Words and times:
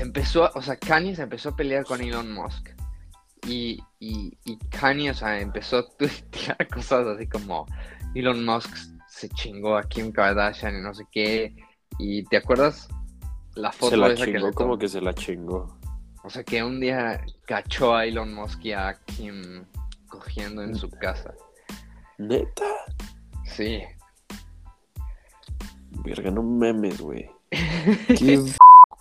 se 0.00 0.06
empezó, 0.06 0.50
o 0.54 0.62
sea, 0.62 0.76
Kanye 0.76 1.14
se 1.14 1.22
empezó 1.22 1.50
a 1.50 1.56
pelear 1.56 1.84
con 1.84 2.00
Elon 2.00 2.32
Musk. 2.32 2.70
Y, 3.46 3.78
y, 3.98 4.32
y 4.44 4.56
Kanye, 4.70 5.10
o 5.10 5.14
sea, 5.14 5.38
empezó 5.40 5.78
a 5.78 5.88
tuitear 5.90 6.66
cosas 6.72 7.06
así 7.06 7.26
como 7.26 7.66
Elon 8.14 8.42
Musk 8.44 8.74
se 9.08 9.28
chingó 9.28 9.76
a 9.76 9.82
Kim 9.82 10.10
Kardashian 10.10 10.78
y 10.78 10.80
no 10.80 10.94
sé 10.94 11.04
qué. 11.12 11.54
Y 11.98 12.24
¿te 12.24 12.38
acuerdas 12.38 12.88
la 13.54 13.72
foto 13.72 13.90
Se 13.90 13.96
la 13.98 14.08
esa 14.08 14.24
que 14.24 14.32
chingó, 14.32 14.46
le 14.46 14.52
como 14.54 14.78
que 14.78 14.88
se 14.88 15.02
la 15.02 15.12
chingó. 15.12 15.78
O 16.24 16.30
sea, 16.30 16.44
que 16.44 16.62
un 16.62 16.80
día 16.80 17.22
cachó 17.44 17.94
a 17.94 18.06
Elon 18.06 18.32
Musk 18.32 18.64
y 18.64 18.72
a 18.72 18.98
Kim 19.04 19.66
cogiendo 20.08 20.62
en 20.62 20.76
su 20.76 20.88
casa. 20.88 21.34
Neta. 22.16 22.64
Sí. 23.44 23.82
Verga, 25.90 26.30
no 26.30 26.42
memes, 26.42 26.98
güey. 27.02 27.30
Qué 28.18 28.42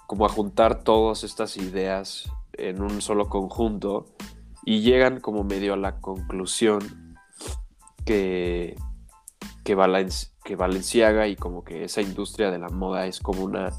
como 0.09 0.25
a 0.25 0.29
juntar 0.29 0.83
todas 0.83 1.23
estas 1.23 1.55
ideas 1.57 2.31
en 2.53 2.81
un 2.81 2.99
solo 2.99 3.29
conjunto 3.29 4.07
y 4.65 4.81
llegan 4.81 5.19
como 5.19 5.43
medio 5.43 5.75
a 5.75 5.77
la 5.77 6.01
conclusión 6.01 7.15
que, 8.05 8.75
que, 9.63 9.77
Valen- 9.77 10.31
que 10.43 10.55
Valenciaga 10.55 11.27
y 11.27 11.35
como 11.35 11.63
que 11.63 11.83
esa 11.83 12.01
industria 12.01 12.49
de 12.49 12.57
la 12.57 12.69
moda 12.69 13.05
es 13.05 13.19
como 13.19 13.43
una 13.43 13.71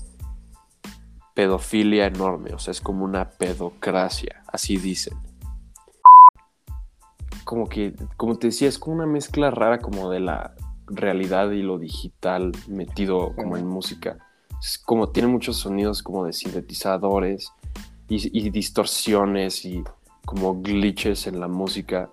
pedofilia 1.34 2.06
enorme, 2.06 2.54
o 2.54 2.60
sea, 2.60 2.70
es 2.70 2.80
como 2.80 3.04
una 3.04 3.30
pedocracia, 3.30 4.44
así 4.46 4.76
dicen. 4.76 5.18
Como 7.42 7.68
que, 7.68 7.96
como 8.16 8.38
te 8.38 8.46
decía, 8.46 8.68
es 8.68 8.78
como 8.78 8.94
una 8.94 9.06
mezcla 9.06 9.50
rara 9.50 9.80
como 9.80 10.08
de 10.10 10.20
la 10.20 10.54
realidad 10.86 11.50
y 11.50 11.62
lo 11.62 11.80
digital 11.80 12.52
metido 12.68 13.34
como 13.34 13.56
en 13.56 13.66
música. 13.66 14.29
Como 14.84 15.08
tiene 15.08 15.28
muchos 15.28 15.56
sonidos 15.56 16.02
como 16.02 16.24
de 16.24 16.32
sintetizadores 16.32 17.52
y, 18.08 18.38
y 18.38 18.50
distorsiones 18.50 19.64
y 19.64 19.82
como 20.24 20.60
glitches 20.60 21.26
en 21.26 21.40
la 21.40 21.48
música 21.48 22.10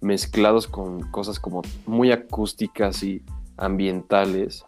mezclados 0.00 0.66
con 0.66 1.10
cosas 1.10 1.40
como 1.40 1.62
muy 1.86 2.12
acústicas 2.12 3.02
y 3.02 3.22
ambientales. 3.56 4.64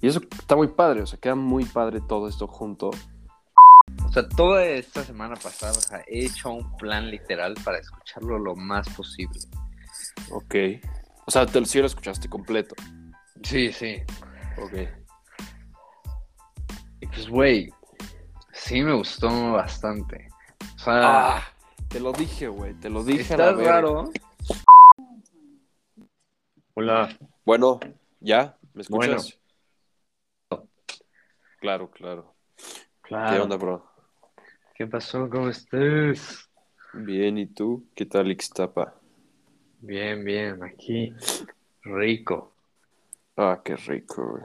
Y 0.00 0.08
eso 0.08 0.20
está 0.38 0.56
muy 0.56 0.68
padre, 0.68 1.02
o 1.02 1.06
sea, 1.06 1.18
queda 1.18 1.34
muy 1.34 1.64
padre 1.64 2.00
todo 2.00 2.28
esto 2.28 2.46
junto. 2.46 2.90
O 4.04 4.12
sea, 4.12 4.28
toda 4.28 4.64
esta 4.64 5.04
semana 5.04 5.36
pasada, 5.36 5.72
o 5.72 5.80
sea, 5.80 6.02
he 6.06 6.24
hecho 6.26 6.52
un 6.52 6.76
plan 6.76 7.10
literal 7.10 7.54
para 7.64 7.78
escucharlo 7.78 8.38
lo 8.38 8.56
más 8.56 8.88
posible. 8.90 9.40
Ok. 10.30 10.54
O 11.26 11.30
sea, 11.30 11.46
te, 11.46 11.64
sí 11.66 11.78
lo 11.80 11.86
escuchaste 11.86 12.28
completo. 12.28 12.74
Sí, 13.42 13.72
sí. 13.72 14.02
Ok. 14.58 15.01
Pues, 17.14 17.28
güey, 17.28 17.72
sí 18.52 18.82
me 18.82 18.94
gustó 18.94 19.28
bastante. 19.52 20.28
O 20.76 20.78
sea, 20.78 21.36
Ah, 21.36 21.42
te 21.88 22.00
lo 22.00 22.12
dije, 22.12 22.48
güey, 22.48 22.74
te 22.74 22.88
lo 22.90 23.04
dije. 23.04 23.20
a 23.34 23.36
está 23.36 23.52
raro. 23.52 24.10
Hola. 26.74 27.16
Bueno, 27.44 27.78
¿ya? 28.20 28.56
¿Me 28.74 28.82
Bueno. 28.88 29.16
escuchas? 29.16 29.38
Claro, 31.60 31.90
claro. 31.90 32.34
Claro. 33.02 33.30
¿Qué 33.32 33.40
onda, 33.40 33.56
bro? 33.56 33.86
¿Qué 34.74 34.86
pasó? 34.86 35.28
¿Cómo 35.30 35.48
estás? 35.48 36.50
Bien, 36.94 37.38
¿y 37.38 37.46
tú? 37.46 37.88
¿Qué 37.94 38.04
tal, 38.04 38.30
Ixtapa? 38.32 38.94
Bien, 39.80 40.24
bien, 40.24 40.62
aquí. 40.62 41.14
Rico. 41.82 42.52
Ah, 43.36 43.60
qué 43.64 43.76
rico, 43.76 44.26
güey. 44.30 44.44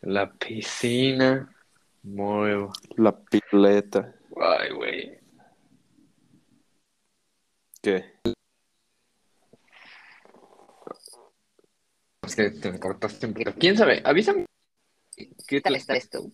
La 0.00 0.32
piscina. 0.32 1.54
Muy. 2.08 2.68
La 2.96 3.12
pileta. 3.12 4.14
Ay, 4.40 4.72
güey. 4.72 5.20
¿Qué? 7.82 8.14
Es 12.22 12.34
que 12.34 12.50
te 12.50 12.72
me 12.72 12.80
cortaste 12.80 13.26
un 13.26 13.34
poquito. 13.34 13.52
¿Quién 13.58 13.76
sabe? 13.76 14.00
Avísame. 14.04 14.46
¿Qué 15.14 15.28
¿Qué 15.46 15.60
tal 15.60 15.74
tal 15.74 15.76
está 15.76 15.96
esto? 15.96 16.30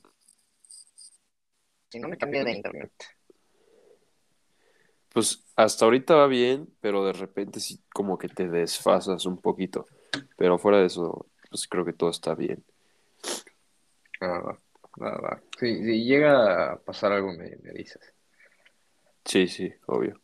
Si 1.91 1.99
no 1.99 2.09
me 2.09 2.19
cambio 2.19 2.45
de 2.45 2.53
internet. 2.53 2.93
Pues 5.13 5.45
hasta 5.57 5.85
ahorita 5.85 6.15
va 6.15 6.27
bien, 6.29 6.73
pero 6.81 7.05
de 7.05 7.13
repente 7.13 7.61
sí 7.61 7.81
como 7.93 8.17
que 8.17 8.29
te 8.29 8.49
desfasas 8.49 9.27
un 9.27 9.41
poquito. 9.41 9.87
Pero 10.37 10.59
fuera 10.59 10.79
de 10.79 10.87
eso, 10.87 11.27
pues 11.51 11.67
creo 11.67 11.85
que 11.85 11.93
todo 11.93 12.11
está 12.11 12.35
bien. 12.35 12.65
Ah, 14.21 14.59
va, 15.01 15.19
va, 15.19 15.43
si 15.59 16.05
llega 16.05 16.73
a 16.73 16.77
pasar 16.79 17.13
algo, 17.13 17.33
me, 17.33 17.57
me 17.63 17.73
dices. 17.73 18.01
Sí, 19.25 19.47
sí, 19.49 19.73
obvio. 19.87 20.21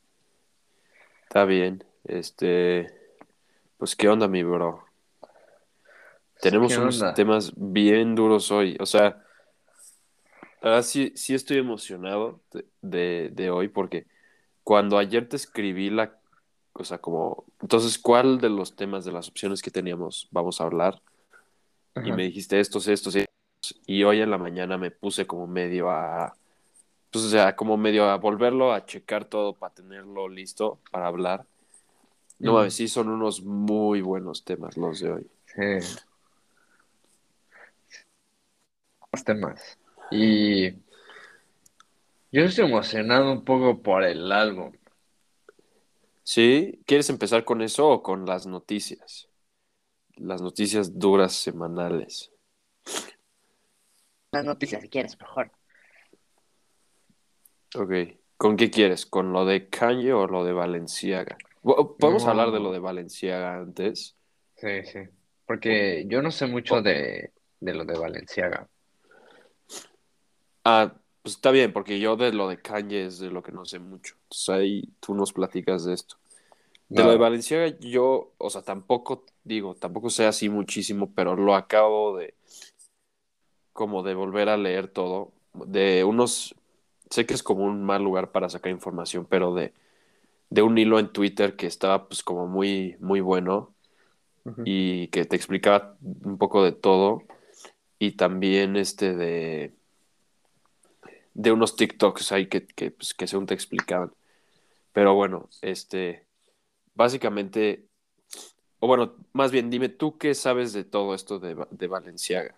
Está 1.23 1.45
bien. 1.45 1.85
Este, 2.05 2.93
pues 3.79 3.97
qué 3.97 4.09
onda, 4.09 4.29
mi 4.29 4.43
bro. 4.43 4.85
Tenemos 6.41 6.73
¿Qué 6.73 6.79
unos 6.79 7.01
onda? 7.01 7.15
temas 7.15 7.53
bien 7.57 8.15
duros 8.15 8.51
hoy. 8.51 8.77
O 8.81 8.87
sea, 8.87 9.23
ahora 10.63 10.83
sí, 10.83 11.13
sí 11.15 11.35
estoy 11.35 11.59
emocionado 11.59 12.41
de, 12.53 12.65
de, 12.83 13.31
de 13.33 13.51
hoy 13.51 13.69
porque 13.69 14.07
cuando 14.65 14.99
ayer 14.99 15.29
te 15.29 15.37
escribí 15.37 15.91
la, 15.91 16.19
o 16.73 16.85
sea, 16.85 16.99
como, 16.99 17.45
entonces, 17.61 17.99
¿cuál 17.99 18.41
de 18.41 18.49
los 18.49 18.77
temas 18.77 19.05
de 19.05 19.13
las 19.13 19.29
opciones 19.29 19.63
que 19.63 19.71
teníamos 19.71 20.29
vamos 20.31 20.61
a 20.61 20.65
hablar? 20.65 21.03
Y 22.05 22.13
me 22.13 22.23
dijiste 22.25 22.59
estos, 22.61 22.89
estos, 22.89 23.15
estos. 23.15 23.30
Y 23.87 24.05
hoy 24.05 24.21
en 24.21 24.31
la 24.31 24.39
mañana 24.39 24.79
me 24.79 24.91
puse 24.91 25.27
como 25.27 25.47
medio 25.47 25.91
a, 25.91 26.35
pues, 27.11 27.25
o 27.25 27.29
sea, 27.29 27.57
como 27.57 27.77
medio 27.77 28.05
a 28.05 28.17
volverlo 28.17 28.73
a 28.73 28.87
checar 28.87 29.25
todo 29.25 29.55
para 29.55 29.75
tenerlo 29.75 30.29
listo 30.29 30.79
para 30.91 31.07
hablar. 31.07 31.45
No 32.39 32.55
mames, 32.55 32.75
sí 32.75 32.89
son 32.89 33.09
unos 33.09 33.43
muy 33.43 34.01
buenos 34.01 34.45
temas 34.45 34.77
los 34.77 35.01
de 35.01 35.13
hoy. 35.13 35.31
Sí. 35.47 35.99
Más 39.13 39.25
temas. 39.25 39.79
Y 40.11 40.71
yo 42.33 42.43
estoy 42.43 42.65
emocionado 42.67 43.33
un 43.33 43.45
poco 43.45 43.83
por 43.83 44.05
el 44.05 44.31
álbum. 44.33 44.73
¿Sí? 46.23 46.81
¿Quieres 46.87 47.11
empezar 47.11 47.45
con 47.45 47.61
eso 47.61 47.89
o 47.89 48.03
con 48.03 48.25
las 48.25 48.47
noticias? 48.47 49.29
Las 50.15 50.41
noticias 50.41 50.99
duras 50.99 51.33
semanales. 51.33 52.31
Las 54.33 54.45
noticias, 54.45 54.83
si 54.83 54.89
quieres, 54.89 55.19
mejor. 55.19 55.51
Ok. 57.75 57.93
¿Con 58.37 58.57
qué 58.57 58.71
quieres? 58.71 59.07
¿Con 59.07 59.33
lo 59.33 59.45
de 59.45 59.69
Kanye 59.69 60.13
o 60.13 60.27
lo 60.27 60.45
de 60.45 60.53
Valenciaga? 60.53 61.37
¿Podemos 61.63 62.25
No. 62.25 62.31
hablar 62.31 62.53
de 62.53 62.61
lo 62.61 62.73
de 62.73 62.79
Valenciaga 62.79 63.57
antes? 63.57 64.17
Sí, 64.57 64.85
sí. 64.85 65.01
Porque 65.47 66.05
yo 66.07 66.23
no 66.23 66.31
sé 66.31 66.47
mucho 66.47 66.81
de, 66.81 67.33
de 67.59 67.75
lo 67.75 67.85
de 67.85 67.99
Valenciaga. 67.99 68.69
Ah, 70.65 70.95
pues 71.23 71.35
está 71.35 71.51
bien, 71.51 71.73
porque 71.73 71.99
yo 71.99 72.17
de 72.17 72.33
lo 72.33 72.49
de 72.49 72.61
Kanye 72.61 73.07
es 73.07 73.19
de 73.19 73.31
lo 73.31 73.43
que 73.43 73.53
no 73.53 73.65
sé 73.65 73.79
mucho. 73.79 74.15
Entonces 74.23 74.49
ahí 74.49 74.89
tú 75.01 75.15
nos 75.15 75.33
platicas 75.33 75.85
de 75.85 75.95
esto. 75.95 76.17
De 76.89 77.05
lo 77.05 77.11
de 77.11 77.19
Valenciaga 77.19 77.77
yo, 77.79 78.33
o 78.39 78.51
sea, 78.51 78.63
tampoco, 78.63 79.25
digo, 79.45 79.75
tampoco 79.75 80.11
sé 80.11 80.27
así 80.27 80.49
muchísimo, 80.49 81.13
pero 81.15 81.37
lo 81.37 81.55
acabo 81.55 82.17
de, 82.17 82.35
como 83.81 84.03
de 84.03 84.13
volver 84.13 84.51
a 84.51 84.59
leer 84.59 84.89
todo. 84.89 85.33
De 85.55 86.05
unos, 86.05 86.55
sé 87.09 87.25
que 87.25 87.33
es 87.33 87.43
como 87.43 87.65
un 87.65 87.83
mal 87.83 88.05
lugar 88.05 88.31
para 88.31 88.51
sacar 88.51 88.71
información, 88.71 89.25
pero 89.25 89.55
de, 89.55 89.73
de 90.51 90.61
un 90.61 90.77
hilo 90.77 90.99
en 90.99 91.09
Twitter 91.09 91.57
que 91.57 91.67
estaba 91.67 92.07
pues 92.07 92.23
como 92.23 92.47
muy, 92.47 92.99
muy 93.01 93.23
bueno 93.23 93.73
y 94.67 95.09
que 95.09 95.25
te 95.25 95.35
explicaba 95.35 95.97
un 96.03 96.37
poco 96.37 96.63
de 96.63 96.73
todo 96.73 97.23
y 97.99 98.13
también 98.13 98.77
este 98.77 99.15
de 99.17 99.73
de 101.33 101.51
unos 101.51 101.75
TikToks 101.75 102.33
ahí 102.33 102.49
que, 102.49 102.67
que, 102.67 102.91
pues, 102.91 103.15
que 103.15 103.27
según 103.27 103.47
te 103.47 103.55
explicaban. 103.55 104.13
Pero 104.93 105.15
bueno, 105.15 105.49
este 105.63 106.27
básicamente 106.95 107.87
o 108.79 108.87
bueno, 108.87 109.15
más 109.33 109.51
bien 109.51 109.71
dime 109.71 109.89
tú 109.89 110.19
qué 110.19 110.35
sabes 110.35 110.75
de 110.75 110.85
todo 110.85 111.15
esto 111.15 111.39
de, 111.39 111.57
de 111.71 111.87
Valenciaga. 111.87 112.55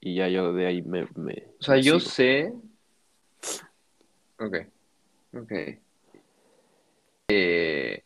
Y 0.00 0.16
ya 0.16 0.28
yo 0.28 0.52
de 0.52 0.66
ahí 0.66 0.82
me, 0.82 1.06
me- 1.14 1.46
O 1.58 1.62
sea, 1.62 1.76
me 1.76 1.82
yo 1.82 1.98
sigo. 1.98 2.10
sé. 2.10 2.52
Ok. 4.38 4.56
Ok. 5.34 5.52
Eh, 7.28 8.02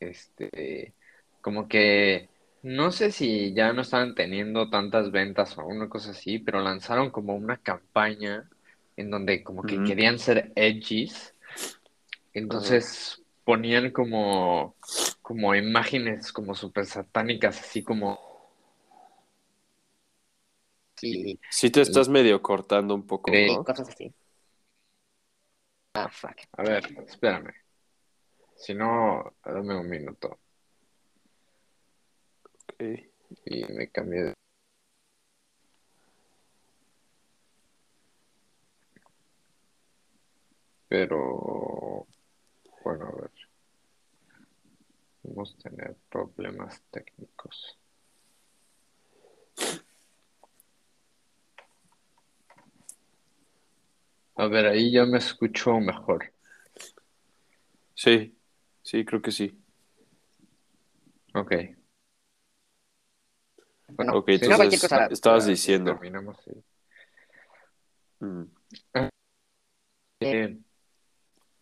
este. 0.00 0.94
Como 1.40 1.68
que. 1.68 2.28
No 2.62 2.92
sé 2.92 3.10
si 3.12 3.52
ya 3.52 3.74
no 3.74 3.82
estaban 3.82 4.14
teniendo 4.14 4.70
tantas 4.70 5.10
ventas 5.10 5.58
o 5.58 5.66
una 5.66 5.90
cosa 5.90 6.12
así, 6.12 6.38
pero 6.38 6.60
lanzaron 6.62 7.10
como 7.10 7.36
una 7.36 7.58
campaña 7.58 8.48
en 8.96 9.10
donde 9.10 9.42
como 9.42 9.62
que 9.64 9.84
querían 9.84 10.18
ser 10.18 10.50
edgys. 10.56 11.34
Entonces 12.32 13.22
ponían 13.44 13.90
como, 13.90 14.76
como 15.20 15.54
imágenes 15.54 16.32
como 16.32 16.54
súper 16.54 16.86
satánicas, 16.86 17.60
así 17.60 17.82
como 17.82 18.33
y, 21.02 21.38
Sí 21.50 21.70
te 21.70 21.80
estás 21.80 22.08
medio 22.08 22.40
cortando 22.42 22.94
un 22.94 23.06
poco, 23.06 23.30
¿no? 23.32 23.64
cosas 23.64 23.88
así. 23.88 24.12
Ah, 25.94 26.08
fuck. 26.08 26.36
A 26.52 26.62
ver, 26.62 26.84
espérame. 27.06 27.54
Si 28.56 28.74
no, 28.74 29.34
dame 29.44 29.78
un 29.78 29.88
minuto. 29.88 30.38
Ok. 32.72 32.82
Y 33.46 33.64
me 33.72 33.88
cambié 33.88 34.22
de... 34.24 34.34
Pero... 40.88 42.06
Bueno, 42.84 43.06
a 43.06 43.20
ver. 43.20 43.30
Vamos 45.22 45.56
a 45.58 45.68
tener 45.68 45.96
problemas 46.10 46.82
técnicos. 46.90 47.78
A 54.36 54.46
ver, 54.48 54.66
ahí 54.66 54.92
ya 54.92 55.04
me 55.04 55.18
escucho 55.18 55.78
mejor. 55.80 56.32
Sí, 57.94 58.36
sí, 58.82 59.04
creo 59.04 59.22
que 59.22 59.30
sí. 59.30 59.56
Ok. 61.34 61.52
Bueno, 63.88 64.18
Ok, 64.18 64.30
si 64.30 64.48
no, 64.48 64.56
cualquier 64.56 64.56
entonces 64.56 64.80
cosa. 64.80 65.06
estabas 65.06 65.46
diciendo. 65.46 65.92
Terminamos. 65.92 66.36
sí. 66.44 66.52
Mm, 68.20 68.44
Eh, 70.20 70.58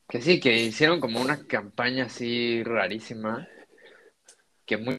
que 0.08 0.20
sí, 0.20 0.40
que 0.40 0.54
hicieron 0.54 1.00
como 1.00 1.20
una 1.20 1.46
campaña 1.46 2.04
así 2.04 2.62
rarísima, 2.62 3.48
que 4.66 4.76
mucha 4.76 4.98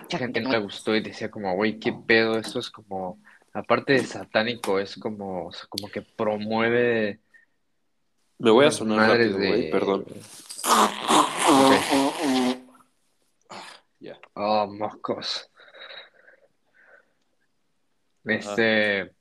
Mucha 0.00 0.18
gente 0.18 0.40
no. 0.40 0.50
le 0.50 0.58
gustó 0.58 0.94
y 0.94 1.02
decía 1.02 1.30
como, 1.30 1.54
güey, 1.54 1.78
qué 1.78 1.92
pedo, 1.92 2.38
eso 2.38 2.60
es 2.60 2.70
como, 2.70 3.20
aparte 3.58 3.94
de 3.94 4.04
satánico, 4.04 4.78
es 4.78 4.96
como, 4.96 5.46
o 5.46 5.52
sea, 5.52 5.66
como 5.68 5.88
que 5.90 6.02
promueve 6.02 7.20
Me 8.38 8.50
voy 8.50 8.66
a 8.66 8.70
sonar 8.70 9.08
rápido, 9.10 9.36
güey, 9.38 9.62
de- 9.64 9.70
perdón. 9.70 10.06
Ok. 11.50 11.72
Ya. 14.00 14.18
Oh, 14.34 14.66
mocos. 14.66 15.50
Este, 18.24 19.14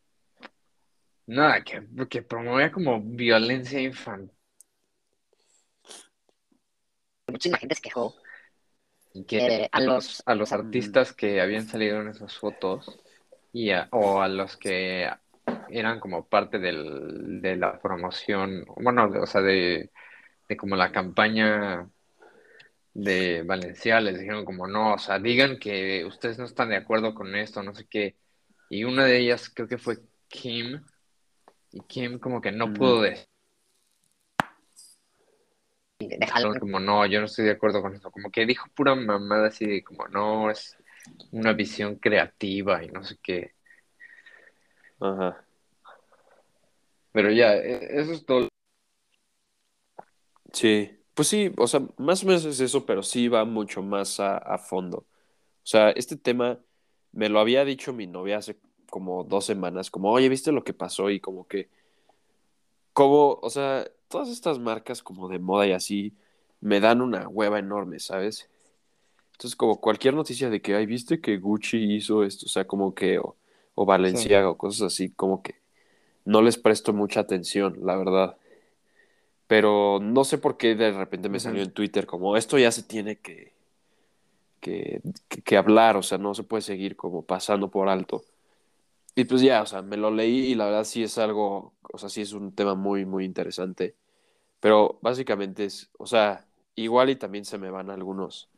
nada, 1.25 1.63
que, 1.63 1.81
que 2.09 2.21
promueve 2.21 2.71
como 2.71 3.01
violencia 3.01 3.79
infantil. 3.79 4.35
Muchísima 7.27 7.57
gente 7.57 7.75
se 7.75 7.81
quejó. 7.81 8.15
Que 9.27 9.37
Eh, 9.63 9.69
a 9.71 9.79
los- 9.81 10.21
a 10.25 10.35
los 10.35 10.51
artistas 10.51 11.11
que 11.13 11.41
habían 11.41 11.67
salido 11.67 12.01
en 12.01 12.09
esas 12.09 12.37
fotos 12.37 12.99
y 13.53 13.71
a- 13.71 13.87
o 13.91 14.21
a 14.21 14.27
los 14.27 14.57
que 14.57 15.09
eran 15.69 15.99
como 15.99 16.27
parte 16.27 16.59
del, 16.59 17.41
de 17.41 17.55
la 17.55 17.79
promoción, 17.79 18.65
bueno, 18.77 19.09
de- 19.09 19.19
o 19.19 19.25
sea, 19.25 19.41
de, 19.41 19.91
de 20.47 20.57
como 20.57 20.75
la 20.75 20.91
campaña 20.91 21.89
de 22.93 23.43
Valencia, 23.43 23.99
les 24.01 24.19
dijeron 24.19 24.43
como 24.45 24.67
no, 24.67 24.93
o 24.95 24.97
sea, 24.97 25.19
digan 25.19 25.57
que 25.59 26.03
ustedes 26.05 26.39
no 26.39 26.45
están 26.45 26.69
de 26.69 26.77
acuerdo 26.77 27.13
con 27.13 27.35
esto, 27.35 27.61
no 27.63 27.75
sé 27.75 27.85
qué. 27.87 28.15
Y 28.69 28.83
una 28.85 29.05
de 29.05 29.19
ellas 29.19 29.49
creo 29.53 29.67
que 29.67 29.77
fue 29.77 29.97
Kim, 30.27 30.81
y 31.71 31.81
Kim 31.81 32.17
como 32.19 32.41
que 32.41 32.51
no 32.51 32.67
Mm. 32.67 32.73
pudo 32.73 33.01
decir 33.01 33.27
Déjalo. 35.99 36.59
como 36.59 36.79
no, 36.79 37.05
yo 37.05 37.19
no 37.19 37.25
estoy 37.25 37.45
de 37.45 37.51
acuerdo 37.51 37.81
con 37.81 37.95
eso, 37.95 38.11
como 38.11 38.31
que 38.31 38.45
dijo 38.45 38.67
pura 38.75 38.95
mamada 38.95 39.47
así 39.47 39.65
de 39.65 39.83
como 39.83 40.07
no, 40.07 40.49
es 40.51 40.77
una 41.31 41.53
visión 41.53 41.95
creativa 41.95 42.83
y 42.83 42.89
no 42.89 43.03
sé 43.03 43.17
qué. 43.21 43.53
Ajá. 44.99 45.43
Pero 47.11 47.31
ya, 47.31 47.55
e- 47.55 47.99
eso 47.99 48.13
es 48.13 48.25
todo. 48.25 48.47
Sí, 50.53 50.91
pues 51.13 51.27
sí, 51.27 51.51
o 51.57 51.67
sea, 51.67 51.81
más 51.97 52.23
o 52.23 52.27
menos 52.27 52.45
es 52.45 52.59
eso, 52.59 52.85
pero 52.85 53.03
sí 53.03 53.27
va 53.27 53.45
mucho 53.45 53.81
más 53.83 54.19
a, 54.19 54.37
a 54.37 54.57
fondo. 54.57 54.99
O 54.99 55.05
sea, 55.69 55.91
este 55.91 56.15
tema 56.17 56.59
me 57.11 57.29
lo 57.29 57.39
había 57.39 57.65
dicho 57.65 57.93
mi 57.93 58.07
novia 58.07 58.37
hace 58.37 58.57
como 58.89 59.23
dos 59.23 59.45
semanas, 59.45 59.91
como, 59.91 60.11
oye, 60.11 60.29
¿viste 60.29 60.51
lo 60.51 60.63
que 60.63 60.73
pasó? 60.73 61.09
Y 61.09 61.19
como 61.19 61.47
que, 61.47 61.69
como, 62.93 63.33
o 63.41 63.49
sea, 63.49 63.85
todas 64.07 64.29
estas 64.29 64.59
marcas 64.59 65.03
como 65.03 65.27
de 65.29 65.39
moda 65.39 65.67
y 65.67 65.71
así 65.73 66.13
me 66.61 66.79
dan 66.79 67.01
una 67.01 67.27
hueva 67.27 67.59
enorme, 67.59 67.99
¿sabes? 67.99 68.49
Entonces, 69.37 69.55
como 69.55 69.79
cualquier 69.81 70.15
noticia 70.15 70.49
de 70.49 70.61
que, 70.61 70.75
ay, 70.75 70.85
¿viste 70.87 71.21
que 71.21 71.37
Gucci 71.37 71.95
hizo 71.95 72.23
esto? 72.23 72.47
O 72.47 72.49
sea, 72.49 72.65
como 72.67 72.95
que, 72.95 73.19
o, 73.19 73.37
o 73.75 73.85
Balenciaga 73.85 74.49
o 74.49 74.57
cosas 74.57 74.93
así, 74.93 75.11
como 75.11 75.43
que 75.43 75.55
no 76.25 76.41
les 76.43 76.57
presto 76.57 76.93
mucha 76.93 77.21
atención, 77.21 77.77
la 77.83 77.97
verdad. 77.97 78.37
Pero 79.47 79.99
no 80.01 80.23
sé 80.23 80.37
por 80.37 80.57
qué 80.57 80.75
de 80.75 80.91
repente 80.91 81.29
me 81.29 81.39
salió 81.39 81.61
en 81.63 81.71
Twitter 81.71 82.05
como 82.05 82.35
esto 82.37 82.57
ya 82.57 82.71
se 82.71 82.83
tiene 82.83 83.17
que, 83.19 83.53
que, 84.59 85.01
que- 85.27 85.41
que 85.41 85.57
hablar, 85.57 85.97
o 85.97 86.03
sea, 86.03 86.17
no 86.17 86.33
se 86.33 86.43
puede 86.43 86.61
seguir 86.61 86.95
como 86.95 87.23
pasando 87.25 87.69
por 87.69 87.89
alto. 87.89 88.23
Y 89.15 89.25
pues 89.25 89.41
ya, 89.41 89.61
o 89.63 89.65
sea, 89.65 89.81
me 89.83 89.97
lo 89.97 90.11
leí 90.11 90.51
y 90.51 90.55
la 90.55 90.65
verdad 90.67 90.83
sí 90.85 91.03
es 91.03 91.17
algo, 91.17 91.73
o 91.93 91.97
sea, 91.99 92.09
sí 92.09 92.21
es 92.21 92.33
un 92.33 92.53
tema 92.55 92.75
muy, 92.75 93.05
muy 93.05 93.25
interesante. 93.25 93.95
Pero 94.61 94.99
básicamente 95.01 95.65
es, 95.65 95.91
o 95.99 96.07
sea, 96.07 96.47
igual 96.75 97.09
y 97.11 97.15
también 97.17 97.45
se 97.45 97.57
me 97.57 97.71
van 97.71 97.89
algunos 97.91 98.49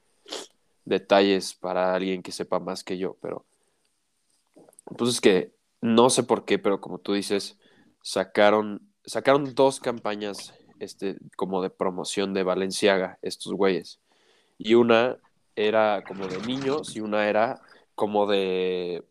detalles 0.90 1.54
para 1.54 1.94
alguien 1.94 2.22
que 2.22 2.32
sepa 2.32 2.60
más 2.60 2.84
que 2.84 2.98
yo, 2.98 3.16
pero 3.22 3.46
pues 4.98 5.12
es 5.12 5.22
que 5.22 5.54
no 5.82 6.10
sé 6.10 6.24
por 6.24 6.46
qué, 6.46 6.60
pero 6.60 6.82
como 6.82 6.98
tú 6.98 7.14
dices, 7.14 7.58
sacaron, 8.02 8.82
sacaron 9.06 9.54
dos 9.54 9.80
campañas 9.80 10.54
este, 10.80 11.18
como 11.38 11.62
de 11.62 11.70
promoción 11.70 12.34
de 12.34 12.44
Valenciaga, 12.44 13.20
estos 13.22 13.54
güeyes. 13.54 14.00
Y 14.58 14.74
una 14.74 15.18
era 15.56 16.04
como 16.06 16.28
de 16.28 16.40
niños 16.40 16.96
y 16.96 17.02
una 17.02 17.30
era 17.30 17.62
como 17.96 18.28
de 18.28 19.06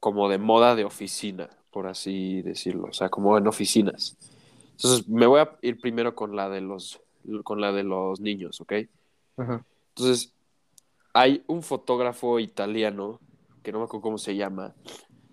como 0.00 0.30
de 0.30 0.38
moda 0.38 0.74
de 0.74 0.84
oficina, 0.84 1.50
por 1.70 1.86
así 1.86 2.40
decirlo, 2.42 2.88
o 2.88 2.92
sea, 2.92 3.10
como 3.10 3.36
en 3.36 3.46
oficinas. 3.46 4.16
Entonces, 4.72 5.06
me 5.08 5.26
voy 5.26 5.40
a 5.40 5.58
ir 5.60 5.78
primero 5.78 6.14
con 6.14 6.34
la 6.34 6.48
de 6.48 6.62
los 6.62 7.00
con 7.44 7.60
la 7.60 7.70
de 7.70 7.84
los 7.84 8.18
niños, 8.20 8.60
¿ok? 8.62 8.72
Entonces, 9.90 10.32
hay 11.12 11.44
un 11.46 11.62
fotógrafo 11.62 12.38
italiano, 12.38 13.20
que 13.62 13.72
no 13.72 13.78
me 13.78 13.84
acuerdo 13.84 14.02
cómo 14.02 14.18
se 14.18 14.36
llama, 14.36 14.74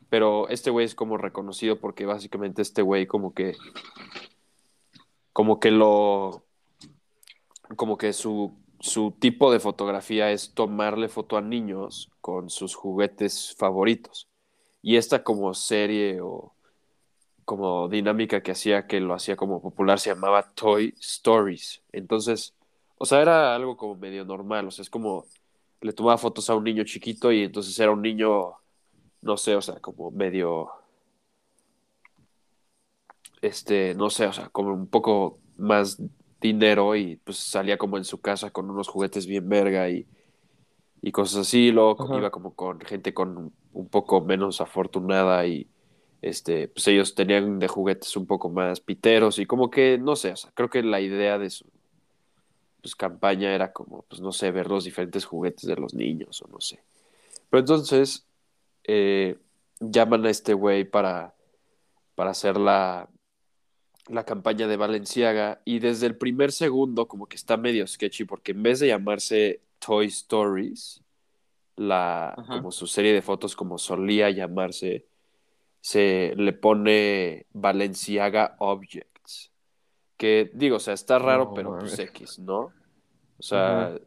pero 0.10 0.48
este 0.50 0.70
güey 0.70 0.86
es 0.86 0.96
como 0.96 1.18
reconocido 1.18 1.80
porque 1.80 2.06
básicamente 2.06 2.62
este 2.62 2.82
güey 2.82 3.08
como 3.08 3.34
que, 3.34 3.56
como 5.34 5.60
que 5.60 5.72
lo, 5.72 6.44
como 7.76 7.98
que 7.98 8.14
su, 8.14 8.54
su 8.80 9.12
tipo 9.12 9.52
de 9.52 9.60
fotografía 9.60 10.32
es 10.32 10.54
tomarle 10.54 11.10
foto 11.10 11.38
a 11.38 11.42
niños 11.42 12.10
con 12.22 12.50
sus 12.50 12.76
juguetes 12.76 13.56
favoritos. 13.58 14.28
Y 14.82 14.96
esta 14.96 15.24
como 15.24 15.54
serie 15.54 16.22
o 16.22 16.54
como 17.44 17.88
dinámica 17.88 18.44
que 18.44 18.52
hacía, 18.52 18.88
que 18.88 19.00
lo 19.00 19.14
hacía 19.14 19.36
como 19.36 19.62
popular, 19.62 20.00
se 20.00 20.10
llamaba 20.10 20.52
Toy 20.54 20.94
Stories. 21.00 21.82
Entonces, 21.92 22.54
o 22.98 23.06
sea, 23.06 23.22
era 23.22 23.56
algo 23.56 23.78
como 23.78 23.96
medio 23.96 24.26
normal, 24.26 24.68
o 24.68 24.72
sea, 24.72 24.84
es 24.84 24.90
como 24.90 25.26
le 25.82 25.94
tomaba 25.94 26.18
fotos 26.18 26.50
a 26.50 26.56
un 26.56 26.64
niño 26.64 26.84
chiquito 26.84 27.32
y 27.32 27.44
entonces 27.44 27.78
era 27.80 27.92
un 27.92 28.02
niño, 28.02 28.54
no 29.22 29.38
sé, 29.38 29.56
o 29.56 29.62
sea, 29.62 29.80
como 29.80 30.12
medio, 30.12 30.70
este, 33.42 33.94
no 33.96 34.10
sé, 34.10 34.28
o 34.28 34.34
sea, 34.34 34.50
como 34.50 34.74
un 34.74 34.88
poco 34.88 35.40
más 35.58 36.02
dinero 36.42 36.96
y 36.96 37.18
pues 37.18 37.38
salía 37.38 37.78
como 37.78 37.98
en 37.98 38.04
su 38.04 38.22
casa 38.22 38.52
con 38.52 38.70
unos 38.70 38.88
juguetes 38.88 39.26
bien 39.28 39.48
verga 39.50 39.90
y, 39.90 40.08
y 41.02 41.12
cosas 41.12 41.42
así, 41.48 41.72
luego 41.72 42.04
Ajá. 42.04 42.18
iba 42.18 42.32
como 42.32 42.56
con 42.56 42.80
gente 42.82 43.14
con 43.14 43.54
un 43.74 43.90
poco 43.90 44.22
menos 44.22 44.62
afortunada 44.62 45.46
y 45.46 45.68
este, 46.22 46.68
pues 46.70 46.88
ellos 46.88 47.16
tenían 47.16 47.60
de 47.60 47.68
juguetes 47.68 48.18
un 48.18 48.26
poco 48.26 48.50
más 48.50 48.82
piteros 48.82 49.40
y 49.40 49.46
como 49.46 49.70
que, 49.70 49.98
no 49.98 50.16
sé, 50.16 50.32
o 50.32 50.36
sea, 50.36 50.52
creo 50.54 50.70
que 50.70 50.84
la 50.84 51.00
idea 51.02 51.38
de 51.38 51.50
su 51.50 51.66
pues, 52.82 52.96
campaña 52.96 53.54
era 53.54 53.74
como, 53.74 54.04
pues 54.04 54.22
no 54.22 54.32
sé, 54.32 54.52
ver 54.52 54.68
los 54.68 54.86
diferentes 54.86 55.26
juguetes 55.26 55.68
de 55.68 55.76
los 55.76 55.94
niños 55.94 56.42
o 56.42 56.48
no 56.48 56.62
sé. 56.62 56.84
Pero 57.50 57.60
entonces 57.62 58.26
eh, 58.84 59.38
llaman 59.80 60.26
a 60.26 60.30
este 60.30 60.54
güey 60.54 60.84
para, 60.84 61.34
para 62.16 62.32
hacer 62.32 62.58
la, 62.58 63.10
la 64.10 64.24
campaña 64.24 64.68
de 64.68 64.78
Valenciaga 64.78 65.62
y 65.66 65.80
desde 65.80 66.08
el 66.08 66.16
primer 66.16 66.52
segundo 66.52 67.08
como 67.08 67.28
que 67.28 67.36
está 67.36 67.58
medio 67.58 67.86
sketchy 67.86 68.26
porque 68.26 68.52
en 68.52 68.64
vez 68.64 68.80
de 68.80 68.88
llamarse 68.88 69.62
Toy 69.80 70.08
Stories, 70.08 71.02
la, 71.76 72.30
Ajá. 72.30 72.58
como 72.58 72.72
su 72.72 72.88
serie 72.88 73.14
de 73.14 73.22
fotos 73.22 73.56
como 73.56 73.78
solía 73.78 74.30
llamarse, 74.30 75.06
se 75.82 76.34
le 76.36 76.54
pone 76.54 77.46
Valenciaga 77.54 78.56
Objects. 78.60 79.17
Que 80.18 80.50
digo, 80.54 80.78
o 80.78 80.80
sea, 80.80 80.94
está 80.94 81.20
raro, 81.20 81.54
pero 81.54 81.78
pues. 81.78 81.98
X, 81.98 82.40
¿no? 82.40 82.74
O 83.38 83.44
sea, 83.44 83.98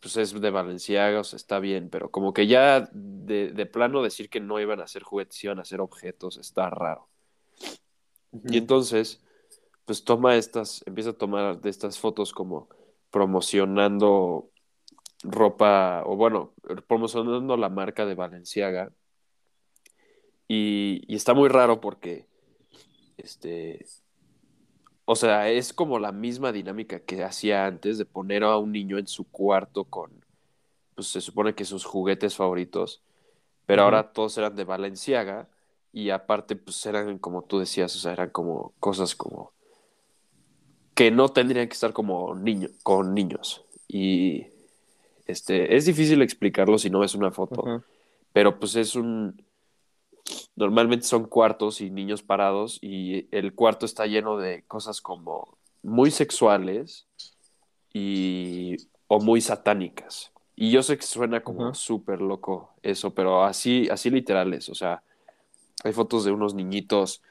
pues 0.00 0.16
es 0.16 0.40
de 0.40 0.50
Valenciaga, 0.50 1.20
o 1.20 1.24
sea, 1.24 1.36
está 1.36 1.58
bien, 1.58 1.90
pero 1.90 2.10
como 2.10 2.32
que 2.32 2.46
ya 2.46 2.88
de, 2.92 3.52
de 3.52 3.66
plano 3.66 4.02
decir 4.02 4.30
que 4.30 4.40
no 4.40 4.58
iban 4.58 4.80
a 4.80 4.86
ser 4.86 5.02
juguetes, 5.02 5.44
iban 5.44 5.58
a 5.58 5.64
ser 5.64 5.80
objetos, 5.80 6.38
está 6.38 6.70
raro. 6.70 7.08
Y 8.48 8.56
entonces, 8.56 9.22
pues 9.84 10.04
toma 10.04 10.36
estas, 10.36 10.82
empieza 10.86 11.10
a 11.10 11.14
tomar 11.14 11.60
de 11.60 11.68
estas 11.68 11.98
fotos 11.98 12.32
como 12.32 12.68
promocionando 13.10 14.50
ropa, 15.22 16.02
o 16.06 16.16
bueno, 16.16 16.54
promocionando 16.86 17.56
la 17.56 17.68
marca 17.68 18.06
de 18.06 18.14
Valenciaga. 18.14 18.92
Y, 20.48 21.02
y 21.06 21.16
está 21.16 21.34
muy 21.34 21.48
raro 21.48 21.80
porque, 21.80 22.26
este, 23.16 23.84
o 25.12 25.16
sea, 25.16 25.50
es 25.50 25.72
como 25.72 25.98
la 25.98 26.12
misma 26.12 26.52
dinámica 26.52 27.00
que 27.00 27.24
hacía 27.24 27.66
antes 27.66 27.98
de 27.98 28.04
poner 28.04 28.44
a 28.44 28.56
un 28.58 28.70
niño 28.70 28.96
en 28.96 29.08
su 29.08 29.24
cuarto 29.24 29.82
con, 29.82 30.12
pues 30.94 31.08
se 31.08 31.20
supone 31.20 31.56
que 31.56 31.64
sus 31.64 31.84
juguetes 31.84 32.36
favoritos, 32.36 33.02
pero 33.66 33.82
ahora 33.82 34.12
todos 34.12 34.38
eran 34.38 34.54
de 34.54 34.62
Valenciaga 34.62 35.48
y 35.92 36.10
aparte 36.10 36.54
pues 36.54 36.86
eran 36.86 37.18
como 37.18 37.42
tú 37.42 37.58
decías, 37.58 37.96
o 37.96 37.98
sea, 37.98 38.12
eran 38.12 38.30
como 38.30 38.72
cosas 38.78 39.16
como 39.16 39.50
que 40.94 41.10
no 41.10 41.28
tendrían 41.28 41.66
que 41.66 41.74
estar 41.74 41.92
como 41.92 42.36
niño, 42.36 42.68
con 42.84 43.12
niños. 43.12 43.64
Y 43.88 44.46
este, 45.26 45.74
es 45.74 45.86
difícil 45.86 46.22
explicarlo 46.22 46.78
si 46.78 46.88
no 46.88 47.00
ves 47.00 47.16
una 47.16 47.32
foto, 47.32 47.82
pero 48.32 48.60
pues 48.60 48.76
es 48.76 48.94
un... 48.94 49.42
Normalmente 50.56 51.06
son 51.06 51.24
cuartos 51.26 51.80
y 51.80 51.90
niños 51.90 52.22
parados 52.22 52.78
y 52.82 53.28
el 53.34 53.54
cuarto 53.54 53.86
está 53.86 54.06
lleno 54.06 54.36
de 54.36 54.62
cosas 54.64 55.00
como 55.00 55.56
muy 55.82 56.10
sexuales 56.10 57.06
y 57.92 58.76
o 59.08 59.20
muy 59.20 59.40
satánicas. 59.40 60.32
Y 60.54 60.70
yo 60.70 60.82
sé 60.82 60.96
que 60.98 61.02
suena 61.02 61.42
como 61.42 61.64
Ajá. 61.64 61.74
súper 61.74 62.20
loco 62.20 62.74
eso, 62.82 63.14
pero 63.14 63.44
así, 63.44 63.88
así 63.90 64.10
literal 64.10 64.52
es. 64.52 64.68
O 64.68 64.74
sea, 64.74 65.02
hay 65.82 65.92
fotos 65.92 66.24
de 66.24 66.32
unos 66.32 66.54
niñitos 66.54 67.22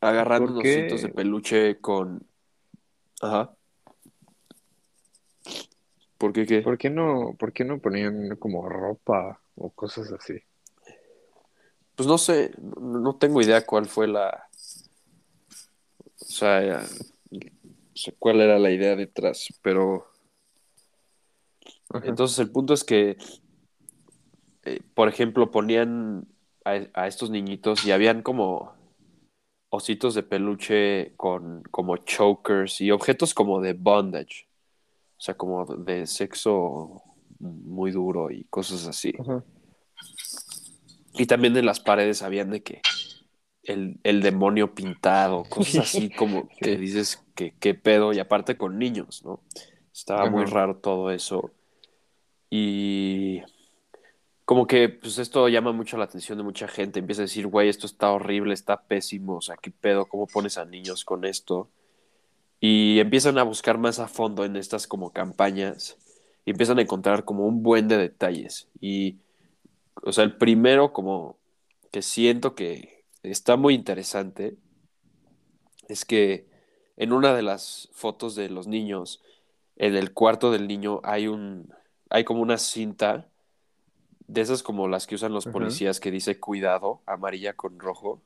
agarrando 0.00 0.46
¿Por 0.46 0.52
unos 0.54 0.64
ositos 0.64 1.02
de 1.02 1.08
peluche 1.10 1.78
con... 1.80 2.26
Ajá. 3.20 3.54
¿Por 6.18 6.32
qué 6.32 6.46
qué? 6.46 6.62
¿Por 6.62 6.78
qué 6.78 6.88
no, 6.88 7.34
por 7.38 7.52
qué 7.52 7.64
no 7.64 7.78
ponían 7.78 8.36
como 8.36 8.66
ropa 8.68 9.40
o 9.56 9.70
cosas 9.70 10.10
así? 10.12 10.40
Pues 11.96 12.06
no 12.06 12.18
sé, 12.18 12.52
no, 12.78 13.16
tengo 13.16 13.40
idea 13.40 13.64
cuál 13.64 13.86
fue 13.86 14.06
la... 14.06 14.48
O 16.20 16.24
sea, 16.24 16.62
ya- 16.62 16.86
o 17.32 17.96
sea, 17.98 18.14
cuál 18.18 18.40
era 18.42 18.58
la 18.58 18.70
idea 18.70 18.94
detrás, 18.94 19.48
pero... 19.62 20.06
Ajá. 21.88 22.06
Entonces 22.06 22.38
el 22.38 22.50
punto 22.50 22.74
es 22.74 22.84
que, 22.84 23.16
eh, 24.64 24.80
por 24.94 25.08
ejemplo, 25.08 25.50
ponían 25.50 26.26
a, 26.64 26.80
a 26.92 27.06
estos 27.06 27.30
niñitos 27.30 27.86
y 27.86 27.92
habían 27.92 28.22
como 28.22 28.74
ositos 29.70 30.14
de 30.14 30.22
peluche 30.22 31.14
con 31.16 31.62
como 31.70 31.96
chokers 31.98 32.80
y 32.80 32.90
objetos 32.90 33.34
como 33.34 33.60
de 33.60 33.72
bondage, 33.72 34.48
o 35.16 35.20
sea, 35.20 35.36
como 35.36 35.64
de 35.64 36.06
sexo 36.06 37.02
muy 37.38 37.90
duro 37.90 38.30
y 38.30 38.44
cosas 38.44 38.86
así. 38.86 39.12
Ajá. 39.18 39.42
Y 41.16 41.26
también 41.26 41.56
en 41.56 41.66
las 41.66 41.80
paredes 41.80 42.22
habían 42.22 42.50
de 42.50 42.62
que 42.62 42.82
el, 43.62 43.98
el 44.04 44.22
demonio 44.22 44.74
pintado, 44.74 45.44
cosas 45.44 45.76
así 45.94 46.10
como 46.10 46.48
que 46.60 46.76
dices 46.76 47.24
que 47.34 47.54
qué 47.58 47.74
pedo, 47.74 48.12
y 48.12 48.18
aparte 48.18 48.56
con 48.56 48.78
niños, 48.78 49.24
¿no? 49.24 49.40
Estaba 49.92 50.28
muy 50.28 50.44
raro 50.44 50.76
todo 50.76 51.10
eso. 51.10 51.52
Y 52.50 53.40
como 54.44 54.66
que 54.66 54.88
pues 54.90 55.18
esto 55.18 55.48
llama 55.48 55.72
mucho 55.72 55.96
la 55.96 56.04
atención 56.04 56.36
de 56.38 56.44
mucha 56.44 56.68
gente. 56.68 57.00
Empieza 57.00 57.22
a 57.22 57.24
decir, 57.24 57.46
güey, 57.46 57.68
esto 57.68 57.86
está 57.86 58.10
horrible, 58.12 58.52
está 58.52 58.82
pésimo, 58.82 59.36
o 59.36 59.40
sea, 59.40 59.56
qué 59.56 59.70
pedo, 59.70 60.06
¿cómo 60.06 60.26
pones 60.26 60.58
a 60.58 60.66
niños 60.66 61.04
con 61.04 61.24
esto? 61.24 61.70
Y 62.60 63.00
empiezan 63.00 63.38
a 63.38 63.42
buscar 63.42 63.78
más 63.78 63.98
a 63.98 64.08
fondo 64.08 64.44
en 64.44 64.56
estas 64.56 64.86
como 64.86 65.12
campañas 65.12 65.96
y 66.44 66.50
empiezan 66.50 66.78
a 66.78 66.82
encontrar 66.82 67.24
como 67.24 67.46
un 67.46 67.62
buen 67.62 67.88
de 67.88 67.96
detalles. 67.96 68.68
Y, 68.80 69.18
o 70.02 70.12
sea, 70.12 70.24
el 70.24 70.36
primero 70.36 70.92
como 70.92 71.38
que 71.92 72.02
siento 72.02 72.54
que 72.54 73.04
está 73.22 73.56
muy 73.56 73.74
interesante 73.74 74.56
es 75.88 76.04
que 76.04 76.48
en 76.96 77.12
una 77.12 77.34
de 77.34 77.42
las 77.42 77.88
fotos 77.92 78.34
de 78.34 78.48
los 78.48 78.66
niños, 78.66 79.22
en 79.76 79.96
el 79.96 80.12
cuarto 80.12 80.50
del 80.50 80.66
niño 80.68 81.00
hay 81.04 81.28
un, 81.28 81.72
hay 82.10 82.24
como 82.24 82.40
una 82.42 82.58
cinta 82.58 83.28
de 84.26 84.40
esas 84.40 84.62
como 84.62 84.88
las 84.88 85.06
que 85.06 85.14
usan 85.14 85.32
los 85.32 85.46
policías 85.46 86.00
que 86.00 86.10
dice 86.10 86.40
cuidado, 86.40 87.02
amarilla 87.06 87.54
con 87.54 87.78
rojo, 87.78 88.22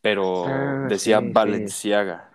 pero 0.00 0.44
Ah, 0.46 0.86
decía 0.88 1.20
sí, 1.20 1.26
sí. 1.26 1.32
Valenciaga. 1.32 2.30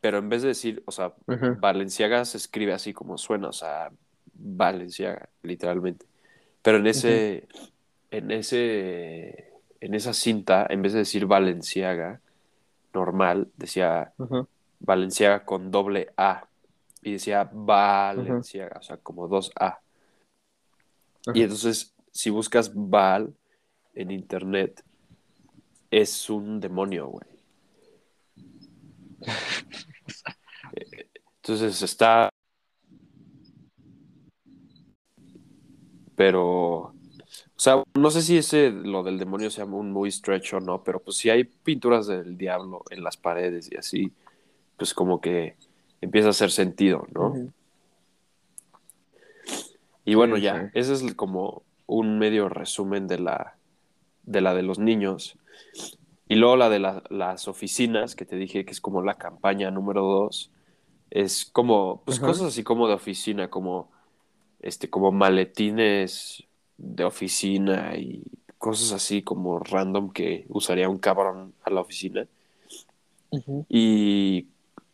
Pero 0.00 0.18
en 0.18 0.28
vez 0.28 0.42
de 0.42 0.48
decir, 0.48 0.82
o 0.86 0.92
sea, 0.92 1.14
Ajá. 1.26 1.60
Valenciaga 1.60 2.24
se 2.24 2.36
escribe 2.36 2.72
así 2.72 2.92
como 2.92 3.18
suena, 3.18 3.48
o 3.48 3.52
sea, 3.52 3.92
Valenciaga, 4.34 5.28
literalmente. 5.42 6.05
Pero 6.66 6.78
en 6.78 6.88
ese, 6.88 7.46
en 8.10 8.32
ese, 8.32 9.52
en 9.78 9.94
esa 9.94 10.12
cinta, 10.12 10.66
en 10.68 10.82
vez 10.82 10.94
de 10.94 10.98
decir 10.98 11.24
Valenciaga 11.24 12.20
normal, 12.92 13.52
decía 13.56 14.12
Ajá. 14.18 14.48
Valenciaga 14.80 15.44
con 15.44 15.70
doble 15.70 16.12
A. 16.16 16.48
Y 17.02 17.12
decía 17.12 17.48
Valenciaga, 17.52 18.80
o 18.80 18.82
sea, 18.82 18.96
como 18.96 19.28
dos 19.28 19.52
A. 19.54 19.78
Y 21.34 21.42
entonces, 21.42 21.94
si 22.10 22.30
buscas 22.30 22.72
Val 22.74 23.32
en 23.94 24.10
internet, 24.10 24.82
es 25.88 26.28
un 26.28 26.58
demonio, 26.58 27.06
güey. 27.06 27.28
Entonces 31.42 31.80
está. 31.80 32.28
Pero. 36.16 36.92
O 37.58 37.58
sea, 37.58 37.82
no 37.94 38.10
sé 38.10 38.20
si 38.22 38.36
ese 38.36 38.70
lo 38.70 39.02
del 39.02 39.18
demonio 39.18 39.50
sea 39.50 39.64
un 39.64 39.90
muy 39.92 40.10
stretch 40.10 40.54
o 40.54 40.60
no, 40.60 40.82
pero 40.84 41.00
pues 41.00 41.16
si 41.16 41.30
hay 41.30 41.44
pinturas 41.44 42.06
del 42.06 42.36
diablo 42.36 42.82
en 42.90 43.02
las 43.02 43.16
paredes 43.16 43.70
y 43.72 43.76
así, 43.76 44.12
pues 44.76 44.92
como 44.92 45.20
que 45.22 45.56
empieza 46.02 46.28
a 46.28 46.30
hacer 46.30 46.50
sentido, 46.50 47.06
¿no? 47.14 47.34
Y 50.04 50.14
bueno, 50.14 50.36
Sí, 50.36 50.42
ya, 50.42 50.64
sí. 50.64 50.70
ese 50.74 50.92
es 50.94 51.14
como 51.14 51.62
un 51.86 52.18
medio 52.18 52.48
resumen 52.48 53.06
de 53.08 53.18
la 53.18 53.56
de 54.24 54.40
la 54.40 54.54
de 54.54 54.62
los 54.62 54.78
niños. 54.78 55.38
Y 56.28 56.34
luego 56.34 56.56
la 56.56 56.68
de 56.68 56.80
la- 56.80 57.04
las 57.10 57.46
oficinas, 57.48 58.16
que 58.16 58.24
te 58.26 58.36
dije 58.36 58.64
que 58.64 58.72
es 58.72 58.80
como 58.80 59.02
la 59.02 59.14
campaña 59.14 59.70
número 59.70 60.02
dos, 60.02 60.50
es 61.10 61.44
como, 61.46 62.02
pues 62.04 62.18
cosas 62.18 62.48
así 62.48 62.64
como 62.64 62.88
de 62.88 62.94
oficina, 62.94 63.48
como, 63.48 63.90
este, 64.60 64.90
como 64.90 65.12
maletines 65.12 66.44
de 66.78 67.04
oficina 67.04 67.96
y 67.96 68.22
cosas 68.58 68.92
así 68.92 69.22
como 69.22 69.58
random 69.58 70.10
que 70.12 70.46
usaría 70.48 70.88
un 70.88 70.98
cabrón 70.98 71.54
a 71.62 71.70
la 71.70 71.80
oficina. 71.80 72.26
Y 73.68 74.48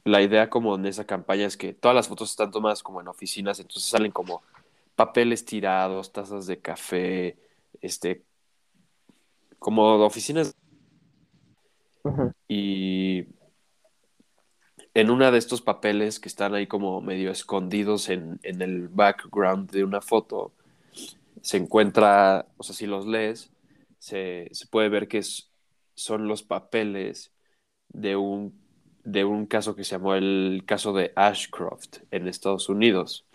la 0.04 0.20
idea 0.20 0.50
como 0.50 0.74
en 0.74 0.86
esa 0.86 1.04
campaña 1.06 1.46
es 1.46 1.56
que 1.56 1.74
todas 1.74 1.94
las 1.94 2.08
fotos 2.08 2.30
están 2.30 2.50
tomadas 2.50 2.82
como 2.82 3.00
en 3.00 3.08
oficinas, 3.08 3.60
entonces 3.60 3.88
salen 3.88 4.10
como 4.10 4.42
papeles 4.96 5.44
tirados, 5.44 6.12
tazas 6.12 6.46
de 6.46 6.58
café, 6.58 7.36
este, 7.80 8.22
como 9.58 9.98
de 9.98 10.04
oficinas. 10.04 10.54
Y 12.41 12.41
en 14.94 15.10
una 15.10 15.30
de 15.30 15.38
estos 15.38 15.62
papeles 15.62 16.20
que 16.20 16.28
están 16.28 16.54
ahí 16.54 16.66
como 16.66 17.00
medio 17.00 17.30
escondidos 17.30 18.08
en, 18.10 18.38
en 18.42 18.62
el 18.62 18.88
background 18.88 19.70
de 19.70 19.84
una 19.84 20.00
foto, 20.02 20.54
se 21.42 21.58
encuentra, 21.58 22.46
o 22.58 22.62
sea, 22.62 22.74
si 22.74 22.86
los 22.86 23.06
lees, 23.06 23.52
se, 23.98 24.48
se 24.52 24.66
puede 24.68 24.88
ver 24.88 25.08
que 25.08 25.18
es- 25.18 25.52
son 25.94 26.28
los 26.28 26.42
papeles 26.42 27.32
de 27.88 28.16
un, 28.16 28.60
de 29.04 29.24
un 29.24 29.46
caso 29.46 29.76
que 29.76 29.84
se 29.84 29.92
llamó 29.92 30.14
el 30.14 30.64
caso 30.66 30.92
de 30.94 31.12
Ashcroft 31.16 31.98
en 32.10 32.28
Estados 32.28 32.68
Unidos, 32.68 33.26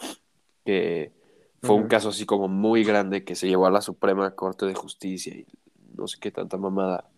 que 0.65 1.13
fue 1.61 1.75
un 1.75 1.87
caso 1.87 2.09
así 2.09 2.25
como 2.25 2.47
muy 2.49 2.83
grande 2.83 3.23
que 3.25 3.35
se 3.35 3.47
llevó 3.49 3.67
a 3.67 3.71
la 3.71 3.81
Suprema 3.81 4.35
Corte 4.35 4.65
de 4.67 4.75
Justicia 4.75 5.35
y 5.35 5.47
no 5.95 6.07
sé 6.07 6.19
qué 6.19 6.31
tanta 6.31 6.57
mamada 6.57 7.09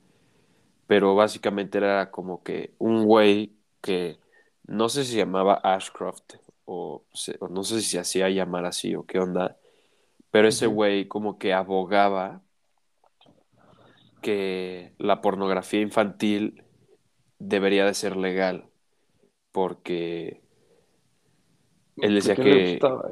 pero 0.88 1.16
básicamente 1.16 1.78
era 1.78 2.12
como 2.12 2.44
que 2.44 2.74
un 2.80 3.06
güey 3.06 3.56
que 3.82 4.20
no 4.70 4.90
sé 4.90 5.06
si 5.06 5.14
se 5.14 5.18
llamaba 5.20 5.56
Ashcroft 5.64 6.36
o, 6.66 7.06
se- 7.14 7.38
o 7.42 7.48
no 7.50 7.64
sé 7.64 7.82
si 7.82 7.90
se 7.92 8.00
hacía 8.00 8.30
llamar 8.30 8.66
así 8.66 8.96
o 8.96 9.06
qué 9.06 9.20
onda, 9.20 9.58
pero 10.32 10.48
ese 10.50 10.68
güey 10.68 11.08
como 11.08 11.40
que 11.40 11.54
abogaba 11.54 12.44
que 14.22 14.94
la 14.98 15.22
pornografía 15.22 15.82
infantil 15.82 16.64
debería 17.40 17.86
de 17.86 17.94
ser 17.94 18.18
legal 18.18 18.70
porque 19.52 20.44
él 22.02 22.16
decía 22.16 22.36
¿Por 22.36 22.44
qué 22.44 22.44
le 22.44 22.56
que... 22.56 22.56
gustaba? 22.56 23.10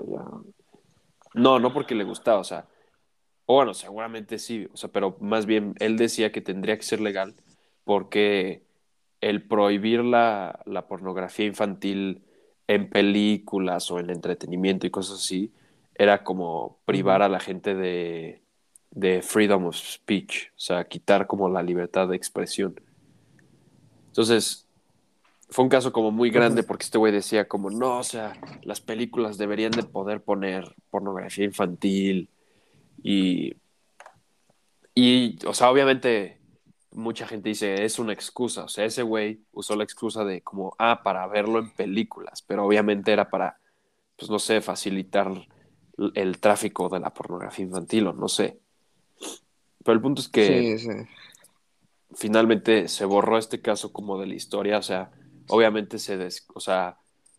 No, 1.34 1.60
no 1.60 1.74
porque 1.74 1.96
le 1.96 2.04
gustaba, 2.04 2.40
o 2.40 2.44
sea, 2.44 2.68
o 3.48 3.56
bueno, 3.56 3.76
seguramente 3.76 4.40
sí, 4.40 4.68
o 4.74 4.78
sea, 4.78 4.92
pero 4.92 5.18
más 5.22 5.48
bien 5.48 5.76
él 5.80 5.98
decía 5.98 6.32
que 6.34 6.42
tendría 6.42 6.78
que 6.78 6.84
ser 6.84 7.02
legal 7.02 7.36
porque 7.86 8.67
el 9.30 9.44
prohibir 9.44 10.04
la, 10.04 10.62
la 10.66 10.88
pornografía 10.88 11.46
infantil 11.46 12.22
en 12.68 12.90
películas 12.90 13.92
o 13.92 14.00
en 14.00 14.10
entretenimiento 14.10 14.88
y 14.88 14.90
cosas 14.90 15.20
así 15.20 15.52
era 15.96 16.24
como 16.24 16.80
privar 16.86 17.22
a 17.22 17.30
la 17.30 17.40
gente 17.40 17.76
de, 17.76 18.42
de 18.92 19.22
freedom 19.22 19.66
of 19.66 19.76
speech, 19.76 20.50
o 20.50 20.60
sea, 20.60 20.86
quitar 20.86 21.28
como 21.28 21.50
la 21.50 21.62
libertad 21.62 22.08
de 22.08 22.16
expresión. 22.16 22.80
Entonces, 24.08 24.68
fue 25.50 25.64
un 25.64 25.70
caso 25.70 25.92
como 25.92 26.12
muy 26.12 26.30
grande 26.30 26.64
porque 26.64 26.84
este 26.84 26.98
güey 26.98 27.12
decía 27.12 27.48
como, 27.48 27.70
no, 27.70 27.98
o 27.98 28.04
sea, 28.04 28.34
las 28.64 28.80
películas 28.80 29.38
deberían 29.38 29.72
de 29.72 29.84
poder 29.84 30.22
poner 30.22 30.74
pornografía 30.90 31.46
infantil 31.46 32.30
y, 33.04 33.56
y, 34.94 35.38
o 35.46 35.54
sea, 35.54 35.70
obviamente 35.70 36.37
mucha 36.98 37.28
gente 37.28 37.50
dice, 37.50 37.86
es 37.86 38.00
una 38.00 38.14
excusa, 38.14 38.66
o 38.66 38.68
sea, 38.70 38.86
ese 38.86 39.04
güey 39.04 39.42
usó 39.54 39.76
la 39.76 39.84
excusa 39.84 40.26
de 40.26 40.42
como, 40.42 40.76
ah, 40.80 41.02
para 41.04 41.28
verlo 41.28 41.60
en 41.60 41.72
películas, 41.72 42.42
pero 42.42 42.66
obviamente 42.66 43.12
era 43.14 43.30
para, 43.30 43.60
pues 44.18 44.32
no 44.32 44.40
sé, 44.40 44.62
facilitar 44.62 45.32
el 46.16 46.40
tráfico 46.40 46.90
de 46.90 47.00
la 47.00 47.14
pornografía 47.14 47.66
infantil 47.66 48.08
o 48.08 48.14
no 48.14 48.28
sé. 48.28 48.60
Pero 49.84 49.94
el 49.96 50.02
punto 50.02 50.22
es 50.22 50.30
que 50.30 50.72
Sí, 50.78 50.78
sí. 50.80 50.90
finalmente 52.16 52.88
se 52.88 53.06
borró 53.06 53.38
este 53.38 53.62
caso 53.62 53.92
como 53.92 54.20
de 54.20 54.28
la 54.28 54.36
historia, 54.36 54.78
o 54.78 54.82
sea, 54.82 55.12
obviamente 55.48 56.00
se 56.00 56.18
des, 56.18 56.46
o 56.54 56.60
sea, 56.60 56.98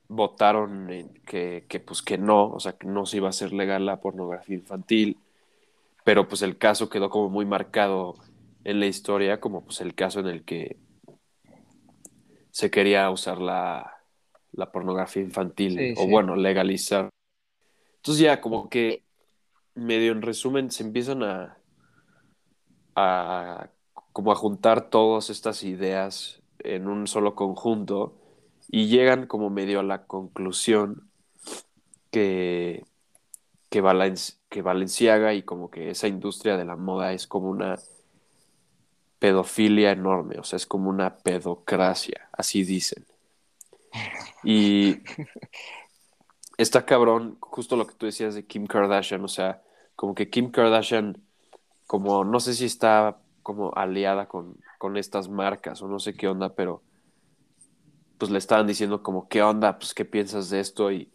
votaron 0.09 0.89
que, 1.27 1.67
que 1.69 1.81
pues 1.81 2.03
que 2.03 2.19
no, 2.19 2.49
o 2.51 2.61
sea, 2.61 2.75
que 2.75 2.87
no 2.87 3.07
se 3.07 3.19
iba 3.19 3.27
a 3.29 3.31
hacer 3.31 3.53
legal 3.53 3.87
la 3.87 4.01
pornografía 4.01 4.57
infantil, 4.57 5.19
pero 6.05 6.29
pues 6.29 6.43
el 6.43 6.59
caso 6.59 6.89
quedó 6.89 7.11
como 7.11 7.29
muy 7.31 7.45
marcado 7.47 8.17
en 8.65 8.81
la 8.81 8.87
historia 8.87 9.41
como 9.41 9.65
pues 9.65 9.81
el 9.81 9.95
caso 9.95 10.21
en 10.21 10.27
el 10.27 10.45
que 10.45 10.77
se 12.51 12.71
quería 12.71 13.11
usar 13.11 13.39
la, 13.41 13.99
la 14.53 14.73
pornografía 14.73 15.23
infantil 15.23 15.79
Sí, 15.79 15.95
o 15.97 16.05
sí. 16.05 16.11
bueno, 16.11 16.37
legalizar. 16.37 17.09
Entonces 17.97 18.23
ya 18.23 18.41
como 18.41 18.69
que 18.69 19.03
medio 19.75 20.13
en 20.13 20.23
resumen 20.23 20.71
se 20.71 20.83
empiezan 20.83 21.23
a, 21.23 21.59
a 22.97 23.69
como 24.13 24.33
a 24.33 24.37
juntar 24.37 24.91
todas 24.91 25.31
estas 25.31 25.63
ideas 25.63 26.41
en 26.61 26.89
un 26.89 27.07
solo 27.07 27.35
conjunto 27.35 28.17
y 28.69 28.89
llegan 28.89 29.27
como 29.27 29.51
medio 29.51 29.81
a 29.81 29.85
la 29.85 30.07
conclusión 30.07 31.09
que, 32.11 32.85
que, 33.71 33.83
Valen- 33.83 34.39
que 34.49 34.63
Valenciaga 34.63 35.35
y 35.35 35.43
como 35.43 35.71
que 35.71 35.91
esa 35.91 36.09
industria 36.09 36.57
de 36.57 36.65
la 36.65 36.77
moda 36.77 37.13
es 37.13 37.27
como 37.27 37.49
una 37.51 37.79
pedofilia 39.19 39.91
enorme, 39.93 40.39
o 40.39 40.45
sea, 40.45 40.57
es 40.57 40.67
como 40.67 40.91
una 40.91 41.17
pedocracia, 41.19 42.29
así 42.33 42.65
dicen. 42.65 43.05
Y 44.45 44.99
está 46.57 46.85
cabrón, 46.85 47.37
justo 47.41 47.77
lo 47.77 47.87
que 47.87 47.95
tú 47.95 48.07
decías 48.07 48.35
de 48.35 48.47
Kim 48.47 48.67
Kardashian, 48.67 49.25
o 49.25 49.29
sea, 49.29 49.63
como 49.97 50.15
que 50.15 50.31
Kim 50.31 50.51
Kardashian, 50.51 51.23
como 51.87 52.25
no 52.25 52.41
sé 52.41 52.55
si 52.55 52.67
está 52.67 53.19
como 53.43 53.73
aliada 53.75 54.29
con, 54.29 54.57
con 54.79 54.97
estas 54.97 55.29
marcas 55.29 55.83
o 55.83 55.89
no 55.89 55.99
sé 55.99 56.15
qué 56.15 56.29
onda, 56.29 56.55
pero 56.55 56.83
pues 58.19 58.31
le 58.31 58.39
estaban 58.39 58.67
diciendo 58.67 59.03
como, 59.03 59.29
¿qué 59.29 59.43
onda? 59.43 59.79
Pues, 59.79 59.95
¿qué 59.95 60.05
piensas 60.05 60.51
de 60.51 60.61
esto? 60.61 60.91
Y 60.93 61.11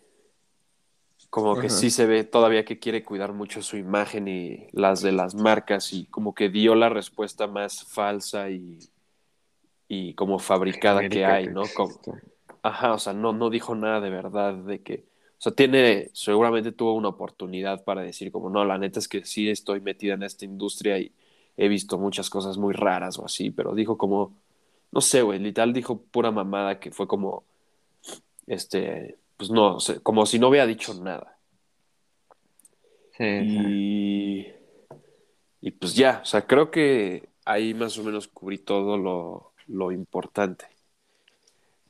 como 1.33 1.55
que 1.55 1.65
Ajá. 1.65 1.75
sí 1.75 1.89
se 1.89 2.05
ve 2.05 2.23
todavía 2.25 2.63
que 2.63 2.77
quiere 2.77 3.03
cuidar 3.03 3.33
mucho 3.33 3.63
su 3.63 3.75
imagen 3.75 4.27
y 4.27 4.67
las 4.71 5.01
de 5.01 5.11
las 5.11 5.33
marcas 5.33 5.91
y 5.91 6.05
como 6.05 6.35
que 6.35 6.49
dio 6.49 6.75
la 6.75 6.89
respuesta 6.89 7.47
más 7.47 7.85
falsa 7.85 8.51
y, 8.51 8.77
y 9.87 10.13
como 10.13 10.37
fabricada 10.37 11.09
que 11.09 11.25
hay, 11.25 11.47
¿no? 11.47 11.63
Como. 11.75 11.91
Ajá, 12.61 12.93
o 12.93 12.99
sea, 12.99 13.13
no, 13.13 13.33
no 13.33 13.49
dijo 13.49 13.73
nada 13.73 13.99
de 13.99 14.11
verdad 14.11 14.53
de 14.53 14.83
que, 14.83 15.05
o 15.39 15.41
sea, 15.41 15.51
tiene, 15.53 16.11
seguramente 16.13 16.71
tuvo 16.71 16.93
una 16.93 17.07
oportunidad 17.07 17.83
para 17.83 18.03
decir 18.03 18.31
como, 18.31 18.51
no, 18.51 18.63
la 18.63 18.77
neta 18.77 18.99
es 18.99 19.07
que 19.07 19.25
sí 19.25 19.49
estoy 19.49 19.81
metida 19.81 20.13
en 20.13 20.21
esta 20.21 20.45
industria 20.45 20.99
y 20.99 21.11
he 21.57 21.67
visto 21.67 21.97
muchas 21.97 22.29
cosas 22.29 22.59
muy 22.59 22.75
raras 22.75 23.17
o 23.17 23.25
así, 23.25 23.49
pero 23.49 23.73
dijo 23.73 23.97
como, 23.97 24.37
no 24.91 25.01
sé, 25.01 25.23
güey, 25.23 25.39
literal 25.39 25.73
dijo 25.73 25.99
pura 25.99 26.29
mamada 26.29 26.79
que 26.79 26.91
fue 26.91 27.07
como, 27.07 27.43
este, 28.45 29.17
pues 29.37 29.49
no, 29.49 29.77
como 30.03 30.25
si 30.25 30.39
no 30.39 30.49
hubiera 30.49 30.65
dicho 30.67 30.93
nada. 30.95 31.37
Sí, 33.17 33.23
sí. 33.39 33.57
Y, 33.67 34.53
y 35.61 35.71
pues 35.71 35.95
ya, 35.95 36.19
o 36.23 36.25
sea, 36.25 36.45
creo 36.47 36.71
que 36.71 37.29
ahí 37.45 37.73
más 37.73 37.97
o 37.97 38.03
menos 38.03 38.27
cubrí 38.27 38.57
todo 38.57 38.97
lo, 38.97 39.53
lo 39.67 39.91
importante. 39.91 40.65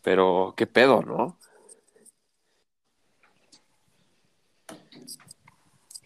Pero, 0.02 0.54
¿qué 0.58 0.68
pedo, 0.68 1.02
no? 1.02 1.38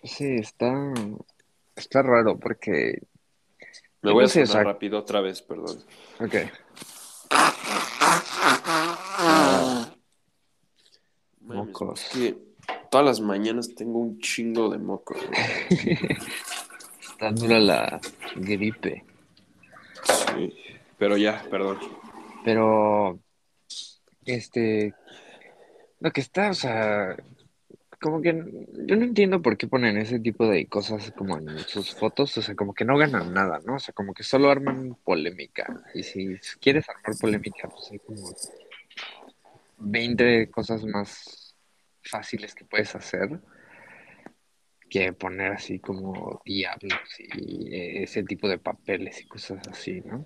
Sí, 0.03 0.35
está, 0.35 0.93
está 1.75 2.01
raro 2.03 2.37
porque, 2.37 3.01
Me 4.01 4.11
voy 4.11 4.23
a 4.23 4.27
no 4.27 4.29
sonar 4.29 4.47
o 4.49 4.51
sea- 4.51 4.63
rápido 4.63 4.99
otra 4.99 5.21
vez, 5.21 5.41
perdón. 5.41 5.83
ok, 6.19 6.35
Mames, 9.19 9.86
Mocos. 11.57 12.03
es 12.03 12.09
que 12.09 12.37
todas 12.89 13.05
las 13.05 13.21
mañanas 13.21 13.73
tengo 13.75 13.99
un 13.99 14.19
chingo 14.19 14.69
de 14.69 14.77
moco. 14.77 15.15
güey. 15.15 15.97
está 17.01 17.31
dura 17.31 17.59
la 17.59 17.99
gripe. 18.35 19.03
Sí, 20.03 20.53
pero 20.97 21.17
ya, 21.17 21.43
perdón. 21.49 21.79
Pero, 22.43 23.19
este, 24.25 24.93
lo 25.99 26.11
que 26.11 26.21
está, 26.21 26.51
o 26.51 26.53
sea, 26.53 27.17
como 27.99 28.21
que 28.21 28.29
yo 28.85 28.95
no 28.95 29.03
entiendo 29.03 29.41
por 29.41 29.57
qué 29.57 29.67
ponen 29.67 29.97
ese 29.97 30.19
tipo 30.19 30.47
de 30.47 30.67
cosas 30.67 31.11
como 31.17 31.37
en 31.37 31.57
sus 31.59 31.95
fotos, 31.95 32.37
o 32.37 32.41
sea, 32.41 32.55
como 32.55 32.73
que 32.73 32.85
no 32.85 32.97
ganan 32.97 33.33
nada, 33.33 33.59
¿no? 33.65 33.75
O 33.75 33.79
sea, 33.79 33.93
como 33.93 34.13
que 34.13 34.23
solo 34.23 34.51
arman 34.51 34.95
polémica. 35.03 35.83
Y 35.95 36.03
si 36.03 36.37
quieres 36.61 36.87
armar 36.87 37.17
polémica, 37.19 37.67
pues 37.67 37.91
hay 37.91 37.99
como 37.99 38.29
20 39.79 40.51
cosas 40.51 40.83
más 40.85 41.46
fáciles 42.09 42.55
que 42.55 42.65
puedes 42.65 42.95
hacer 42.95 43.39
que 44.89 45.13
poner 45.13 45.51
así 45.51 45.79
como 45.79 46.41
diablos 46.45 47.01
y 47.35 47.73
eh, 47.75 48.03
ese 48.03 48.23
tipo 48.23 48.47
de 48.47 48.57
papeles 48.57 49.21
y 49.21 49.27
cosas 49.27 49.67
así, 49.67 50.01
¿no? 50.01 50.25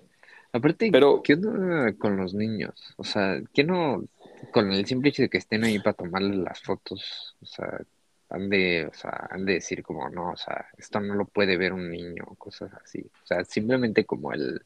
Aparte, 0.52 0.90
Pero- 0.92 1.22
¿qué 1.22 1.34
onda 1.34 1.92
con 1.94 2.16
los 2.16 2.34
niños? 2.34 2.94
O 2.96 3.04
sea, 3.04 3.40
¿qué 3.52 3.64
no, 3.64 4.04
con 4.52 4.70
el 4.70 4.86
simple 4.86 5.08
hecho 5.08 5.22
de 5.22 5.28
que 5.30 5.38
estén 5.38 5.64
ahí 5.64 5.78
para 5.78 5.94
tomarle 5.94 6.36
las 6.36 6.60
fotos, 6.60 7.36
o 7.40 7.46
sea, 7.46 7.80
han 8.28 8.48
de, 8.48 8.86
o 8.86 8.94
sea, 8.94 9.28
han 9.30 9.44
de 9.44 9.54
decir 9.54 9.82
como, 9.82 10.08
no, 10.10 10.30
o 10.30 10.36
sea, 10.36 10.66
esto 10.78 11.00
no 11.00 11.14
lo 11.14 11.24
puede 11.24 11.56
ver 11.56 11.72
un 11.72 11.90
niño, 11.90 12.24
cosas 12.38 12.72
así. 12.82 13.00
O 13.22 13.26
sea, 13.26 13.44
simplemente 13.44 14.04
como 14.04 14.32
el, 14.32 14.62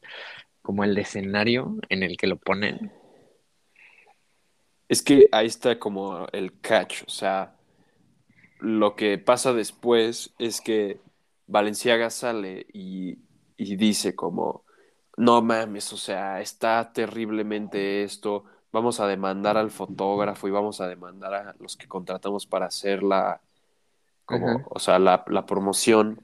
como 0.60 0.84
el 0.84 0.96
escenario 0.98 1.76
en 1.88 2.02
el 2.02 2.16
que 2.16 2.26
lo 2.26 2.36
ponen. 2.36 2.92
Es 4.88 5.02
que 5.02 5.28
ahí 5.32 5.46
está 5.46 5.78
como 5.78 6.26
el 6.32 6.60
catch, 6.60 7.02
o 7.06 7.10
sea, 7.10 7.56
lo 8.60 8.96
que 8.96 9.18
pasa 9.18 9.52
después 9.52 10.34
es 10.38 10.60
que 10.60 11.00
Valenciaga 11.46 12.10
sale 12.10 12.66
y, 12.72 13.18
y 13.56 13.76
dice 13.76 14.14
como, 14.14 14.64
no 15.16 15.42
mames, 15.42 15.92
o 15.92 15.96
sea, 15.96 16.40
está 16.40 16.92
terriblemente 16.92 18.04
esto, 18.04 18.44
vamos 18.72 19.00
a 19.00 19.06
demandar 19.06 19.56
al 19.56 19.70
fotógrafo 19.70 20.48
y 20.48 20.50
vamos 20.50 20.80
a 20.80 20.88
demandar 20.88 21.34
a 21.34 21.56
los 21.58 21.76
que 21.76 21.88
contratamos 21.88 22.46
para 22.46 22.66
hacer 22.66 23.02
la, 23.02 23.40
como, 24.24 24.46
Ajá. 24.48 24.64
o 24.70 24.78
sea, 24.78 24.98
la, 24.98 25.24
la 25.28 25.46
promoción. 25.46 26.20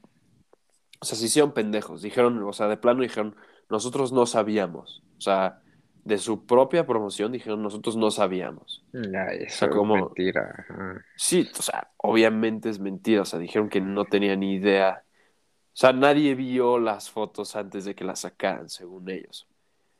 O 1.00 1.04
sea, 1.04 1.18
se 1.18 1.26
hicieron 1.26 1.52
pendejos, 1.52 2.02
dijeron, 2.02 2.42
o 2.42 2.52
sea, 2.52 2.68
de 2.68 2.76
plano 2.76 3.02
dijeron, 3.02 3.34
nosotros 3.68 4.12
no 4.12 4.26
sabíamos, 4.26 5.02
o 5.18 5.20
sea, 5.20 5.62
de 6.04 6.18
su 6.18 6.44
propia 6.46 6.84
promoción 6.86 7.30
dijeron, 7.32 7.62
nosotros 7.62 7.96
no 7.96 8.10
sabíamos. 8.10 8.84
Ya, 8.92 9.26
eso 9.26 9.58
sea, 9.58 9.68
es 9.68 9.74
como- 9.74 9.94
mentira. 9.96 10.66
ajá. 10.68 11.04
Sí, 11.16 11.48
o 11.58 11.62
sea, 11.62 11.90
obviamente 11.98 12.68
es 12.70 12.78
mentira, 12.80 13.22
o 13.22 13.24
sea, 13.24 13.38
dijeron 13.38 13.68
que 13.68 13.80
no 13.80 14.04
tenían 14.04 14.40
ni 14.40 14.54
idea. 14.54 15.04
O 15.04 15.74
sea, 15.76 15.92
nadie 15.92 16.34
vio 16.34 16.78
las 16.78 17.10
fotos 17.10 17.54
antes 17.56 17.84
de 17.84 17.94
que 17.94 18.04
las 18.04 18.20
sacaran, 18.20 18.68
según 18.68 19.08
ellos. 19.10 19.46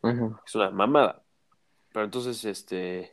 Ajá. 0.02 0.40
Es 0.44 0.54
una 0.54 0.70
mamada. 0.70 1.22
Pero 1.92 2.04
entonces, 2.04 2.44
este... 2.44 3.12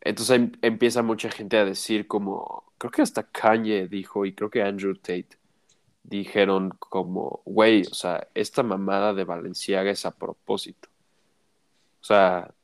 Entonces 0.00 0.36
em- 0.36 0.52
empieza 0.60 1.02
mucha 1.02 1.30
gente 1.30 1.56
a 1.56 1.64
decir 1.64 2.06
como... 2.06 2.72
Creo 2.78 2.90
que 2.90 3.02
hasta 3.02 3.22
Kanye 3.22 3.88
dijo, 3.88 4.26
y 4.26 4.34
creo 4.34 4.50
que 4.50 4.62
Andrew 4.62 4.94
Tate 4.96 5.38
dijeron 6.02 6.70
como, 6.78 7.40
güey, 7.46 7.82
o 7.90 7.94
sea, 7.94 8.28
esta 8.34 8.62
mamada 8.62 9.14
de 9.14 9.24
Valenciaga 9.24 9.90
es 9.90 10.04
a 10.04 10.10
propósito. 10.10 10.88
O 12.04 12.06
sea, 12.06 12.54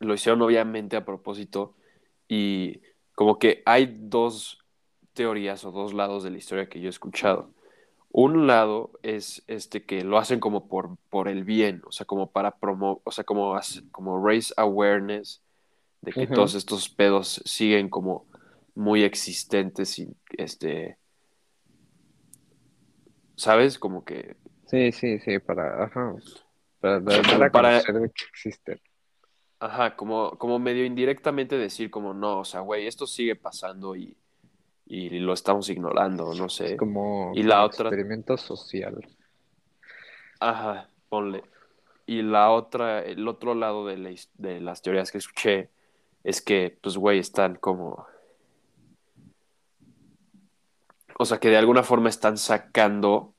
lo 0.00 0.14
hicieron 0.14 0.42
obviamente 0.42 0.96
a 0.96 1.04
propósito 1.04 1.74
Y 2.28 2.82
como 3.16 3.38
que 3.40 3.62
hay 3.66 3.98
dos 4.00 4.60
teorías 5.14 5.66
o 5.66 5.72
dos 5.72 5.94
lados 5.94 6.24
de 6.24 6.30
la 6.32 6.38
historia 6.38 6.70
que 6.70 6.80
yo 6.80 6.88
he 6.88 6.90
escuchado. 6.90 7.52
Un 8.12 8.46
lado 8.48 8.92
es 9.02 9.44
este 9.48 9.84
que 9.86 10.04
lo 10.04 10.18
hacen 10.18 10.40
como 10.40 10.68
por, 10.68 10.98
por 11.10 11.28
el 11.28 11.44
bien, 11.44 11.82
o 11.86 11.92
sea, 11.92 12.06
como 12.06 12.30
para 12.32 12.52
promover, 12.58 13.02
o 13.04 13.12
sea, 13.12 13.24
como, 13.24 13.56
hace- 13.56 13.82
como 13.92 14.24
raise 14.26 14.54
awareness 14.58 15.42
de 16.02 16.14
que 16.14 16.28
todos 16.28 16.54
estos 16.56 16.88
pedos 16.90 17.42
siguen 17.46 17.88
como 17.90 18.26
muy 18.76 19.04
existentes 19.04 19.98
y 20.00 20.08
este, 20.38 20.98
¿sabes? 23.36 23.78
Como 23.78 24.04
que, 24.04 24.36
Sí, 24.66 24.92
sí, 24.92 25.18
sí, 25.18 25.38
para, 25.40 25.82
ajá, 25.84 26.14
dar 27.00 27.42
a 27.42 27.50
para- 27.50 27.80
de 27.82 28.10
que 28.10 28.24
existen. 28.30 28.80
ajá, 29.60 29.96
como, 29.96 30.36
como 30.38 30.58
medio 30.58 30.84
indirectamente 30.84 31.56
decir 31.58 31.90
como 31.90 32.14
no, 32.14 32.40
o 32.40 32.44
sea, 32.44 32.60
güey, 32.60 32.86
esto 32.86 33.06
sigue 33.06 33.36
pasando 33.36 33.96
y, 33.96 34.16
y 34.86 35.10
lo 35.20 35.32
estamos 35.32 35.68
ignorando, 35.68 36.32
no 36.34 36.48
sé. 36.48 36.72
Es 36.72 36.78
como, 36.78 37.32
Y 37.34 37.42
la 37.42 37.64
otra- 37.64 37.88
experimento 37.88 38.36
social. 38.36 39.06
Ajá, 40.40 40.88
ponle. 41.08 41.42
Y 42.06 42.22
la 42.22 42.50
otra, 42.52 43.00
el 43.02 43.26
otro 43.28 43.54
lado 43.54 43.86
de, 43.86 43.98
la 43.98 44.10
his- 44.10 44.30
de 44.38 44.60
las 44.60 44.80
teorías 44.82 45.10
que 45.12 45.18
escuché 45.18 45.68
es 46.24 46.40
que, 46.40 46.78
pues, 46.80 46.96
güey, 46.96 47.18
están 47.18 47.56
como... 47.56 48.06
O 51.18 51.24
sea, 51.24 51.38
que 51.38 51.48
de 51.50 51.56
alguna 51.56 51.82
forma 51.82 52.08
están 52.08 52.38
sacando 52.38 53.34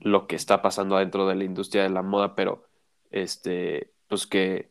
lo 0.00 0.26
que 0.26 0.34
está 0.36 0.62
pasando 0.62 0.96
adentro 0.96 1.26
de 1.28 1.34
la 1.34 1.44
industria 1.44 1.82
de 1.82 1.90
la 1.90 2.02
moda, 2.02 2.34
pero, 2.34 2.64
este, 3.12 3.92
pues 4.08 4.26
que... 4.26 4.70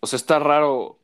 O 0.00 0.06
sea, 0.06 0.16
está 0.16 0.38
raro 0.38 0.98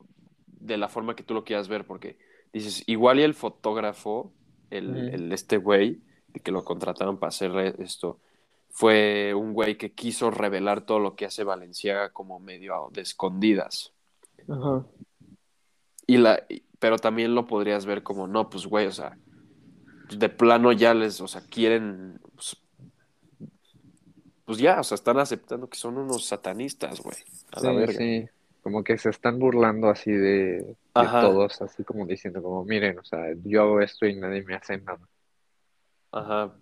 de 0.46 0.76
la 0.76 0.88
forma 0.88 1.16
que 1.16 1.22
tú 1.22 1.32
lo 1.34 1.44
quieras 1.44 1.68
ver, 1.68 1.86
porque 1.86 2.18
dices, 2.52 2.82
igual 2.86 3.20
y 3.20 3.22
el 3.22 3.34
fotógrafo, 3.34 4.32
el, 4.70 4.96
el- 4.96 5.32
este 5.32 5.56
güey, 5.56 6.00
que 6.42 6.52
lo 6.52 6.64
contrataron 6.64 7.18
para 7.18 7.28
hacer 7.28 7.76
esto, 7.78 8.20
fue 8.70 9.32
un 9.34 9.54
güey 9.54 9.78
que 9.78 9.92
quiso 9.92 10.30
revelar 10.30 10.82
todo 10.82 10.98
lo 10.98 11.14
que 11.16 11.24
hace 11.24 11.44
Valenciaga 11.44 12.10
como 12.10 12.38
medio 12.38 12.90
de 12.92 13.00
escondidas. 13.00 13.92
Ajá. 14.48 14.84
Y 16.06 16.18
la, 16.18 16.44
pero 16.78 16.98
también 16.98 17.34
lo 17.34 17.46
podrías 17.46 17.86
ver 17.86 18.02
como, 18.02 18.26
no, 18.26 18.50
pues 18.50 18.66
güey, 18.66 18.86
o 18.86 18.92
sea, 18.92 19.18
de 20.10 20.28
plano 20.28 20.72
ya 20.72 20.94
les, 20.94 21.20
o 21.20 21.26
sea, 21.28 21.40
quieren, 21.40 22.20
pues, 22.34 22.56
pues 24.46 24.58
ya, 24.58 24.80
o 24.80 24.84
sea, 24.84 24.94
están 24.96 25.18
aceptando 25.18 25.68
que 25.68 25.76
son 25.78 25.98
unos 25.98 26.24
satanistas, 26.26 27.00
güey, 27.02 27.16
a 27.52 27.60
la 27.60 27.70
Sí, 27.70 27.76
verga. 27.76 27.92
sí, 27.98 28.28
como 28.62 28.82
que 28.84 28.96
se 28.98 29.10
están 29.10 29.38
burlando 29.38 29.90
así 29.90 30.10
de, 30.12 30.76
todos, 30.94 31.60
así 31.62 31.84
como 31.84 32.06
diciendo 32.06 32.42
como, 32.42 32.64
miren, 32.64 32.98
o 32.98 33.04
sea, 33.04 33.34
yo 33.44 33.62
hago 33.62 33.80
esto 33.82 34.06
y 34.06 34.16
nadie 34.16 34.42
me 34.42 34.54
hace 34.54 34.78
nada. 34.78 35.00
Ajá. 36.12 36.54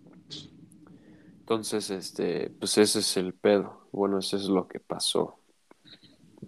Entonces, 1.39 1.89
este, 1.91 2.49
pues 2.59 2.77
ese 2.77 2.99
es 2.99 3.17
el 3.17 3.33
pedo. 3.33 3.87
Bueno, 3.91 4.19
eso 4.19 4.35
es 4.35 4.45
lo 4.45 4.67
que 4.67 4.79
pasó. 4.79 5.39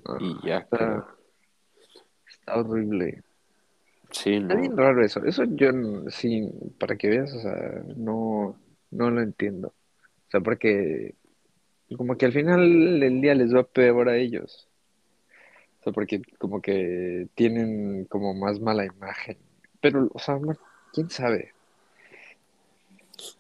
Ah, 0.06 0.18
Y 0.20 0.48
ya 0.48 0.58
está, 0.60 0.78
creo. 0.78 1.08
está 2.28 2.58
horrible. 2.58 3.24
Sí, 4.12 4.36
Está 4.36 4.56
no. 4.56 4.60
bien 4.62 4.76
raro 4.78 5.04
eso. 5.06 5.24
Eso 5.24 5.44
yo, 5.46 5.70
sí, 6.10 6.50
para 6.80 6.98
que 6.98 7.10
veas, 7.10 7.34
o 7.34 7.40
sea, 7.40 7.84
no, 7.96 8.58
no 8.92 9.12
lo 9.12 9.22
entiendo. 9.22 9.68
O 9.70 10.30
sea, 10.32 10.42
porque 10.42 11.16
como 11.96 12.18
que 12.18 12.26
al 12.26 12.34
final 12.34 13.00
del 13.00 13.22
día 13.22 13.36
les 13.36 13.54
va 13.56 13.64
peor 13.64 14.10
a 14.10 14.18
ellos. 14.18 14.68
O 15.80 15.84
sea, 15.84 15.94
porque 15.94 16.22
como 16.38 16.62
que 16.62 17.28
tienen 17.36 18.06
como 18.06 18.34
más 18.34 18.60
mala 18.60 18.86
imagen. 18.86 19.38
Pero, 19.80 20.10
o 20.14 20.20
sea, 20.20 20.38
quién 20.94 21.10
sabe. 21.10 21.54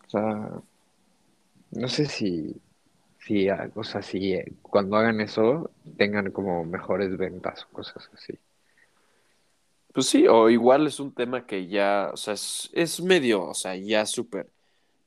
O 0.07 0.09
sea, 0.09 0.61
no 1.71 1.87
sé 1.89 2.05
si, 2.05 2.55
si, 3.19 3.49
o 3.49 3.83
sea, 3.83 4.01
si 4.01 4.33
eh, 4.33 4.53
cuando 4.61 4.95
hagan 4.97 5.21
eso 5.21 5.71
tengan 5.97 6.31
como 6.31 6.63
mejores 6.65 7.17
ventas 7.17 7.65
o 7.65 7.73
cosas 7.73 8.09
así. 8.13 8.33
Pues 9.93 10.07
sí, 10.07 10.27
o 10.27 10.49
igual 10.49 10.87
es 10.87 10.99
un 10.99 11.13
tema 11.13 11.45
que 11.45 11.67
ya, 11.67 12.11
o 12.13 12.17
sea, 12.17 12.35
es, 12.35 12.69
es 12.73 13.01
medio, 13.01 13.43
o 13.45 13.53
sea, 13.53 13.75
ya 13.75 14.05
súper 14.05 14.49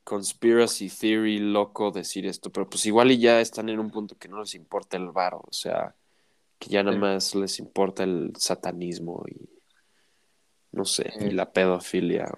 conspiracy 0.03 0.89
theory 0.89 1.39
loco 1.39 1.91
decir 1.91 2.25
esto, 2.25 2.51
pero 2.51 2.69
pues 2.69 2.85
igual 2.85 3.11
y 3.11 3.19
ya 3.19 3.39
están 3.41 3.69
en 3.69 3.79
un 3.79 3.91
punto 3.91 4.17
que 4.17 4.27
no 4.27 4.39
les 4.39 4.55
importa 4.55 4.97
el 4.97 5.11
varo, 5.11 5.43
o 5.47 5.53
sea, 5.53 5.95
que 6.57 6.69
ya 6.69 6.83
nada 6.83 6.97
más 6.97 7.35
les 7.35 7.59
importa 7.59 8.03
el 8.03 8.33
satanismo 8.35 9.23
y 9.27 9.49
no 10.71 10.85
sé, 10.85 11.11
y 11.19 11.31
la 11.31 11.51
pedofilia, 11.51 12.31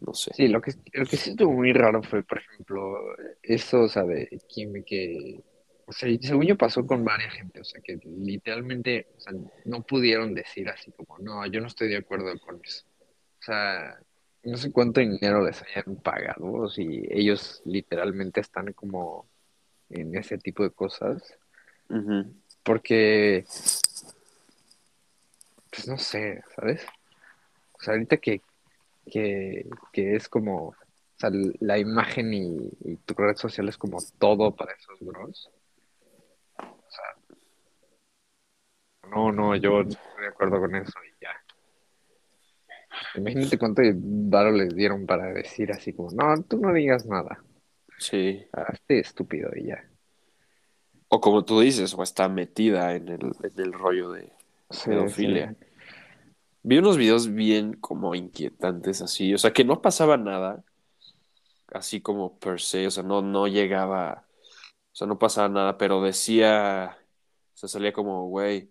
no 0.00 0.14
sé. 0.14 0.32
Sí, 0.34 0.48
lo 0.48 0.60
que, 0.60 0.72
lo 0.92 1.04
que 1.06 1.16
sí 1.16 1.30
estuvo 1.30 1.52
muy 1.52 1.72
raro 1.72 2.02
fue, 2.02 2.22
por 2.22 2.38
ejemplo, 2.38 2.96
eso, 3.42 3.82
o 3.82 3.88
sea, 3.88 4.04
de 4.04 4.28
que, 4.48 4.84
que, 4.84 5.40
o 5.86 5.92
sea, 5.92 6.08
según 6.20 6.46
yo 6.46 6.56
pasó 6.56 6.86
con 6.86 7.04
varias 7.04 7.34
gente, 7.34 7.60
o 7.60 7.64
sea, 7.64 7.80
que 7.82 7.98
literalmente, 8.04 9.08
o 9.16 9.20
sea, 9.20 9.34
no 9.66 9.82
pudieron 9.82 10.34
decir 10.34 10.68
así 10.68 10.92
como, 10.92 11.18
no, 11.18 11.46
yo 11.46 11.60
no 11.60 11.66
estoy 11.66 11.88
de 11.88 11.98
acuerdo 11.98 12.32
con 12.40 12.60
eso. 12.64 12.86
O 13.40 13.44
sea, 13.44 14.00
no 14.44 14.56
sé 14.56 14.70
cuánto 14.72 15.00
dinero 15.00 15.44
les 15.44 15.62
hayan 15.62 15.96
pagado, 15.96 16.68
si 16.68 17.06
ellos 17.10 17.62
literalmente 17.64 18.40
están 18.40 18.72
como 18.72 19.26
en 19.90 20.14
ese 20.16 20.38
tipo 20.38 20.62
de 20.62 20.70
cosas, 20.70 21.38
porque, 22.62 23.44
pues 25.70 25.88
no 25.88 25.98
sé, 25.98 26.42
¿sabes? 26.54 26.86
O 27.72 27.80
sea, 27.80 27.94
ahorita 27.94 28.16
que, 28.18 28.40
que, 29.10 29.66
que 29.92 30.16
es 30.16 30.28
como, 30.28 30.68
o 30.68 30.76
sea, 31.18 31.30
la 31.60 31.78
imagen 31.78 32.32
y, 32.34 32.70
y 32.84 32.96
tu 32.96 33.14
red 33.14 33.36
social 33.36 33.68
es 33.68 33.78
como 33.78 33.98
todo 34.18 34.54
para 34.54 34.72
esos 34.72 34.98
bros. 35.00 35.50
O 36.58 36.90
sea, 36.90 37.38
no, 39.10 39.32
no, 39.32 39.56
yo 39.56 39.82
no 39.82 39.88
estoy 39.88 40.22
de 40.22 40.28
acuerdo 40.28 40.60
con 40.60 40.74
eso 40.74 40.98
y 41.04 41.22
ya. 41.22 41.43
Imagínate 43.16 43.58
cuánto 43.58 43.82
varo 43.94 44.50
les 44.52 44.74
dieron 44.74 45.06
para 45.06 45.32
decir 45.32 45.72
así 45.72 45.92
como, 45.92 46.10
no, 46.12 46.42
tú 46.42 46.58
no 46.58 46.72
digas 46.72 47.06
nada, 47.06 47.42
Sí. 47.98 48.44
hazte 48.52 48.98
estúpido 49.00 49.50
y 49.54 49.66
ya. 49.68 49.84
O 51.08 51.20
como 51.20 51.44
tú 51.44 51.60
dices, 51.60 51.94
o 51.94 52.02
está 52.02 52.28
metida 52.28 52.94
en 52.94 53.08
el, 53.08 53.20
en 53.42 53.60
el 53.60 53.72
rollo 53.72 54.10
de 54.12 54.32
Sí, 54.70 54.90
pedofilia. 54.90 55.54
sí. 55.58 55.66
Vi 56.62 56.78
unos 56.78 56.96
videos 56.96 57.32
bien 57.32 57.74
como 57.74 58.14
inquietantes 58.14 59.02
así, 59.02 59.34
o 59.34 59.38
sea, 59.38 59.52
que 59.52 59.64
no 59.64 59.82
pasaba 59.82 60.16
nada, 60.16 60.64
así 61.72 62.00
como 62.00 62.38
per 62.38 62.60
se, 62.60 62.86
o 62.86 62.90
sea, 62.90 63.02
no, 63.02 63.20
no 63.20 63.46
llegaba, 63.46 64.24
o 64.92 64.96
sea, 64.96 65.06
no 65.06 65.18
pasaba 65.18 65.48
nada, 65.50 65.76
pero 65.76 66.00
decía, 66.02 66.96
o 67.54 67.56
sea, 67.56 67.68
salía 67.68 67.92
como, 67.92 68.28
güey, 68.28 68.70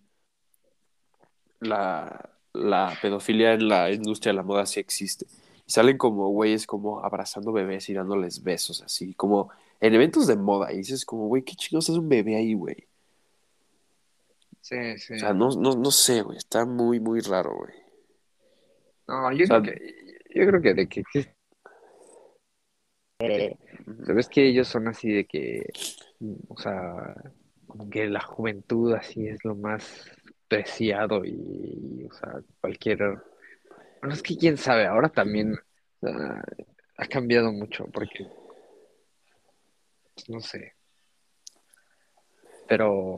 la, 1.59 2.32
la 2.53 2.97
pedofilia 3.01 3.53
en 3.53 3.67
la 3.67 3.91
industria 3.91 4.31
de 4.31 4.37
la 4.37 4.43
moda 4.43 4.65
sí 4.65 4.79
existe. 4.79 5.25
Y 5.65 5.71
salen 5.71 5.97
como 5.97 6.29
güeyes 6.29 6.67
como 6.67 7.03
abrazando 7.03 7.51
bebés 7.51 7.89
y 7.89 7.93
dándoles 7.93 8.43
besos, 8.43 8.81
así, 8.81 9.13
como 9.13 9.49
en 9.79 9.93
eventos 9.93 10.27
de 10.27 10.35
moda, 10.35 10.71
y 10.71 10.77
dices 10.77 11.05
como, 11.05 11.27
güey, 11.27 11.43
qué 11.43 11.55
chingados 11.55 11.89
es 11.89 11.97
un 11.97 12.09
bebé 12.09 12.35
ahí, 12.35 12.53
güey. 12.53 12.87
Sí, 14.61 14.97
sí. 14.97 15.15
O 15.15 15.19
sea, 15.19 15.33
no, 15.33 15.49
no, 15.49 15.75
no 15.75 15.91
sé, 15.91 16.21
güey, 16.21 16.37
está 16.37 16.65
muy, 16.65 16.99
muy 16.99 17.19
raro, 17.19 17.55
güey. 17.57 17.73
No, 19.07 19.31
yo 19.33 19.43
O 19.43 19.47
sea, 19.47 19.61
creo 19.61 19.73
que, 19.73 20.39
yo 20.39 20.47
creo 20.47 20.61
que 20.61 20.73
de 20.73 20.87
que 20.87 21.03
Eh, 23.19 23.55
sabes 24.05 24.27
que 24.27 24.47
ellos 24.47 24.67
son 24.67 24.87
así 24.87 25.09
de 25.09 25.25
que, 25.25 25.71
o 26.49 26.57
sea, 26.57 27.15
como 27.67 27.89
que 27.89 28.07
la 28.07 28.19
juventud 28.19 28.93
así 28.93 29.27
es 29.27 29.43
lo 29.45 29.55
más 29.55 30.11
y, 31.25 32.05
o 32.09 32.13
sea, 32.13 32.41
cualquier, 32.61 32.97
bueno, 34.01 34.13
es 34.13 34.21
que 34.21 34.37
quién 34.37 34.57
sabe, 34.57 34.85
ahora 34.85 35.09
también 35.09 35.53
o 35.53 36.07
sea, 36.07 36.43
ha 36.97 37.07
cambiado 37.07 37.51
mucho 37.51 37.85
porque, 37.91 38.27
pues, 40.15 40.29
no 40.29 40.39
sé, 40.39 40.75
pero, 42.67 43.17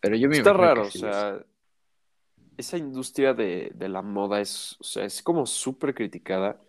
pero 0.00 0.16
yo 0.16 0.28
me 0.28 0.38
Está 0.38 0.52
raro, 0.52 0.82
o 0.82 0.90
sea, 0.90 1.44
esa 2.56 2.76
industria 2.76 3.34
de, 3.34 3.72
de 3.74 3.88
la 3.88 4.02
moda 4.02 4.40
es, 4.40 4.76
o 4.80 4.84
sea, 4.84 5.04
es 5.04 5.22
como 5.22 5.46
súper 5.46 5.94
criticada. 5.94 6.60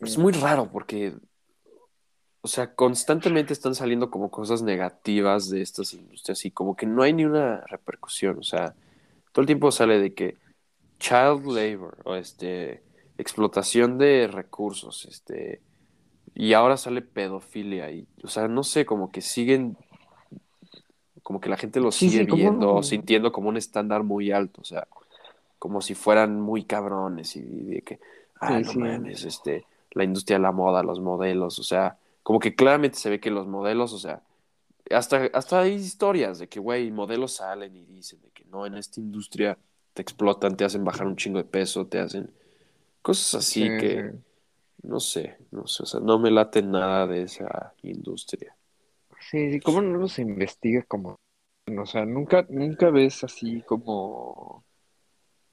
Es 0.00 0.16
muy 0.16 0.32
raro 0.32 0.70
porque, 0.70 1.14
o 2.44 2.48
sea, 2.48 2.74
constantemente 2.74 3.54
están 3.54 3.74
saliendo 3.74 4.10
como 4.10 4.30
cosas 4.30 4.62
negativas 4.62 5.48
de 5.50 5.62
estas 5.62 5.94
industrias 5.94 6.44
y 6.44 6.52
como 6.52 6.76
que 6.76 6.86
no 6.86 7.02
hay 7.02 7.14
ni 7.14 7.24
una 7.26 7.62
repercusión, 7.68 8.38
o 8.38 8.42
sea, 8.44 8.76
todo 9.32 9.42
el 9.42 9.46
tiempo 9.46 9.72
sale 9.72 9.98
de 10.00 10.14
que 10.14 10.38
child 11.00 11.46
labor 11.46 11.98
o 12.04 12.16
este 12.16 12.84
explotación 13.18 13.98
de 13.98 14.28
recursos, 14.28 15.06
este 15.06 15.62
y 16.34 16.54
ahora 16.54 16.76
sale 16.78 17.02
pedofilia 17.02 17.90
y, 17.92 18.08
o 18.24 18.28
sea, 18.28 18.48
no 18.48 18.64
sé, 18.64 18.86
como 18.86 19.12
que 19.12 19.22
siguen 19.22 19.78
Como 21.22 21.40
que 21.40 21.48
la 21.48 21.56
gente 21.56 21.80
lo 21.80 21.90
sigue 21.92 22.24
sí, 22.24 22.26
¿cómo 22.26 22.52
viendo, 22.58 22.82
no? 22.82 22.82
sintiendo 22.82 23.32
como 23.32 23.48
un 23.48 23.56
estándar 23.56 24.02
muy 24.02 24.30
alto, 24.30 24.60
o 24.60 24.64
sea, 24.64 24.86
como 25.58 25.80
si 25.80 25.94
fueran 25.94 26.40
muy 26.40 26.64
cabrones 26.64 27.36
y 27.36 27.42
de 27.42 27.82
que, 27.82 28.00
ah, 28.40 28.60
Sí, 28.60 28.64
no 28.64 28.74
mames, 28.74 29.24
este, 29.24 29.66
la 29.92 30.04
industria 30.04 30.38
de 30.38 30.42
la 30.42 30.52
moda, 30.52 30.82
los 30.82 31.00
modelos, 31.00 31.58
o 31.58 31.62
sea, 31.62 31.98
como 32.24 32.40
que 32.40 32.56
claramente 32.56 32.98
se 32.98 33.10
ve 33.10 33.20
que 33.20 33.30
los 33.32 33.48
modelos, 33.48 33.94
o 33.94 34.00
sea, 34.00 34.24
hasta, 34.90 35.26
hasta 35.34 35.60
hay 35.60 35.74
historias 35.74 36.38
de 36.38 36.48
que, 36.48 36.60
güey, 36.60 36.90
modelos 36.92 37.34
salen 37.36 37.76
y 37.76 37.84
dicen 37.86 38.20
de 38.22 38.30
que 38.32 38.44
no, 38.46 38.66
en 38.66 38.76
esta 38.76 39.00
industria 39.00 39.58
te 39.94 40.02
explotan, 40.02 40.56
te 40.56 40.64
hacen 40.64 40.84
bajar 40.84 41.06
un 41.06 41.16
chingo 41.16 41.38
de 41.38 41.44
peso, 41.44 41.86
te 41.86 42.00
hacen 42.00 42.30
cosas 43.02 43.34
así 43.36 43.70
Sí, 43.70 43.76
que, 43.76 44.06
sí. 44.12 44.24
no 44.82 45.00
sé, 45.00 45.38
no 45.52 45.66
sé, 45.68 45.84
o 45.84 45.86
sea, 45.86 46.00
no 46.00 46.18
me 46.18 46.30
late 46.32 46.62
nada 46.62 47.06
de 47.06 47.22
esa 47.24 47.74
industria. 47.82 48.56
Sí, 49.30 49.50
sí, 49.52 49.60
¿cómo 49.60 49.80
no 49.82 49.98
los 49.98 50.18
investiga 50.18 50.82
como, 50.84 51.16
o 51.78 51.86
sea, 51.86 52.04
nunca, 52.04 52.46
nunca 52.50 52.90
ves 52.90 53.24
así 53.24 53.62
como, 53.62 54.64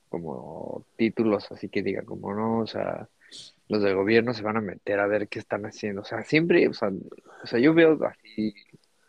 como 0.09 0.85
títulos 0.97 1.51
así 1.51 1.69
que 1.69 1.83
digan 1.83 2.05
como 2.05 2.33
no, 2.33 2.59
o 2.61 2.67
sea, 2.67 3.09
los 3.71 3.81
del 3.81 3.95
gobierno 3.95 4.33
se 4.33 4.43
van 4.43 4.57
a 4.57 4.61
meter 4.61 4.99
a 4.99 5.07
ver 5.07 5.29
qué 5.29 5.39
están 5.39 5.65
haciendo, 5.65 6.01
o 6.01 6.03
sea, 6.03 6.23
siempre, 6.23 6.67
o 6.67 6.73
sea, 6.73 6.89
o 6.89 7.47
sea, 7.47 7.57
yo 7.57 7.73
veo 7.73 7.97
así 8.05 8.53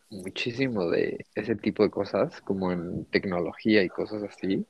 muchísimo 0.09 0.89
de 0.89 1.27
ese 1.35 1.57
tipo 1.57 1.83
de 1.83 1.91
cosas, 1.91 2.41
como 2.43 2.71
en 2.71 3.05
tecnología 3.07 3.83
y 3.83 3.89
cosas 3.89 4.23
así, 4.23 4.65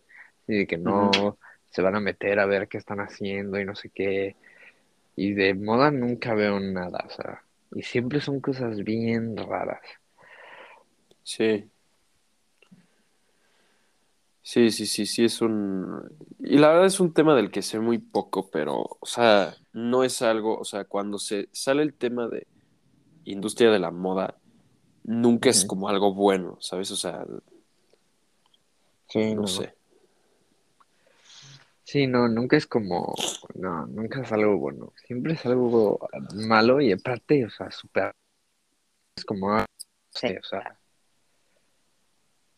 y 0.49 0.57
de 0.61 0.67
que 0.67 0.79
no 0.79 1.37
se 1.69 1.83
van 1.83 1.95
a 1.95 2.01
meter 2.01 2.39
a 2.39 2.47
ver 2.47 2.69
qué 2.69 2.79
están 2.79 3.01
haciendo 3.01 3.61
y 3.61 3.67
no 3.67 3.75
sé 3.75 3.91
qué, 3.91 4.35
y 5.15 5.35
de 5.35 5.53
moda 5.53 5.91
nunca 5.91 6.33
veo 6.33 6.59
nada, 6.59 7.05
o 7.07 7.11
sea, 7.11 7.43
y 7.75 7.83
siempre 7.83 8.23
son 8.23 8.41
cosas 8.41 8.79
bien 8.85 9.37
raras. 9.37 9.83
Sí, 11.23 11.69
sí, 14.41 14.71
sí, 14.71 14.87
sí, 14.87 15.05
sí, 15.05 15.27
es 15.27 15.43
un... 15.43 16.11
Y 16.39 16.57
la 16.57 16.69
verdad 16.69 16.87
es 16.87 16.99
un 16.99 17.13
tema 17.13 17.37
del 17.37 17.51
que 17.51 17.61
sé 17.61 17.79
muy 17.79 17.99
poco, 17.99 18.49
pero, 18.51 18.97
o 18.99 19.07
sea, 19.07 19.55
no 19.73 20.05
es 20.05 20.23
algo, 20.23 20.59
o 20.59 20.65
sea, 20.65 20.85
cuando 20.85 21.19
se 21.19 21.49
sale 21.53 21.83
el 21.83 21.95
tema 21.95 22.29
de 22.29 22.47
industria 23.25 23.71
de 23.71 23.79
la 23.79 23.91
moda, 23.91 24.37
nunca 25.05 25.51
es 25.51 25.65
como 25.65 25.89
algo 25.89 26.15
bueno, 26.15 26.59
¿sabes? 26.61 26.91
O 26.91 26.97
sea, 26.97 27.25
Sí, 29.09 29.35
no 29.35 29.43
no. 29.43 29.47
sé. 29.47 29.75
Sí, 31.85 32.07
no, 32.07 32.29
nunca 32.29 32.57
es 32.57 32.67
como, 32.67 33.15
no, 33.55 33.87
nunca 33.87 34.23
es 34.23 34.33
algo 34.33 34.57
bueno, 34.57 34.93
siempre 35.07 35.35
es 35.35 35.45
algo 35.45 35.99
malo 36.35 36.81
y 36.81 36.93
aparte, 36.93 37.45
o 37.45 37.51
sea, 37.51 37.71
súper, 37.71 38.13
es 39.17 39.25
como, 39.27 39.53
ah, 39.53 39.67
Sí. 40.11 40.29
o 40.29 40.43
sea, 40.43 40.79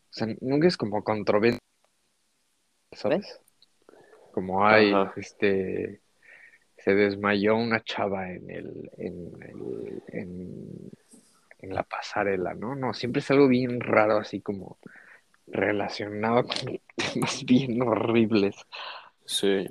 o 0.09 0.13
sea, 0.13 0.27
nunca 0.39 0.67
es 0.67 0.77
como 0.77 1.03
controversial, 1.03 1.59
¿sabes? 2.93 3.41
Como 4.31 4.65
hay, 4.65 4.93
Ajá, 4.93 5.13
este, 5.17 6.01
se 6.85 6.93
desmayó 6.93 7.55
una 7.57 7.83
chava 7.83 8.31
en 8.31 8.47
el, 8.51 8.91
en 8.97 9.31
el, 9.41 10.03
en, 10.09 10.91
en 11.57 11.73
la 11.73 11.81
pasarela, 11.81 12.53
¿no? 12.53 12.75
No, 12.75 12.93
siempre 12.93 13.21
es 13.21 13.31
algo 13.31 13.47
bien 13.47 13.81
raro, 13.81 14.19
así 14.19 14.39
como 14.39 14.77
relacionado 15.47 16.43
con 16.47 16.79
temas 16.95 17.43
bien 17.43 17.81
horribles. 17.81 18.55
sí. 19.25 19.67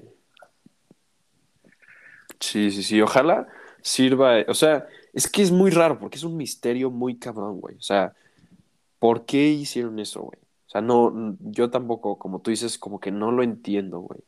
Sí, 2.40 2.70
sí, 2.72 2.82
sí, 2.82 3.00
ojalá 3.00 3.46
sirva, 3.80 4.44
o 4.48 4.54
sea, 4.54 4.86
es 5.14 5.30
que 5.30 5.40
es 5.40 5.50
muy 5.50 5.70
raro 5.70 5.98
porque 5.98 6.16
es 6.16 6.24
un 6.24 6.36
misterio 6.36 6.90
muy 6.90 7.16
cabrón, 7.16 7.60
güey. 7.60 7.76
O 7.76 7.80
sea, 7.80 8.12
¿por 8.98 9.24
qué 9.24 9.48
hicieron 9.48 9.98
eso, 9.98 10.22
güey? 10.22 10.38
O 10.66 10.70
sea, 10.70 10.80
no, 10.82 11.36
yo 11.40 11.70
tampoco, 11.70 12.18
como 12.18 12.40
tú 12.40 12.50
dices, 12.50 12.76
como 12.76 12.98
que 13.00 13.10
no 13.10 13.30
lo 13.30 13.42
entiendo, 13.42 14.00
güey. 14.00 14.20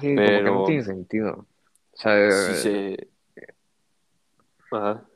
Sí, 0.00 0.14
como 0.14 0.26
que 0.26 0.42
no 0.42 0.42
Pero 0.42 0.64
tiene 0.64 0.82
sentido. 0.82 1.46
O 2.04 2.30
sí 2.30 2.54
sea, 2.54 2.54
se... 2.54 3.08
Ajá. 4.70 5.06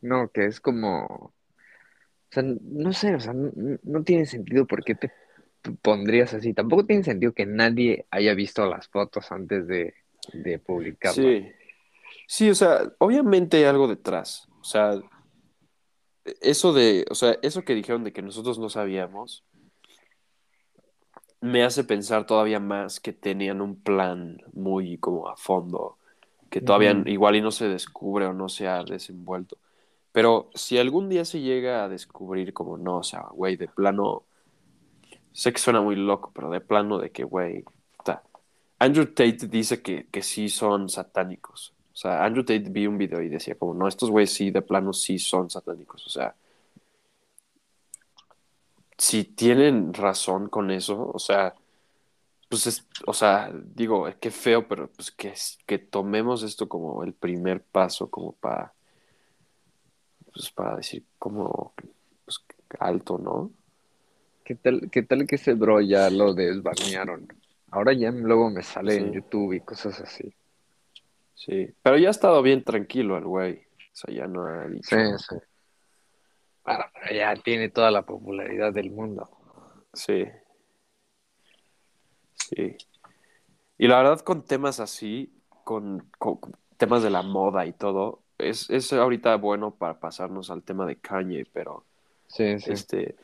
no, 0.00 0.28
que 0.28 0.46
es 0.46 0.60
como, 0.60 1.04
o 1.06 1.32
sea, 2.30 2.44
no 2.44 2.92
sé, 2.92 3.14
o 3.14 3.20
sea, 3.20 3.32
no, 3.32 3.50
no 3.82 4.02
tiene 4.04 4.26
sentido 4.26 4.66
por 4.66 4.84
qué 4.84 4.94
te 4.94 5.10
pondrías 5.82 6.34
así. 6.34 6.54
Tampoco 6.54 6.84
tiene 6.84 7.04
sentido 7.04 7.32
que 7.32 7.46
nadie 7.46 8.06
haya 8.10 8.34
visto 8.34 8.66
las 8.66 8.88
fotos 8.88 9.30
antes 9.32 9.66
de, 9.66 9.94
de 10.32 10.58
publicarlas. 10.58 11.14
Sí, 11.16 11.52
sí, 12.26 12.50
o 12.50 12.54
sea, 12.54 12.92
obviamente 12.98 13.58
hay 13.58 13.64
algo 13.64 13.88
detrás. 13.88 14.48
O 14.60 14.64
sea, 14.64 15.00
eso 16.40 16.72
de, 16.72 17.04
o 17.10 17.14
sea, 17.14 17.38
eso 17.42 17.62
que 17.62 17.74
dijeron 17.74 18.04
de 18.04 18.12
que 18.12 18.22
nosotros 18.22 18.58
no 18.58 18.68
sabíamos, 18.68 19.44
me 21.42 21.64
hace 21.64 21.84
pensar 21.84 22.26
todavía 22.26 22.60
más 22.60 23.00
que 23.00 23.12
tenían 23.12 23.60
un 23.60 23.76
plan 23.76 24.38
muy 24.54 24.96
como 24.98 25.28
a 25.28 25.36
fondo, 25.36 25.98
que 26.50 26.60
todavía 26.60 26.92
igual 27.06 27.36
y 27.36 27.40
no 27.42 27.50
se 27.50 27.68
descubre 27.68 28.26
o 28.26 28.32
no 28.32 28.48
se 28.48 28.68
ha 28.68 28.82
desenvuelto. 28.84 29.58
Pero 30.12 30.50
si 30.54 30.78
algún 30.78 31.08
día 31.08 31.24
se 31.24 31.40
llega 31.40 31.84
a 31.84 31.88
descubrir 31.88 32.52
como 32.52 32.78
no, 32.78 32.98
o 32.98 33.02
sea, 33.02 33.22
güey, 33.32 33.56
de 33.56 33.68
plano, 33.68 34.24
sé 35.32 35.52
que 35.52 35.58
suena 35.58 35.80
muy 35.80 35.96
loco, 35.96 36.30
pero 36.34 36.50
de 36.50 36.60
plano 36.60 36.98
de 36.98 37.10
que, 37.10 37.24
güey, 37.24 37.64
Andrew 38.78 39.06
Tate 39.06 39.46
dice 39.46 39.80
que, 39.80 40.08
que 40.10 40.22
sí 40.22 40.48
son 40.48 40.88
satánicos. 40.88 41.72
O 41.92 41.96
sea, 41.96 42.24
Andrew 42.24 42.44
Tate 42.44 42.64
vi 42.68 42.88
un 42.88 42.98
video 42.98 43.22
y 43.22 43.28
decía 43.28 43.54
como, 43.54 43.74
no, 43.74 43.86
estos 43.86 44.10
güeyes 44.10 44.32
sí, 44.32 44.50
de 44.50 44.60
plano 44.60 44.92
sí 44.92 45.20
son 45.20 45.50
satánicos. 45.50 46.04
O 46.04 46.10
sea, 46.10 46.34
si 48.98 49.24
tienen 49.24 49.94
razón 49.94 50.48
con 50.48 50.70
eso, 50.70 51.10
o 51.12 51.18
sea, 51.18 51.54
pues 52.48 52.66
es, 52.68 52.88
o 53.06 53.14
sea, 53.14 53.50
digo, 53.54 54.06
qué 54.20 54.30
feo, 54.30 54.68
pero 54.68 54.90
pues 54.92 55.10
que, 55.12 55.34
que 55.66 55.78
tomemos 55.78 56.42
esto 56.44 56.68
como 56.68 57.04
el 57.04 57.14
primer 57.14 57.64
paso, 57.64 58.10
como 58.10 58.32
para, 58.34 58.74
pues 60.32 60.50
para 60.52 60.76
decir 60.76 61.04
como, 61.18 61.74
pues 62.24 62.44
alto, 62.80 63.18
¿no? 63.18 63.52
¿Qué 64.44 64.54
tal, 64.54 64.88
qué 64.90 65.02
tal 65.02 65.26
que 65.26 65.34
ese 65.36 65.54
bro 65.54 65.80
ya 65.80 66.08
lo 66.10 66.32
desbanearon? 66.34 67.26
Ahora 67.70 67.92
ya 67.92 68.10
luego 68.12 68.50
me 68.50 68.62
sale 68.62 68.96
en 68.98 69.10
Sí, 69.10 69.12
YouTube 69.12 69.54
y 69.54 69.60
cosas 69.62 70.00
así. 70.00 70.32
sí. 71.34 71.74
Pero 71.82 71.98
ya 71.98 72.08
ha 72.08 72.10
estado 72.10 72.42
bien 72.42 72.64
tranquilo 72.64 73.16
el 73.16 73.24
güey. 73.24 73.58
O 73.58 73.94
sea, 73.94 74.14
ya 74.14 74.26
no 74.26 74.46
ha 74.46 74.66
Sí, 74.80 74.96
dicho, 74.96 75.16
sí. 75.18 75.36
Pero 76.64 76.84
ya 77.14 77.34
tiene 77.36 77.68
toda 77.68 77.90
la 77.90 78.02
popularidad 78.02 78.72
del 78.72 78.90
mundo. 78.90 79.28
sí, 79.92 80.24
sí. 82.34 82.76
Y 83.78 83.88
la 83.88 83.96
verdad, 83.98 84.20
con 84.20 84.44
temas 84.44 84.78
así, 84.80 85.32
con, 85.64 86.08
con 86.18 86.38
temas 86.76 87.02
de 87.02 87.10
la 87.10 87.22
moda 87.22 87.66
y 87.66 87.72
todo, 87.72 88.22
es, 88.38 88.70
es 88.70 88.92
ahorita 88.92 89.36
bueno 89.36 89.74
para 89.74 89.98
pasarnos 89.98 90.50
al 90.50 90.62
tema 90.62 90.86
de 90.86 90.96
Kanye, 90.96 91.46
pero 91.52 91.84
Sí, 92.28 92.58
sí. 92.58 92.72
este, 92.72 93.16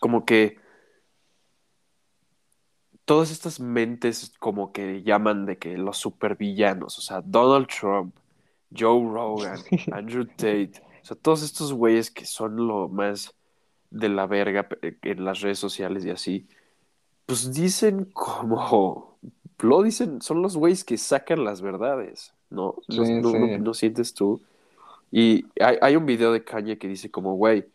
como 0.00 0.24
que 0.26 0.58
todas 3.04 3.30
estas 3.30 3.60
mentes 3.60 4.34
como 4.38 4.72
que 4.72 5.02
llaman 5.02 5.46
de 5.46 5.58
que 5.58 5.78
los 5.78 5.96
supervillanos, 5.98 6.98
o 6.98 7.00
sea, 7.00 7.22
Donald 7.22 7.68
Trump, 7.68 8.14
Joe 8.78 9.12
Rogan, 9.12 9.58
Andrew 9.92 10.26
Tate, 10.26 10.72
o 11.02 11.04
sea, 11.04 11.16
todos 11.16 11.42
estos 11.42 11.72
güeyes 11.72 12.10
que 12.10 12.24
son 12.24 12.56
lo 12.56 12.88
más 12.88 13.34
de 13.90 14.08
la 14.08 14.26
verga 14.26 14.68
eh, 14.82 14.96
en 15.02 15.24
las 15.24 15.40
redes 15.40 15.58
sociales 15.58 16.04
y 16.04 16.10
así, 16.10 16.46
pues 17.26 17.52
dicen 17.52 18.06
como, 18.12 19.18
lo 19.58 19.82
dicen, 19.82 20.20
son 20.20 20.42
los 20.42 20.56
güeyes 20.56 20.84
que 20.84 20.98
sacan 20.98 21.44
las 21.44 21.60
verdades, 21.60 22.34
¿no? 22.50 22.76
Sí, 22.88 22.98
¿No, 22.98 23.20
no, 23.20 23.30
sí. 23.30 23.38
no, 23.38 23.58
no 23.58 23.74
sientes 23.74 24.14
tú? 24.14 24.40
Y 25.10 25.46
hay, 25.60 25.78
hay 25.80 25.96
un 25.96 26.06
video 26.06 26.32
de 26.32 26.44
Kanye 26.44 26.78
que 26.78 26.88
dice 26.88 27.10
como, 27.10 27.34
güey, 27.34 27.66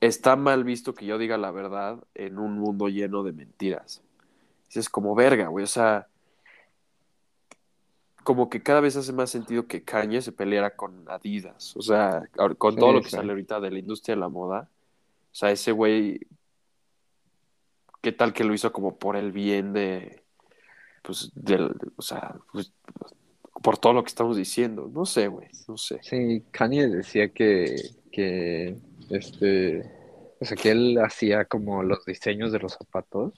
está 0.00 0.36
mal 0.36 0.64
visto 0.64 0.94
que 0.94 1.06
yo 1.06 1.18
diga 1.18 1.36
la 1.38 1.50
verdad 1.50 1.98
en 2.14 2.38
un 2.38 2.58
mundo 2.58 2.88
lleno 2.88 3.22
de 3.22 3.32
mentiras. 3.32 4.02
Dices 4.68 4.88
como 4.88 5.14
verga, 5.14 5.48
güey, 5.48 5.64
o 5.64 5.68
sea, 5.68 6.08
como 8.26 8.50
que 8.50 8.60
cada 8.60 8.80
vez 8.80 8.96
hace 8.96 9.12
más 9.12 9.30
sentido 9.30 9.68
que 9.68 9.84
Kanye 9.84 10.20
se 10.20 10.32
peleara 10.32 10.74
con 10.74 11.08
Adidas, 11.08 11.76
o 11.76 11.80
sea, 11.80 12.28
con 12.58 12.74
todo 12.74 12.92
lo 12.92 13.00
que 13.00 13.08
sí. 13.08 13.14
sale 13.14 13.30
ahorita 13.30 13.60
de 13.60 13.70
la 13.70 13.78
industria 13.78 14.16
de 14.16 14.20
la 14.20 14.28
moda, 14.28 14.68
o 15.30 15.34
sea, 15.34 15.52
ese 15.52 15.70
güey, 15.70 16.18
¿qué 18.02 18.10
tal 18.10 18.32
que 18.32 18.42
lo 18.42 18.52
hizo 18.52 18.72
como 18.72 18.96
por 18.98 19.14
el 19.16 19.30
bien 19.30 19.72
de, 19.72 20.24
pues, 21.02 21.30
del, 21.36 21.70
o 21.94 22.02
sea, 22.02 22.34
pues, 22.50 22.72
por 23.62 23.78
todo 23.78 23.92
lo 23.92 24.02
que 24.02 24.08
estamos 24.08 24.36
diciendo? 24.36 24.90
No 24.92 25.06
sé, 25.06 25.28
güey, 25.28 25.46
no 25.68 25.76
sé. 25.76 26.00
Sí, 26.02 26.42
Kanye 26.50 26.88
decía 26.88 27.28
que, 27.28 27.76
que, 28.10 28.76
este, 29.08 29.88
o 30.40 30.44
sea, 30.44 30.56
que 30.56 30.72
él 30.72 30.98
hacía 30.98 31.44
como 31.44 31.84
los 31.84 32.04
diseños 32.04 32.50
de 32.50 32.58
los 32.58 32.72
zapatos, 32.72 33.34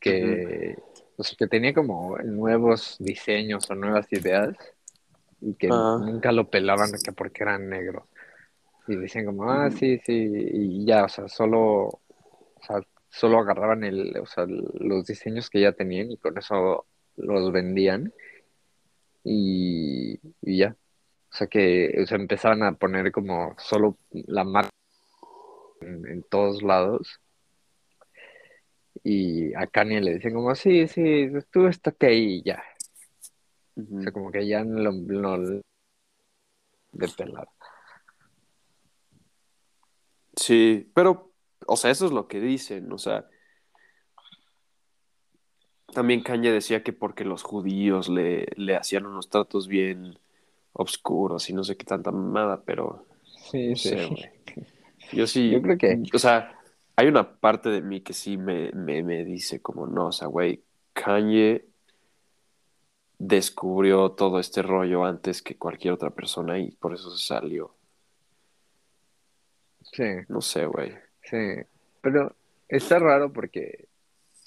que, 0.00 0.76
o 1.20 1.22
sea, 1.22 1.36
que 1.36 1.46
tenía 1.46 1.74
como 1.74 2.16
nuevos 2.18 2.96
diseños 2.98 3.70
o 3.70 3.74
nuevas 3.74 4.10
ideas 4.10 4.56
y 5.42 5.54
que 5.54 5.68
Ah, 5.70 5.98
nunca 6.00 6.32
lo 6.32 6.48
pelaban 6.48 6.92
que 7.04 7.12
porque 7.12 7.42
era 7.42 7.58
negro. 7.58 8.08
Y 8.88 8.96
decían 8.96 9.26
como, 9.26 9.50
ah, 9.50 9.70
sí, 9.70 9.98
sí, 10.04 10.12
y 10.14 10.86
ya, 10.86 11.04
o 11.04 11.08
sea, 11.08 11.28
solo, 11.28 11.60
o 11.60 12.00
sea, 12.66 12.80
solo 13.10 13.38
agarraban 13.38 13.84
el, 13.84 14.16
o 14.18 14.26
sea, 14.26 14.46
los 14.46 15.06
diseños 15.06 15.50
que 15.50 15.60
ya 15.60 15.72
tenían 15.72 16.10
y 16.10 16.16
con 16.16 16.38
eso 16.38 16.86
los 17.16 17.52
vendían 17.52 18.12
y, 19.22 20.18
y 20.40 20.58
ya. 20.58 20.74
O 21.32 21.36
sea 21.36 21.46
que 21.46 21.96
o 22.02 22.06
sea, 22.06 22.16
empezaban 22.16 22.62
a 22.62 22.72
poner 22.72 23.12
como 23.12 23.54
solo 23.58 23.98
la 24.10 24.44
marca 24.44 24.70
en, 25.82 26.06
en 26.06 26.22
todos 26.22 26.62
lados. 26.62 27.20
Y 29.02 29.54
a 29.54 29.66
Kanye 29.66 30.00
le 30.00 30.14
decían 30.14 30.34
como, 30.34 30.54
sí, 30.54 30.86
sí, 30.88 31.28
tú 31.50 31.66
estate 31.66 32.06
ahí 32.06 32.34
y 32.36 32.42
ya. 32.42 32.62
O 33.76 34.02
sea, 34.02 34.12
como 34.12 34.30
que 34.30 34.46
ya 34.46 34.62
no, 34.64 34.92
no 34.92 35.38
de 36.92 37.08
pelar. 37.16 37.48
Sí, 40.36 40.90
pero, 40.94 41.32
o 41.66 41.76
sea, 41.76 41.90
eso 41.90 42.06
es 42.06 42.12
lo 42.12 42.28
que 42.28 42.40
dicen, 42.40 42.90
o 42.92 42.98
sea, 42.98 43.26
también 45.92 46.22
Kanye 46.22 46.52
decía 46.52 46.82
que 46.82 46.92
porque 46.92 47.24
los 47.24 47.42
judíos 47.42 48.08
le, 48.08 48.46
le 48.56 48.76
hacían 48.76 49.06
unos 49.06 49.28
tratos 49.28 49.66
bien 49.66 50.18
obscuros 50.72 51.50
y 51.50 51.52
no 51.52 51.64
sé 51.64 51.76
qué 51.76 51.84
tanta 51.84 52.10
mamada, 52.12 52.62
pero 52.64 53.06
Sí, 53.50 53.70
no 53.70 53.76
sí. 53.76 53.88
sé. 53.88 54.32
Yo 55.12 55.26
sí, 55.26 55.50
Yo 55.50 55.60
creo 55.60 55.76
que- 55.78 56.02
o 56.14 56.18
sea, 56.18 56.56
hay 57.00 57.08
una 57.08 57.38
parte 57.40 57.70
de 57.70 57.80
mí 57.80 58.02
que 58.02 58.12
sí 58.12 58.36
me, 58.36 58.70
me, 58.72 59.02
me 59.02 59.24
dice 59.24 59.60
como, 59.62 59.86
no, 59.86 60.08
o 60.08 60.12
sea, 60.12 60.28
güey, 60.28 60.62
Kanye 60.92 61.64
descubrió 63.18 64.10
todo 64.12 64.38
este 64.38 64.62
rollo 64.62 65.04
antes 65.04 65.42
que 65.42 65.56
cualquier 65.56 65.94
otra 65.94 66.10
persona 66.10 66.58
y 66.58 66.70
por 66.72 66.92
eso 66.94 67.10
se 67.16 67.26
salió. 67.26 67.74
Sí, 69.92 70.04
No 70.28 70.40
sé, 70.40 70.66
güey. 70.66 70.94
sí. 71.22 71.36
Pero 72.02 72.34
está 72.68 72.98
raro 72.98 73.30
porque, 73.32 73.86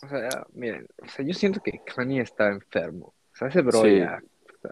o 0.04 0.08
sea, 0.08 0.46
miren, 0.54 0.88
o 1.04 1.08
sea, 1.08 1.24
yo 1.26 1.34
siento 1.34 1.60
que 1.62 1.82
Kanye 1.86 2.22
está 2.22 2.50
enfermo. 2.50 3.14
O 3.34 3.36
sea, 3.36 3.48
ese 3.50 3.62
bro 3.62 3.82
Sí. 3.82 3.98
ya, 3.98 4.22
o 4.24 4.58
sea, 4.68 4.72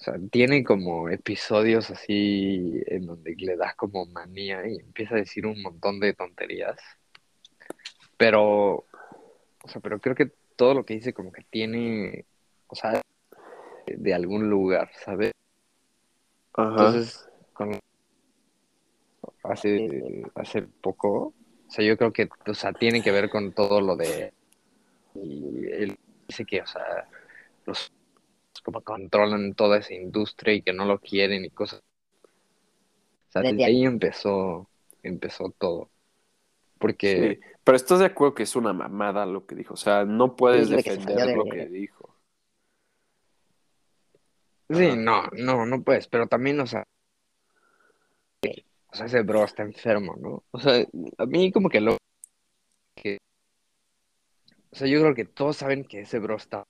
o 0.00 0.04
sea, 0.04 0.14
tiene 0.30 0.62
como 0.62 1.08
episodios 1.08 1.90
así 1.90 2.82
en 2.86 3.06
donde 3.06 3.34
le 3.36 3.56
da 3.56 3.74
como 3.74 4.06
manía 4.06 4.66
y 4.68 4.76
empieza 4.78 5.16
a 5.16 5.18
decir 5.18 5.44
un 5.44 5.60
montón 5.60 5.98
de 5.98 6.14
tonterías. 6.14 6.80
Pero, 8.16 8.84
o 9.64 9.68
sea, 9.68 9.80
pero 9.80 10.00
creo 10.00 10.14
que 10.14 10.30
todo 10.54 10.74
lo 10.74 10.84
que 10.84 10.94
dice 10.94 11.12
como 11.12 11.32
que 11.32 11.42
tiene, 11.50 12.26
o 12.68 12.76
sea, 12.76 13.00
de, 13.86 13.96
de 13.96 14.14
algún 14.14 14.48
lugar, 14.48 14.88
¿sabes? 15.04 15.32
Ajá. 16.52 16.70
Entonces, 16.70 17.28
con 17.52 17.78
hace, 19.42 20.22
hace 20.36 20.62
poco, 20.62 21.34
o 21.66 21.70
sea, 21.70 21.84
yo 21.84 21.96
creo 21.96 22.12
que, 22.12 22.28
o 22.46 22.54
sea, 22.54 22.72
tiene 22.72 23.02
que 23.02 23.10
ver 23.10 23.28
con 23.28 23.52
todo 23.52 23.80
lo 23.80 23.96
de, 23.96 24.32
y 25.14 25.66
él 25.72 25.98
dice 26.28 26.44
que, 26.44 26.60
o 26.60 26.66
sea, 26.66 27.08
los 27.66 27.92
como 28.62 28.82
controlan 28.82 29.54
toda 29.54 29.78
esa 29.78 29.94
industria 29.94 30.54
y 30.54 30.62
que 30.62 30.72
no 30.72 30.84
lo 30.84 30.98
quieren 30.98 31.44
y 31.44 31.50
cosas. 31.50 31.82
O 33.28 33.30
sea, 33.30 33.42
desde 33.42 33.64
ahí 33.64 33.84
empezó, 33.84 34.68
empezó 35.02 35.50
todo. 35.58 35.90
Porque, 36.78 37.40
Sí, 37.42 37.50
pero 37.64 37.76
estás 37.76 37.98
de 37.98 38.06
acuerdo 38.06 38.34
que 38.34 38.44
es 38.44 38.56
una 38.56 38.72
mamada 38.72 39.26
lo 39.26 39.46
que 39.46 39.54
dijo. 39.54 39.74
O 39.74 39.76
sea, 39.76 40.04
no 40.04 40.36
puedes 40.36 40.68
Sí, 40.68 40.76
que 40.76 40.90
defender 40.90 41.36
lo 41.36 41.44
que 41.44 41.66
dijo. 41.66 42.14
sí, 44.70 44.86
Ajá. 44.86 44.96
no, 44.96 45.22
no, 45.32 45.66
no 45.66 45.82
puedes, 45.82 46.08
pero 46.08 46.26
también, 46.26 46.60
o 46.60 46.66
sea, 46.66 46.84
o 48.90 48.96
sea, 48.96 49.06
ese 49.06 49.22
bro 49.22 49.44
está 49.44 49.62
enfermo, 49.62 50.16
¿no? 50.18 50.44
O 50.50 50.60
sea, 50.60 50.84
a 51.18 51.26
mí 51.26 51.52
como 51.52 51.68
que 51.68 51.80
lo 51.80 51.96
que, 52.96 53.18
o 54.70 54.76
sea, 54.76 54.86
yo 54.88 55.00
creo 55.00 55.14
que 55.14 55.24
todos 55.24 55.56
saben 55.58 55.84
que 55.84 56.00
ese 56.00 56.18
bro 56.18 56.36
está, 56.36 56.64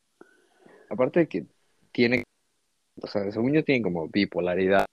aparte 0.90 1.20
de 1.20 1.28
que 1.28 1.46
tiene, 1.92 2.24
o 3.00 3.06
sea, 3.06 3.30
según 3.30 3.52
yo 3.52 3.64
tiene 3.64 3.82
como 3.82 4.08
bipolaridad, 4.08 4.86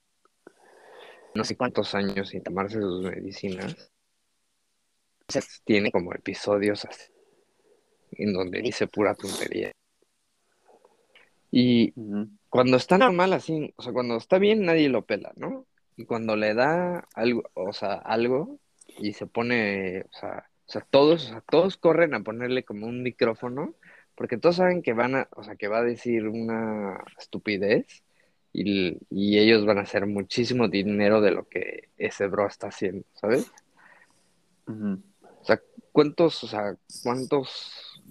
no 1.34 1.44
sé 1.44 1.56
cuántos 1.56 1.94
años 1.94 2.28
sin 2.28 2.42
tomarse 2.42 2.80
sus 2.80 3.02
medicinas, 3.02 3.90
tiene 5.64 5.90
como 5.90 6.12
episodios 6.12 6.84
así, 6.84 7.12
en 8.12 8.32
donde 8.32 8.62
dice 8.62 8.86
pura 8.86 9.14
tontería. 9.14 9.72
Y 11.50 11.92
cuando 12.48 12.76
está 12.76 12.98
normal 12.98 13.32
así, 13.32 13.72
o 13.76 13.82
sea, 13.82 13.92
cuando 13.92 14.16
está 14.16 14.38
bien 14.38 14.64
nadie 14.64 14.88
lo 14.88 15.04
pela, 15.04 15.32
¿no? 15.36 15.66
Y 15.96 16.04
cuando 16.04 16.36
le 16.36 16.54
da 16.54 17.08
algo, 17.14 17.44
o 17.54 17.72
sea, 17.72 17.94
algo 17.94 18.58
y 18.98 19.12
se 19.14 19.26
pone, 19.26 20.02
o 20.02 20.12
sea, 20.12 20.48
o 20.66 20.72
sea, 20.72 20.86
todos, 20.90 21.26
o 21.26 21.28
sea, 21.28 21.40
todos 21.42 21.76
corren 21.76 22.14
a 22.14 22.22
ponerle 22.22 22.64
como 22.64 22.86
un 22.86 23.02
micrófono, 23.02 23.74
porque 24.16 24.38
todos 24.38 24.56
saben 24.56 24.82
que 24.82 24.92
van 24.92 25.14
a, 25.14 25.28
o 25.36 25.44
sea, 25.44 25.56
que 25.56 25.68
va 25.68 25.78
a 25.78 25.84
decir 25.84 26.26
una 26.26 27.04
estupidez 27.18 28.02
y, 28.52 28.98
y 29.10 29.38
ellos 29.38 29.64
van 29.66 29.78
a 29.78 29.82
hacer 29.82 30.06
muchísimo 30.06 30.68
dinero 30.68 31.20
de 31.20 31.30
lo 31.30 31.48
que 31.48 31.90
ese 31.98 32.26
bro 32.26 32.46
está 32.46 32.68
haciendo, 32.68 33.04
¿sabes? 33.14 33.52
O 34.66 35.44
sea, 35.44 35.60
¿cuántos, 35.92 36.42
o 36.42 36.48
sea, 36.48 36.76
cuántos? 37.02 38.02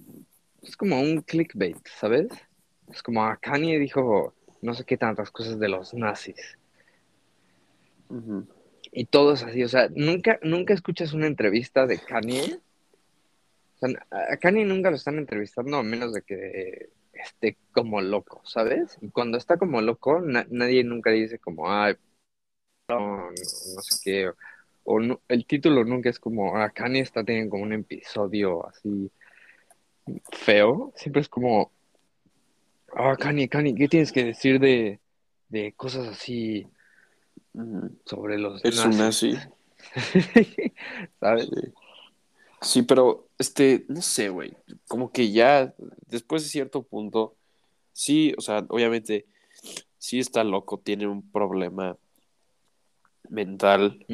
Es 0.62 0.76
como 0.76 1.00
un 1.00 1.20
clickbait, 1.20 1.78
¿sabes? 1.86 2.28
Es 2.90 3.02
como 3.02 3.24
a 3.24 3.36
Kanye 3.36 3.78
dijo 3.78 4.32
no 4.62 4.74
sé 4.74 4.84
qué 4.84 4.96
tantas 4.96 5.30
cosas 5.30 5.58
de 5.58 5.68
los 5.68 5.94
nazis. 5.94 6.58
Y 8.92 9.04
todo 9.06 9.34
es 9.34 9.42
así, 9.42 9.62
o 9.62 9.68
sea, 9.68 9.88
nunca, 9.94 10.38
nunca 10.42 10.74
escuchas 10.74 11.12
una 11.12 11.26
entrevista 11.26 11.86
de 11.86 11.98
Kanye. 11.98 12.58
O 13.76 13.78
sea, 13.78 13.88
a 14.10 14.36
Kanye 14.38 14.64
nunca 14.64 14.90
lo 14.90 14.96
están 14.96 15.18
entrevistando 15.18 15.76
a 15.76 15.82
menos 15.82 16.12
de 16.14 16.22
que 16.22 16.88
esté 17.12 17.56
como 17.72 18.00
loco, 18.00 18.40
¿sabes? 18.44 18.96
Y 19.02 19.10
cuando 19.10 19.36
está 19.38 19.58
como 19.58 19.80
loco, 19.80 20.20
na- 20.20 20.46
nadie 20.50 20.82
nunca 20.84 21.10
dice 21.10 21.38
como, 21.38 21.70
ay, 21.70 21.94
no, 22.88 22.98
no, 22.98 23.30
no 23.30 23.34
sé 23.82 24.00
qué. 24.02 24.28
O, 24.28 24.34
o 24.84 25.00
no- 25.00 25.20
el 25.28 25.46
título 25.46 25.84
nunca 25.84 26.08
es 26.08 26.18
como, 26.18 26.56
ah, 26.56 26.70
Kanye 26.70 27.00
está 27.00 27.22
teniendo 27.24 27.50
como 27.50 27.64
un 27.64 27.72
episodio 27.74 28.66
así 28.66 29.10
feo. 30.32 30.92
Siempre 30.96 31.20
es 31.22 31.28
como, 31.28 31.70
ah, 32.94 33.16
Kanye, 33.18 33.48
Kanye, 33.48 33.74
¿qué 33.74 33.88
tienes 33.88 34.12
que 34.12 34.24
decir 34.24 34.58
de, 34.60 35.00
de 35.48 35.72
cosas 35.72 36.08
así 36.08 36.66
sobre 38.04 38.38
los 38.38 38.64
Es 38.64 38.82
un 38.84 38.98
nazi. 38.98 39.36
¿Sabes? 41.20 41.48
Sí. 41.48 41.72
Sí, 42.66 42.82
pero, 42.82 43.28
este, 43.38 43.84
no 43.88 44.02
sé, 44.02 44.28
güey. 44.28 44.56
Como 44.88 45.12
que 45.12 45.30
ya, 45.30 45.72
después 46.08 46.42
de 46.42 46.48
cierto 46.48 46.82
punto, 46.82 47.34
sí, 47.92 48.34
o 48.36 48.40
sea, 48.40 48.64
obviamente, 48.68 49.26
sí 49.98 50.18
está 50.18 50.42
loco, 50.44 50.78
tiene 50.78 51.06
un 51.06 51.22
problema 51.30 51.96
mental, 53.28 54.04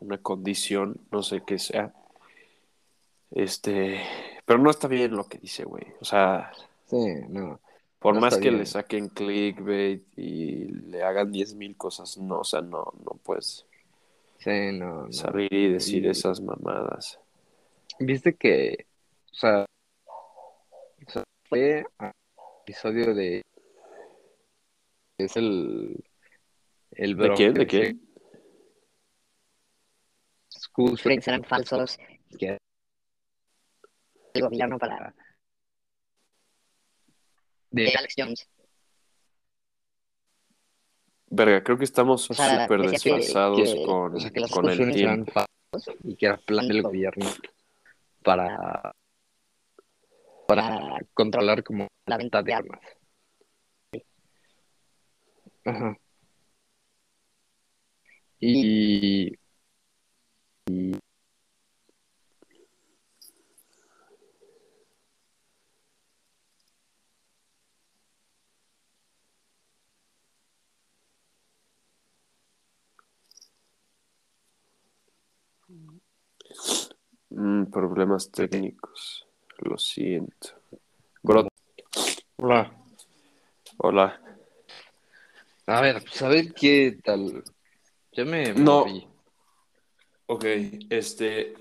una 0.00 0.18
condición, 0.18 0.96
no 1.10 1.22
sé 1.22 1.42
qué 1.46 1.58
sea. 1.58 1.92
Este, 3.30 4.00
pero 4.46 4.58
no 4.58 4.70
está 4.70 4.88
bien 4.88 5.14
lo 5.14 5.24
que 5.24 5.38
dice, 5.38 5.64
güey. 5.64 5.84
O 6.00 6.04
sea, 6.04 6.50
Sí, 6.86 6.96
no. 7.28 7.60
por 7.98 8.14
No 8.14 8.20
más 8.22 8.36
que 8.36 8.48
bien. 8.48 8.58
le 8.58 8.66
saquen 8.66 9.08
clickbait 9.08 10.02
y 10.16 10.64
le 10.64 11.02
hagan 11.02 11.30
10.000 11.30 11.76
cosas, 11.76 12.16
no, 12.18 12.40
o 12.40 12.44
sea, 12.44 12.62
no, 12.62 12.92
no 13.04 13.18
puedes 13.22 13.66
Sí, 14.38 14.72
no, 14.72 15.06
no. 15.06 15.12
salir 15.12 15.52
y 15.52 15.72
decir 15.72 16.04
Y- 16.04 16.08
esas 16.08 16.40
mamadas. 16.40 17.18
Viste 18.00 18.36
que, 18.36 18.86
o 19.32 19.34
sea, 19.34 19.66
o 21.06 21.10
sea, 21.10 21.24
fue 21.48 21.84
episodio 22.62 23.14
de 23.14 23.42
es 25.18 25.36
el 25.36 26.04
el 26.92 27.16
¿De 27.16 27.32
quién? 27.34 27.54
¿De 27.54 27.66
quién? 27.66 28.00
friends 30.96 31.26
eran 31.26 31.42
falsos. 31.44 31.98
que 32.38 32.56
El 34.34 34.42
gobierno 34.42 34.78
para 34.78 35.12
de 37.70 37.82
de 37.84 37.94
Alex 37.96 38.14
Jones. 38.16 38.48
Verga, 41.30 41.62
creo 41.62 41.76
que 41.76 41.84
estamos 41.84 42.30
O 42.30 42.34
sea, 42.34 42.62
súper 42.62 42.80
que- 42.82 42.88
desfasados 42.88 43.74
que- 43.74 43.82
con, 43.84 44.14
o 44.14 44.20
sea, 44.20 44.30
que 44.30 44.40
los 44.40 44.50
con 44.50 44.68
el 44.68 44.92
tiempo. 44.92 45.32
falsos 45.32 45.94
y 46.04 46.14
que 46.16 46.26
era 46.26 46.36
plan 46.38 46.68
del 46.68 46.82
gobierno 46.82 47.26
para 48.22 48.92
para 50.46 50.98
controlar 51.14 51.62
como 51.62 51.86
La 52.06 52.16
venta 52.16 52.42
de 52.42 52.54
armas. 52.54 52.80
Ajá. 55.64 55.96
Y 58.40 59.32
problemas 77.70 78.30
técnicos. 78.30 79.26
Lo 79.58 79.78
siento. 79.78 80.50
Bro, 81.22 81.48
Hola. 82.36 82.72
hola. 83.78 84.20
A 85.66 85.80
ver, 85.80 86.02
pues 86.02 86.22
a 86.22 86.28
ver 86.28 86.54
qué 86.54 86.98
tal. 87.02 87.42
Ya 88.12 88.24
me 88.24 88.54
No. 88.54 88.86
Ok, 90.26 90.44
este. 90.90 91.54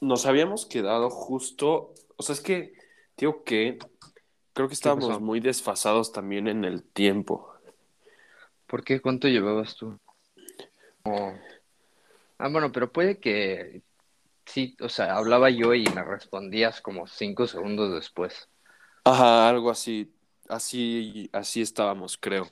Nos 0.00 0.26
habíamos 0.26 0.66
quedado 0.66 1.10
justo. 1.10 1.94
O 2.16 2.22
sea, 2.22 2.34
es 2.34 2.40
que, 2.40 2.74
digo 3.16 3.44
que. 3.44 3.78
Creo 4.52 4.68
que 4.68 4.74
estábamos 4.74 5.20
muy 5.20 5.40
desfasados 5.40 6.12
también 6.12 6.48
en 6.48 6.64
el 6.64 6.82
tiempo. 6.82 7.52
¿Por 8.66 8.82
qué? 8.82 9.00
¿Cuánto 9.00 9.28
llevabas 9.28 9.76
tú? 9.76 9.98
Oh. 11.04 11.32
Ah, 12.38 12.48
bueno, 12.48 12.70
pero 12.72 12.92
puede 12.92 13.18
que 13.18 13.82
sí, 14.44 14.76
o 14.80 14.88
sea, 14.88 15.16
hablaba 15.16 15.50
yo 15.50 15.74
y 15.74 15.84
me 15.94 16.04
respondías 16.04 16.80
como 16.80 17.06
cinco 17.06 17.46
segundos 17.46 17.92
después. 17.94 18.48
Ajá, 19.04 19.48
algo 19.48 19.70
así. 19.70 20.12
Así, 20.48 21.28
así 21.32 21.60
estábamos, 21.60 22.16
creo. 22.18 22.48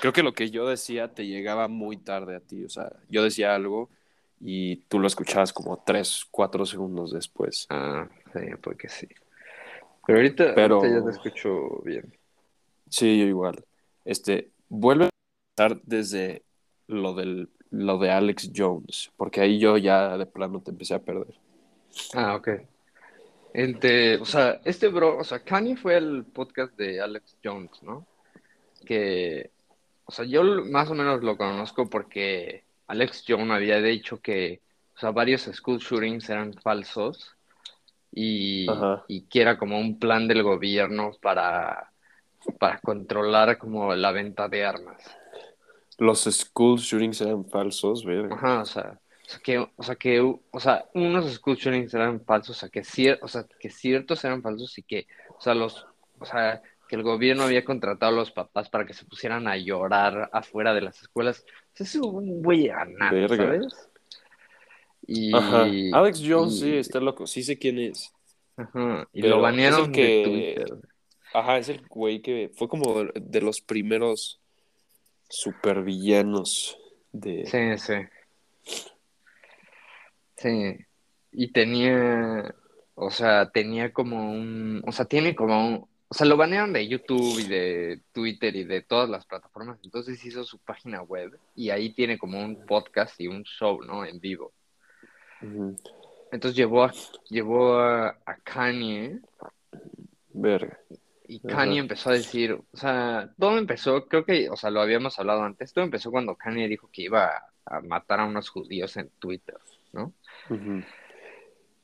Creo 0.00 0.12
que 0.12 0.24
lo 0.24 0.32
que 0.32 0.50
yo 0.50 0.66
decía 0.66 1.14
te 1.14 1.26
llegaba 1.26 1.68
muy 1.68 1.96
tarde 1.96 2.34
a 2.34 2.40
ti. 2.40 2.64
O 2.64 2.68
sea, 2.68 2.90
yo 3.08 3.22
decía 3.22 3.54
algo 3.54 3.88
y 4.40 4.76
tú 4.88 4.98
lo 4.98 5.06
escuchabas 5.06 5.52
como 5.52 5.80
tres, 5.84 6.26
cuatro 6.30 6.66
segundos 6.66 7.12
después. 7.12 7.66
Ah, 7.70 8.08
sí, 8.32 8.40
porque 8.60 8.88
sí. 8.88 9.06
Pero 10.06 10.18
ahorita, 10.18 10.54
Pero- 10.56 10.76
ahorita 10.80 10.98
ya 10.98 11.04
te 11.04 11.10
escucho 11.10 11.82
bien. 11.84 12.12
Sí, 12.88 13.18
yo 13.20 13.26
igual. 13.26 13.64
Este, 14.04 14.50
vuelve 14.68 15.04
a 15.04 15.10
empezar 15.56 15.80
desde 15.84 16.42
lo 16.88 17.14
del 17.14 17.48
lo 17.76 17.98
de 17.98 18.10
Alex 18.10 18.50
Jones, 18.54 19.10
porque 19.16 19.40
ahí 19.40 19.58
yo 19.58 19.76
ya 19.76 20.16
de 20.16 20.26
plano 20.26 20.60
te 20.60 20.70
empecé 20.70 20.94
a 20.94 21.02
perder. 21.02 21.34
Ah, 22.14 22.34
ok. 22.34 22.48
El 23.52 23.80
de, 23.80 24.18
o 24.20 24.24
sea, 24.24 24.60
este 24.64 24.88
bro, 24.88 25.18
o 25.18 25.24
sea, 25.24 25.40
Kanye 25.40 25.76
fue 25.76 25.96
el 25.96 26.24
podcast 26.24 26.76
de 26.76 27.00
Alex 27.00 27.36
Jones, 27.42 27.82
¿no? 27.82 28.06
Que, 28.84 29.50
o 30.04 30.12
sea, 30.12 30.24
yo 30.24 30.42
más 30.64 30.90
o 30.90 30.94
menos 30.94 31.22
lo 31.22 31.36
conozco 31.36 31.88
porque 31.88 32.64
Alex 32.86 33.24
Jones 33.26 33.50
había 33.50 33.80
dicho 33.80 34.20
que, 34.20 34.60
o 34.94 34.98
sea, 34.98 35.10
varios 35.10 35.42
school 35.42 35.78
shootings 35.78 36.28
eran 36.28 36.52
falsos 36.54 37.34
y, 38.12 38.66
y 39.08 39.22
que 39.22 39.40
era 39.40 39.58
como 39.58 39.78
un 39.78 39.98
plan 39.98 40.28
del 40.28 40.42
gobierno 40.42 41.12
para, 41.20 41.90
para 42.58 42.78
controlar 42.80 43.58
como 43.58 43.94
la 43.94 44.12
venta 44.12 44.48
de 44.48 44.64
armas. 44.64 45.02
Los 45.98 46.24
school 46.24 46.78
shootings 46.78 47.20
eran 47.20 47.44
falsos, 47.48 48.04
verga. 48.04 48.34
Ajá, 48.34 48.60
o 48.62 48.66
sea, 48.66 49.00
o 49.26 49.28
sea 49.28 49.40
que, 49.40 49.58
o 49.58 49.82
sea 49.82 49.94
que, 49.96 50.20
o 50.20 50.60
sea, 50.60 50.84
unos 50.94 51.32
school 51.34 51.56
shootings 51.56 51.94
eran 51.94 52.20
falsos, 52.24 52.56
o 52.56 52.60
sea 52.60 52.68
que 52.68 52.82
cier- 52.82 53.18
o 53.22 53.28
sea, 53.28 53.46
que 53.58 53.70
ciertos 53.70 54.24
eran 54.24 54.42
falsos 54.42 54.76
y 54.78 54.82
que, 54.82 55.06
o 55.36 55.40
sea, 55.40 55.54
los, 55.54 55.86
o 56.18 56.24
sea, 56.26 56.62
que 56.88 56.96
el 56.96 57.02
gobierno 57.02 57.42
había 57.44 57.64
contratado 57.64 58.12
a 58.12 58.16
los 58.16 58.30
papás 58.30 58.68
para 58.68 58.86
que 58.86 58.94
se 58.94 59.04
pusieran 59.06 59.48
a 59.48 59.56
llorar 59.56 60.30
afuera 60.32 60.72
de 60.74 60.82
las 60.82 61.00
escuelas. 61.02 61.44
O 61.48 61.76
sea, 61.76 61.84
es 61.86 61.94
un 61.96 62.42
güey 62.42 62.68
a 62.68 62.84
nada. 62.84 63.28
¿sabes? 63.28 63.90
Y, 65.06 65.34
Ajá. 65.34 65.62
Alex 65.92 66.22
Jones, 66.26 66.54
y- 66.56 66.60
sí, 66.60 66.76
está 66.76 67.00
loco. 67.00 67.26
Sí 67.26 67.42
sé 67.42 67.58
quién 67.58 67.78
es. 67.78 68.12
ajá, 68.56 69.08
y 69.12 69.22
Pero 69.22 69.36
lo 69.36 69.42
banearon 69.42 69.90
de 69.90 69.92
que- 69.92 70.22
Twitter. 70.24 70.78
Ajá, 71.34 71.58
es 71.58 71.68
el 71.68 71.82
güey 71.88 72.22
que 72.22 72.50
fue 72.54 72.68
como 72.68 73.04
de 73.14 73.40
los 73.40 73.60
primeros 73.60 74.40
supervillanos 75.28 76.78
de... 77.12 77.46
Sí, 77.46 77.78
sí. 77.78 78.84
Sí. 80.36 80.76
Y 81.32 81.52
tenía, 81.52 82.54
o 82.94 83.10
sea, 83.10 83.50
tenía 83.50 83.92
como 83.92 84.30
un, 84.30 84.82
o 84.86 84.92
sea, 84.92 85.04
tiene 85.04 85.34
como 85.34 85.68
un, 85.68 85.88
o 86.08 86.14
sea, 86.14 86.26
lo 86.26 86.36
banearon 86.36 86.72
de 86.72 86.86
YouTube 86.86 87.40
y 87.40 87.48
de 87.48 88.00
Twitter 88.12 88.54
y 88.54 88.64
de 88.64 88.82
todas 88.82 89.08
las 89.08 89.26
plataformas, 89.26 89.78
entonces 89.82 90.24
hizo 90.24 90.44
su 90.44 90.58
página 90.58 91.02
web 91.02 91.38
y 91.54 91.70
ahí 91.70 91.90
tiene 91.90 92.16
como 92.16 92.40
un 92.40 92.64
podcast 92.64 93.20
y 93.20 93.26
un 93.26 93.42
show, 93.42 93.82
¿no? 93.82 94.04
En 94.04 94.20
vivo. 94.20 94.52
Entonces 96.32 96.56
llevó 96.56 96.84
a, 96.84 96.92
llevó 97.28 97.78
a, 97.78 98.16
a 98.24 98.36
Kanye 98.42 99.20
Verga. 100.32 100.78
Y. 101.26 101.40
Kanye 101.40 101.78
empezó 101.78 102.10
a 102.10 102.14
decir, 102.14 102.52
o 102.52 102.76
sea, 102.76 103.30
todo 103.38 103.58
empezó, 103.58 104.06
creo 104.06 104.24
que, 104.24 104.48
o 104.50 104.56
sea, 104.56 104.70
lo 104.70 104.80
habíamos 104.80 105.18
hablado 105.18 105.42
antes, 105.42 105.72
todo 105.72 105.84
empezó 105.84 106.10
cuando 106.10 106.36
Kanye 106.36 106.68
dijo 106.68 106.88
que 106.92 107.02
iba 107.02 107.30
a, 107.64 107.80
matar 107.80 108.20
a 108.20 108.26
unos 108.26 108.48
judíos 108.48 108.96
en 108.96 109.10
Twitter, 109.18 109.56
¿no? 109.92 110.12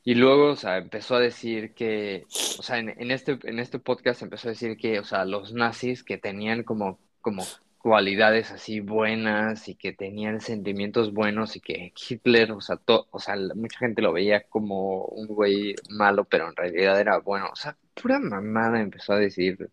Y 0.04 0.14
luego, 0.14 0.50
o 0.50 0.56
sea, 0.56 0.78
empezó 0.78 1.16
a 1.16 1.20
decir 1.20 1.74
que, 1.74 2.24
o 2.58 2.62
sea, 2.62 2.78
en, 2.78 2.90
en 2.90 3.10
este, 3.10 3.38
en 3.44 3.58
este 3.58 3.78
podcast 3.78 4.22
empezó 4.22 4.48
a 4.48 4.52
decir 4.52 4.76
que, 4.76 4.98
o 4.98 5.04
sea, 5.04 5.24
los 5.24 5.52
nazis 5.52 6.02
que 6.02 6.18
tenían 6.18 6.62
como, 6.64 6.98
como 7.20 7.44
cualidades 7.82 8.52
así 8.52 8.80
buenas 8.80 9.68
y 9.68 9.74
que 9.76 9.92
tenían 9.92 10.40
sentimientos 10.40 11.12
buenos 11.12 11.56
y 11.56 11.60
que 11.60 11.92
Hitler, 12.08 12.52
o 12.52 12.60
sea, 12.60 12.76
to- 12.76 13.08
o 13.10 13.18
sea, 13.20 13.36
mucha 13.56 13.78
gente 13.80 14.02
lo 14.02 14.12
veía 14.12 14.42
como 14.44 15.04
un 15.06 15.26
güey 15.28 15.74
malo, 15.90 16.24
pero 16.24 16.48
en 16.48 16.56
realidad 16.56 17.00
era 17.00 17.18
bueno. 17.18 17.48
O 17.52 17.56
sea, 17.56 17.76
pura 18.00 18.18
mamada 18.20 18.80
empezó 18.80 19.14
a 19.14 19.18
decir, 19.18 19.70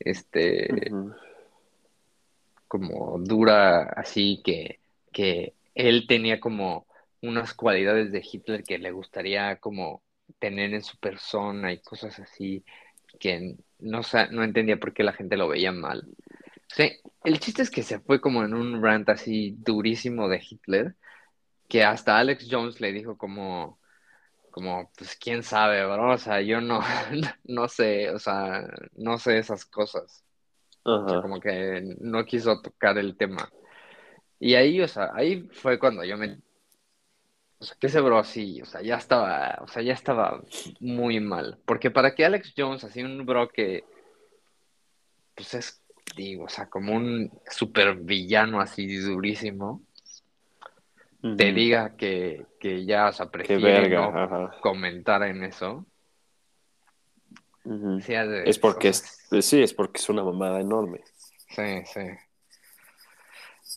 este, 0.00 0.68
como 2.68 3.18
dura, 3.18 3.82
así 3.84 4.40
que, 4.44 4.80
que 5.12 5.54
él 5.74 6.06
tenía 6.08 6.40
como 6.40 6.86
unas 7.20 7.54
cualidades 7.54 8.12
de 8.12 8.24
Hitler 8.30 8.64
que 8.64 8.78
le 8.78 8.90
gustaría 8.92 9.56
como 9.56 10.02
tener 10.38 10.72
en 10.74 10.82
su 10.82 10.96
persona 10.98 11.72
y 11.72 11.78
cosas 11.78 12.18
así 12.18 12.64
que 13.20 13.56
no, 13.78 14.00
no 14.30 14.44
entendía 14.44 14.78
por 14.78 14.94
qué 14.94 15.02
la 15.04 15.12
gente 15.12 15.36
lo 15.36 15.48
veía 15.48 15.70
mal. 15.72 16.04
Sí, 16.74 16.90
el 17.24 17.38
chiste 17.38 17.62
es 17.62 17.70
que 17.70 17.82
se 17.82 18.00
fue 18.00 18.20
como 18.20 18.44
en 18.44 18.54
un 18.54 18.82
rant 18.82 19.08
así 19.10 19.54
durísimo 19.58 20.28
de 20.28 20.42
Hitler, 20.42 20.96
que 21.68 21.84
hasta 21.84 22.18
Alex 22.18 22.48
Jones 22.50 22.80
le 22.80 22.92
dijo 22.92 23.18
como, 23.18 23.78
como, 24.50 24.90
pues 24.96 25.16
quién 25.16 25.42
sabe, 25.42 25.84
bro, 25.84 26.12
o 26.14 26.18
sea, 26.18 26.40
yo 26.40 26.60
no, 26.60 26.80
no 27.44 27.68
sé, 27.68 28.10
o 28.10 28.18
sea, 28.18 28.66
no 28.94 29.18
sé 29.18 29.38
esas 29.38 29.64
cosas. 29.66 30.24
O 30.84 31.08
sea, 31.08 31.18
Ajá. 31.18 31.22
como 31.22 31.40
que 31.40 31.96
no 32.00 32.24
quiso 32.24 32.60
tocar 32.60 32.98
el 32.98 33.16
tema. 33.16 33.48
Y 34.40 34.54
ahí, 34.54 34.80
o 34.80 34.88
sea, 34.88 35.10
ahí 35.14 35.48
fue 35.52 35.78
cuando 35.78 36.04
yo 36.04 36.16
me... 36.16 36.38
O 37.58 37.64
sea, 37.64 37.76
que 37.78 37.86
ese 37.86 38.00
bro 38.00 38.18
así, 38.18 38.60
o 38.60 38.66
sea, 38.66 38.82
ya 38.82 38.96
estaba, 38.96 39.58
o 39.62 39.68
sea, 39.68 39.82
ya 39.82 39.92
estaba 39.92 40.42
muy 40.80 41.20
mal. 41.20 41.60
Porque 41.64 41.90
para 41.90 42.14
que 42.14 42.24
Alex 42.24 42.54
Jones, 42.56 42.82
así 42.84 43.02
un 43.02 43.24
bro 43.24 43.48
que, 43.50 43.84
pues 45.36 45.54
es, 45.54 45.81
digo, 46.16 46.44
o 46.44 46.48
sea, 46.48 46.68
como 46.68 46.94
un 46.94 47.30
super 47.50 47.94
villano 47.96 48.60
así 48.60 48.96
durísimo, 48.96 49.82
te 51.36 51.52
diga 51.52 51.96
que, 51.96 52.46
que 52.58 52.84
ya, 52.84 53.08
o 53.08 53.12
sea, 53.12 53.30
prefiere 53.30 53.62
verga, 53.62 54.10
no 54.10 54.50
comentar 54.60 55.22
en 55.22 55.44
eso. 55.44 55.86
De- 57.64 58.42
Es 58.44 58.58
porque 58.58 58.88
es, 58.88 59.20
sí, 59.40 59.62
es 59.62 59.72
porque 59.72 60.00
es 60.00 60.08
una 60.08 60.24
mamada 60.24 60.60
enorme. 60.60 61.00
Sí, 61.48 61.84
sí. 61.86 62.00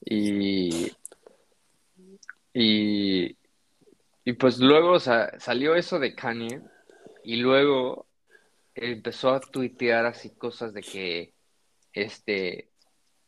Y, 0.06 0.92
y, 2.54 3.38
y 4.24 4.34
pues 4.34 4.58
luego, 4.58 4.94
o 4.94 5.00
sea, 5.00 5.40
salió 5.40 5.76
eso 5.76 6.00
de 6.00 6.16
Kanye 6.16 6.62
y 7.24 7.36
luego 7.36 8.08
empezó 8.74 9.30
a 9.30 9.40
tuitear 9.40 10.08
así 10.08 10.32
cosas 10.32 10.74
de 10.74 10.82
que, 10.82 11.35
este, 11.96 12.70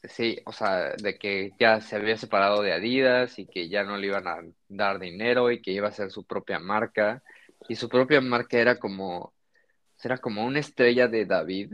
sí, 0.03 0.39
o 0.45 0.51
sea, 0.51 0.93
de 1.01 1.18
que 1.18 1.53
ya 1.59 1.82
se 1.82 1.95
había 1.95 2.18
separado 2.18 2.61
de 2.61 2.74
Adidas 2.74 3.39
y 3.39 3.45
que 3.47 3.70
ya 3.70 3.84
no 3.84 3.97
le 3.97 4.07
iban 4.07 4.28
a 4.28 4.38
dar 4.70 4.99
dinero 4.99 5.49
y 5.51 5.61
que 5.61 5.72
iba 5.72 5.88
a 5.88 5.91
ser 5.91 6.11
su 6.11 6.24
propia 6.26 6.59
marca. 6.59 7.24
Y 7.68 7.76
su 7.76 7.89
propia 7.89 8.22
marca 8.22 8.59
era 8.59 8.78
como, 8.78 9.34
era 10.03 10.18
como 10.20 10.45
una 10.45 10.59
estrella 10.59 11.07
de 11.07 11.26
David, 11.26 11.74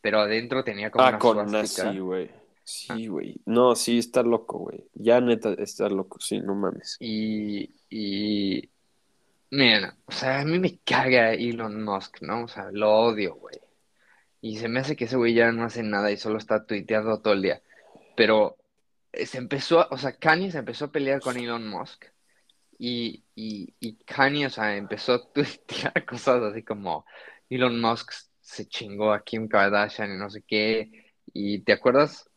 pero 0.00 0.20
adentro 0.20 0.62
tenía 0.64 0.90
como 0.90 1.04
Ah, 1.04 1.08
una 1.10 1.18
con 1.18 1.50
suástica. 1.50 1.86
nazi, 1.88 1.98
güey. 1.98 2.30
Sí, 2.64 3.08
güey. 3.08 3.36
No, 3.44 3.74
sí, 3.74 3.98
está 3.98 4.22
loco, 4.22 4.58
güey. 4.58 4.84
Ya 4.94 5.20
neta 5.20 5.52
está 5.54 5.88
loco, 5.88 6.20
sí, 6.20 6.40
no 6.40 6.54
mames. 6.54 6.96
Y, 7.00 7.74
y, 7.90 8.70
miren, 9.50 9.90
o 10.06 10.12
sea, 10.12 10.40
a 10.40 10.44
mí 10.44 10.58
me 10.60 10.78
caga 10.84 11.32
Elon 11.32 11.82
Musk, 11.82 12.22
¿no? 12.22 12.44
O 12.44 12.48
sea, 12.48 12.70
lo 12.70 12.88
odio, 12.92 13.34
güey. 13.34 13.56
Y 14.42 14.58
se 14.58 14.68
me 14.68 14.80
hace 14.80 14.96
que 14.96 15.04
ese 15.04 15.16
güey 15.16 15.34
ya 15.34 15.52
no 15.52 15.64
hace 15.64 15.84
nada 15.84 16.10
y 16.10 16.16
solo 16.16 16.36
está 16.36 16.66
tuiteando 16.66 17.20
todo 17.22 17.32
el 17.32 17.42
día. 17.42 17.62
Pero 18.16 18.58
eh, 19.12 19.24
se 19.24 19.38
empezó, 19.38 19.86
o 19.88 19.96
sea, 19.96 20.12
Kanye 20.16 20.50
se 20.50 20.58
empezó 20.58 20.86
a 20.86 20.92
pelear 20.92 21.20
con 21.20 21.38
Elon 21.38 21.66
Musk. 21.66 22.06
Y, 22.76 23.22
y, 23.36 23.72
y 23.78 23.94
Kanye, 24.04 24.46
o 24.46 24.50
sea, 24.50 24.76
empezó 24.76 25.14
a 25.14 25.32
tuitear 25.32 26.04
cosas 26.06 26.42
así 26.42 26.64
como 26.64 27.06
Elon 27.48 27.80
Musk 27.80 28.12
se 28.40 28.66
chingó 28.66 29.12
a 29.12 29.22
Kim 29.22 29.46
Kardashian 29.46 30.12
y 30.12 30.18
no 30.18 30.28
sé 30.28 30.42
qué. 30.42 30.90
Y 31.32 31.60
¿te 31.60 31.72
acuerdas 31.72 32.28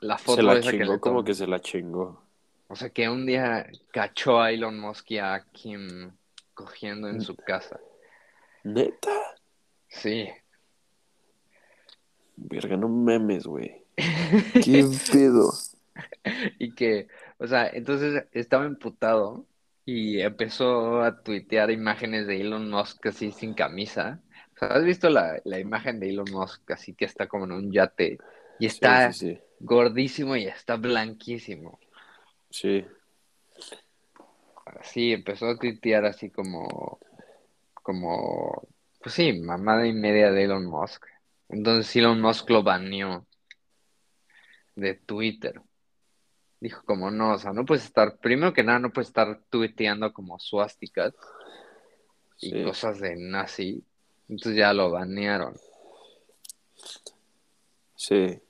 la 0.00 0.16
Se 0.16 0.24
foto 0.24 0.42
la 0.42 0.54
esa 0.54 0.70
que 0.70 0.78
chingó, 0.78 0.94
le 0.94 1.00
como 1.00 1.22
que 1.22 1.34
se 1.34 1.46
la 1.46 1.60
chingó. 1.60 2.24
O 2.68 2.74
sea, 2.74 2.88
que 2.88 3.10
un 3.10 3.26
día 3.26 3.68
cachó 3.92 4.40
a 4.40 4.50
Elon 4.50 4.80
Musk 4.80 5.10
y 5.10 5.18
a 5.18 5.44
Kim 5.52 6.12
cogiendo 6.54 7.08
en 7.08 7.20
su 7.20 7.36
casa. 7.36 7.78
¿Neta? 8.64 9.12
Sí. 9.88 10.30
Verga, 12.36 12.76
no 12.76 12.88
memes, 12.88 13.46
güey. 13.46 13.84
¿Qué 14.58 14.84
pedo? 15.10 15.52
Y 16.58 16.74
que, 16.74 17.08
o 17.38 17.46
sea, 17.46 17.68
entonces 17.68 18.24
estaba 18.32 18.64
emputado 18.66 19.46
y 19.84 20.20
empezó 20.20 21.02
a 21.02 21.22
tuitear 21.22 21.70
imágenes 21.70 22.26
de 22.26 22.40
Elon 22.40 22.70
Musk 22.70 23.06
así 23.06 23.32
sin 23.32 23.54
camisa. 23.54 24.22
O 24.54 24.58
sea, 24.58 24.68
¿has 24.68 24.84
visto 24.84 25.10
la, 25.10 25.40
la 25.44 25.58
imagen 25.58 26.00
de 26.00 26.10
Elon 26.10 26.30
Musk 26.30 26.70
así 26.70 26.94
que 26.94 27.04
está 27.04 27.26
como 27.28 27.44
en 27.44 27.52
un 27.52 27.72
yate 27.72 28.22
y 28.58 28.66
está 28.66 28.98
Sí, 28.98 29.12
sí, 29.12 29.38
gordísimo 29.58 30.36
y 30.36 30.44
está 30.46 30.76
blanquísimo? 30.76 31.80
sí. 32.50 32.84
Sí, 34.82 35.12
empezó 35.12 35.46
a 35.48 35.58
tuitear 35.58 36.04
así 36.04 36.30
como, 36.30 36.98
como, 37.82 38.68
pues 39.02 39.14
sí, 39.16 39.32
mamada 39.40 39.86
y 39.86 39.92
media 39.94 40.30
de 40.32 40.44
Elon 40.44 40.66
Musk. 40.66 41.06
Entonces 41.52 41.94
Elon 41.96 42.20
Musk 42.20 42.50
lo 42.50 42.62
baneó 42.62 43.26
de 44.74 44.94
Twitter. 44.94 45.60
Dijo 46.60 46.82
como 46.84 47.10
no, 47.10 47.34
o 47.34 47.38
sea, 47.38 47.52
no 47.52 47.64
puedes 47.64 47.84
estar, 47.84 48.18
primero 48.18 48.52
que 48.52 48.62
nada, 48.62 48.78
no 48.78 48.92
puedes 48.92 49.08
estar 49.08 49.40
tuiteando 49.50 50.12
como 50.12 50.38
suásticas 50.38 51.12
y 52.40 52.64
cosas 52.64 53.00
de 53.00 53.16
nazi. 53.16 53.84
Entonces 54.28 54.56
ya 54.56 54.72
lo 54.72 54.90
banearon. 54.90 55.54
Sí. 57.96 58.40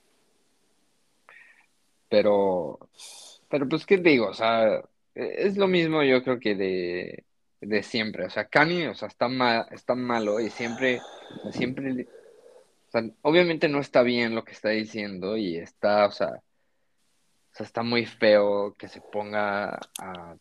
Pero, 2.09 2.79
pero 3.49 3.69
pues, 3.69 3.85
¿qué 3.87 3.97
digo? 3.97 4.29
O 4.29 4.35
sea, 4.35 4.77
e- 5.15 5.35
es 5.39 5.57
lo 5.57 5.67
mismo 5.67 6.03
yo 6.03 6.23
creo 6.23 6.39
que 6.39 6.55
de, 6.55 7.25
de 7.61 7.83
siempre. 7.83 8.27
O 8.27 8.31
sea, 8.31 8.47
Kanye, 8.47 8.89
o 8.89 8.95
sea, 8.95 9.09
está 9.09 9.29
ma- 9.29 9.67
está 9.71 9.95
malo 9.95 10.39
y 10.39 10.51
siempre, 10.51 11.01
siempre, 11.51 12.07
sea, 12.93 13.03
obviamente 13.23 13.69
no 13.69 13.81
está 13.81 14.03
bien 14.03 14.35
lo 14.35 14.45
que 14.45 14.53
está 14.53 14.71
diciendo 14.71 15.37
y 15.37 15.57
está, 15.57 16.07
o 16.07 16.13
sea, 16.13 16.43
o 17.53 17.55
sea, 17.55 17.67
está 17.67 17.83
muy 17.83 18.07
feo 18.07 18.75
que 18.79 18.89
se 18.89 19.01
ponga 19.01 19.79
a, 19.99 20.37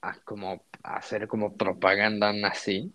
a, 0.00 0.14
como 0.24 0.64
hacer 0.82 1.28
como 1.28 1.56
propaganda 1.56 2.32
nazi 2.32 2.92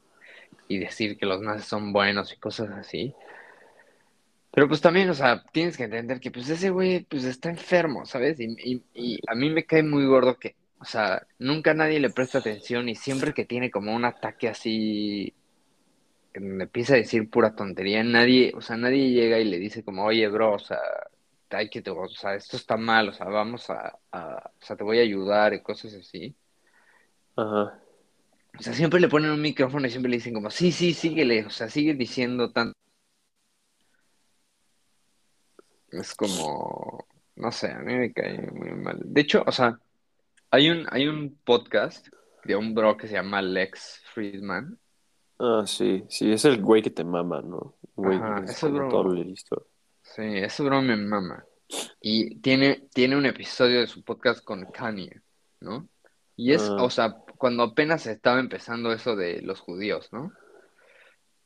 y 0.67 0.79
decir 0.79 1.17
que 1.17 1.27
los 1.27 1.41
nazis 1.41 1.65
son 1.65 1.93
buenos 1.93 2.33
y 2.33 2.37
cosas 2.37 2.71
así. 2.71 3.13
Pero 4.51 4.67
pues 4.69 4.81
también, 4.81 5.09
o 5.09 5.13
sea, 5.13 5.43
tienes 5.51 5.77
que 5.77 5.83
entender 5.83 6.19
que 6.19 6.31
pues 6.31 6.49
ese 6.49 6.69
güey 6.69 7.03
pues 7.03 7.25
está 7.25 7.49
enfermo, 7.49 8.05
¿sabes? 8.05 8.39
Y, 8.39 8.81
y, 8.93 9.19
a 9.27 9.35
mí 9.35 9.49
me 9.49 9.65
cae 9.65 9.83
muy 9.83 10.05
gordo 10.05 10.39
que, 10.39 10.55
o 10.79 10.85
sea, 10.85 11.27
nunca 11.39 11.73
nadie 11.73 11.99
le 11.99 12.09
presta 12.09 12.39
atención 12.39 12.87
y 12.89 12.95
siempre 12.95 13.33
que 13.33 13.45
tiene 13.45 13.69
como 13.69 13.93
un 13.93 14.05
ataque 14.05 14.47
así, 14.47 15.33
me 16.39 16.63
empieza 16.65 16.93
a 16.93 16.97
decir 16.97 17.29
pura 17.29 17.55
tontería, 17.55 18.03
nadie, 18.03 18.53
o 18.55 18.61
sea, 18.61 18.77
nadie 18.77 19.11
llega 19.11 19.39
y 19.39 19.45
le 19.45 19.57
dice 19.59 19.83
como, 19.83 20.05
oye, 20.05 20.27
bro, 20.27 20.53
o 20.55 20.59
sea, 20.59 20.79
hay 21.49 21.69
que, 21.69 21.81
te- 21.81 21.91
o 21.91 22.07
sea, 22.09 22.35
esto 22.35 22.57
está 22.57 22.77
mal, 22.77 23.09
o 23.09 23.13
sea, 23.13 23.27
vamos 23.27 23.69
a, 23.69 23.97
a- 24.11 24.51
o 24.59 24.65
sea, 24.65 24.75
te 24.75 24.83
voy 24.83 24.99
a 24.99 25.03
ayudar 25.03 25.53
y 25.53 25.61
cosas 25.61 25.93
así. 25.93 26.35
Ajá. 27.35 27.79
O 28.57 28.61
sea, 28.61 28.73
siempre 28.73 28.99
le 28.99 29.09
ponen 29.09 29.31
un 29.31 29.41
micrófono 29.41 29.85
y 29.87 29.89
siempre 29.89 30.09
le 30.09 30.17
dicen 30.17 30.33
como, 30.33 30.49
sí, 30.49 30.71
sí, 30.71 30.93
síguele, 30.93 31.45
o 31.45 31.49
sea, 31.49 31.69
sigue 31.69 31.93
diciendo 31.93 32.51
tanto. 32.51 32.73
Es 35.91 36.13
como, 36.15 37.05
no 37.35 37.51
sé, 37.51 37.71
a 37.71 37.79
mí 37.79 37.95
me 37.95 38.13
cae 38.13 38.49
muy 38.51 38.71
mal. 38.71 38.99
De 39.03 39.21
hecho, 39.21 39.43
o 39.45 39.51
sea, 39.51 39.79
hay 40.51 40.69
un, 40.69 40.85
hay 40.89 41.07
un 41.07 41.37
podcast 41.43 42.07
de 42.43 42.55
un 42.55 42.73
bro 42.75 42.97
que 42.97 43.07
se 43.07 43.13
llama 43.13 43.41
Lex 43.41 44.01
Friedman. 44.13 44.77
Ah, 45.39 45.63
sí. 45.65 46.03
Sí, 46.09 46.31
es 46.31 46.45
el 46.45 46.61
güey 46.61 46.81
que 46.81 46.89
te 46.89 47.03
mama, 47.03 47.41
¿no? 47.41 47.75
Güey, 47.95 48.17
Ajá, 48.17 48.41
es 48.45 48.51
ese 48.51 48.67
bro. 48.69 48.89
todo 48.89 49.13
listo. 49.13 49.67
Sí, 50.01 50.21
ese 50.23 50.63
bro 50.63 50.81
me 50.81 50.95
mama. 50.95 51.45
Y 51.99 52.37
tiene, 52.41 52.87
tiene 52.93 53.15
un 53.17 53.25
episodio 53.25 53.79
de 53.81 53.87
su 53.87 54.03
podcast 54.03 54.43
con 54.43 54.65
Kanye, 54.65 55.21
¿no? 55.61 55.87
Y 56.37 56.53
es, 56.53 56.69
Ah. 56.69 56.83
o 56.83 56.89
sea, 56.89 57.15
cuando 57.37 57.63
apenas 57.63 58.05
estaba 58.07 58.39
empezando 58.39 58.91
eso 58.93 59.15
de 59.15 59.41
los 59.41 59.59
judíos, 59.61 60.09
¿no? 60.13 60.31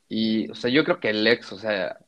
Y, 0.08 0.50
o 0.50 0.54
sea, 0.54 0.70
yo 0.70 0.84
creo 0.84 1.00
que 1.00 1.12
Lex, 1.12 1.52
o 1.52 1.58
sea, 1.58 1.98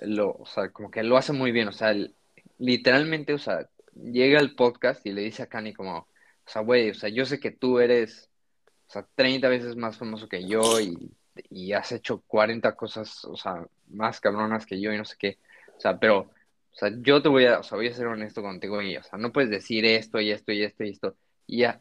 lo, 0.00 0.32
o 0.32 0.46
sea, 0.46 0.70
como 0.72 0.90
que 0.90 1.02
lo 1.02 1.16
hace 1.16 1.32
muy 1.32 1.52
bien, 1.52 1.68
o 1.68 1.72
sea, 1.72 1.90
el- 1.92 2.14
literalmente, 2.58 3.34
o 3.34 3.38
sea, 3.38 3.68
llega 3.94 4.38
al 4.40 4.54
podcast 4.54 5.04
y 5.06 5.12
le 5.12 5.22
dice 5.22 5.42
a 5.42 5.46
Kanye 5.48 5.74
como, 5.74 5.98
o 5.98 6.08
sea, 6.46 6.62
güey, 6.62 6.90
o 6.90 6.94
sea, 6.94 7.08
yo 7.08 7.24
sé 7.24 7.38
que 7.40 7.50
tú 7.52 7.78
eres, 7.78 8.28
o 8.88 8.90
sea, 8.90 9.06
30 9.14 9.48
veces 9.48 9.76
más 9.76 9.96
famoso 9.96 10.28
que 10.28 10.46
yo 10.46 10.80
y, 10.80 11.10
y 11.50 11.72
has 11.72 11.92
hecho 11.92 12.22
40 12.26 12.74
cosas, 12.76 13.24
o 13.24 13.36
sea, 13.36 13.66
más 13.88 14.20
cabronas 14.20 14.66
que 14.66 14.80
yo 14.80 14.92
y 14.92 14.98
no 14.98 15.04
sé 15.04 15.16
qué, 15.18 15.38
o 15.76 15.80
sea, 15.80 15.98
pero, 15.98 16.20
o 16.20 16.30
sea, 16.72 16.90
yo 17.00 17.22
te 17.22 17.28
voy 17.28 17.46
a, 17.46 17.60
o 17.60 17.62
sea, 17.62 17.76
voy 17.76 17.88
a 17.88 17.94
ser 17.94 18.06
honesto 18.06 18.42
contigo 18.42 18.80
y, 18.82 18.96
o 18.96 19.02
sea, 19.02 19.18
no 19.18 19.32
puedes 19.32 19.50
decir 19.50 19.84
esto 19.84 20.20
y 20.20 20.30
esto 20.30 20.52
y 20.52 20.62
esto 20.62 20.84
y 20.84 20.90
esto, 20.90 21.16
y 21.46 21.58
ya, 21.58 21.80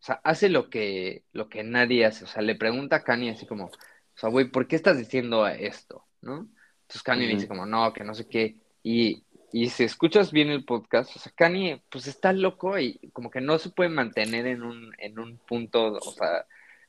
o 0.00 0.02
sea, 0.02 0.20
hace 0.24 0.48
lo 0.48 0.70
que, 0.70 1.24
lo 1.32 1.48
que 1.48 1.62
nadie 1.62 2.06
hace, 2.06 2.24
o 2.24 2.28
sea, 2.28 2.42
le 2.42 2.54
pregunta 2.54 2.96
a 2.96 3.04
Kanye 3.04 3.30
así 3.30 3.46
como, 3.46 3.66
o 3.66 4.18
sea, 4.20 4.28
güey, 4.30 4.50
¿por 4.50 4.66
qué 4.66 4.76
estás 4.76 4.98
diciendo 4.98 5.46
esto? 5.46 6.04
¿No? 6.20 6.48
Entonces 6.82 7.02
Kanye 7.02 7.26
dice 7.26 7.48
como, 7.48 7.66
no, 7.66 7.92
que 7.92 8.02
no 8.04 8.14
sé 8.14 8.26
qué. 8.26 8.56
Y, 8.82 9.24
y 9.52 9.68
si 9.70 9.84
escuchas 9.84 10.32
bien 10.32 10.50
el 10.50 10.64
podcast, 10.64 11.14
o 11.16 11.18
sea, 11.18 11.32
Kanye, 11.34 11.82
pues 11.90 12.06
está 12.06 12.32
loco 12.32 12.78
y 12.78 12.98
como 13.12 13.30
que 13.30 13.40
no 13.40 13.58
se 13.58 13.70
puede 13.70 13.90
mantener 13.90 14.46
en 14.46 14.62
un, 14.62 14.92
en 14.98 15.18
un 15.18 15.38
punto, 15.38 15.92
o 15.94 16.12
sea, 16.12 16.46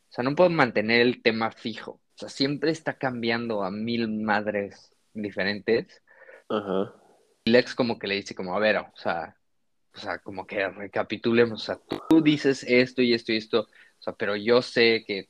o 0.09 0.13
sea, 0.13 0.23
no 0.23 0.35
puede 0.35 0.49
mantener 0.49 1.01
el 1.01 1.21
tema 1.21 1.51
fijo. 1.51 1.91
O 1.93 2.17
sea, 2.17 2.29
siempre 2.29 2.71
está 2.71 2.93
cambiando 2.93 3.63
a 3.63 3.71
mil 3.71 4.07
madres 4.07 4.91
diferentes. 5.13 6.01
Ajá. 6.49 6.93
Y 7.45 7.51
Lex 7.51 7.73
como 7.73 7.97
que 7.97 8.07
le 8.07 8.15
dice 8.15 8.35
como, 8.35 8.55
a 8.55 8.59
ver, 8.59 8.77
o 8.77 8.91
sea, 8.95 9.35
o 9.95 9.99
sea, 9.99 10.19
como 10.19 10.45
que 10.45 10.67
recapitulemos, 10.67 11.61
o 11.61 11.65
sea, 11.65 11.79
tú 12.09 12.21
dices 12.21 12.63
esto 12.67 13.01
y 13.01 13.13
esto 13.13 13.33
y 13.33 13.37
esto, 13.37 13.61
o 13.61 14.01
sea, 14.01 14.13
pero 14.13 14.35
yo 14.35 14.61
sé 14.61 15.03
que 15.05 15.29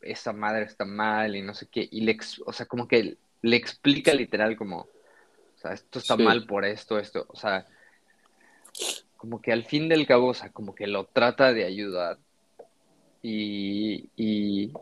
esa 0.00 0.32
madre 0.32 0.64
está 0.64 0.84
mal 0.84 1.36
y 1.36 1.42
no 1.42 1.54
sé 1.54 1.68
qué, 1.70 1.88
y 1.90 2.00
le, 2.02 2.12
ex- 2.12 2.42
o 2.44 2.52
sea, 2.52 2.66
como 2.66 2.88
que 2.88 3.16
le 3.42 3.56
explica 3.56 4.12
literal 4.12 4.56
como, 4.56 4.88
sea, 5.62 5.72
esto 5.72 5.98
está 5.98 6.16
Sí. 6.16 6.22
mal 6.22 6.44
por 6.46 6.64
esto, 6.64 6.98
esto, 6.98 7.24
o 7.28 7.36
sea, 7.36 7.66
como 9.16 9.40
que 9.40 9.52
al 9.52 9.64
fin 9.64 9.88
del 9.88 10.06
cabo, 10.06 10.28
o 10.28 10.34
sea, 10.34 10.50
como 10.50 10.74
que 10.74 10.86
lo 10.86 11.04
trata 11.06 11.52
de 11.52 11.64
ayudar 11.64 12.18
y, 13.22 14.08
y, 14.16 14.72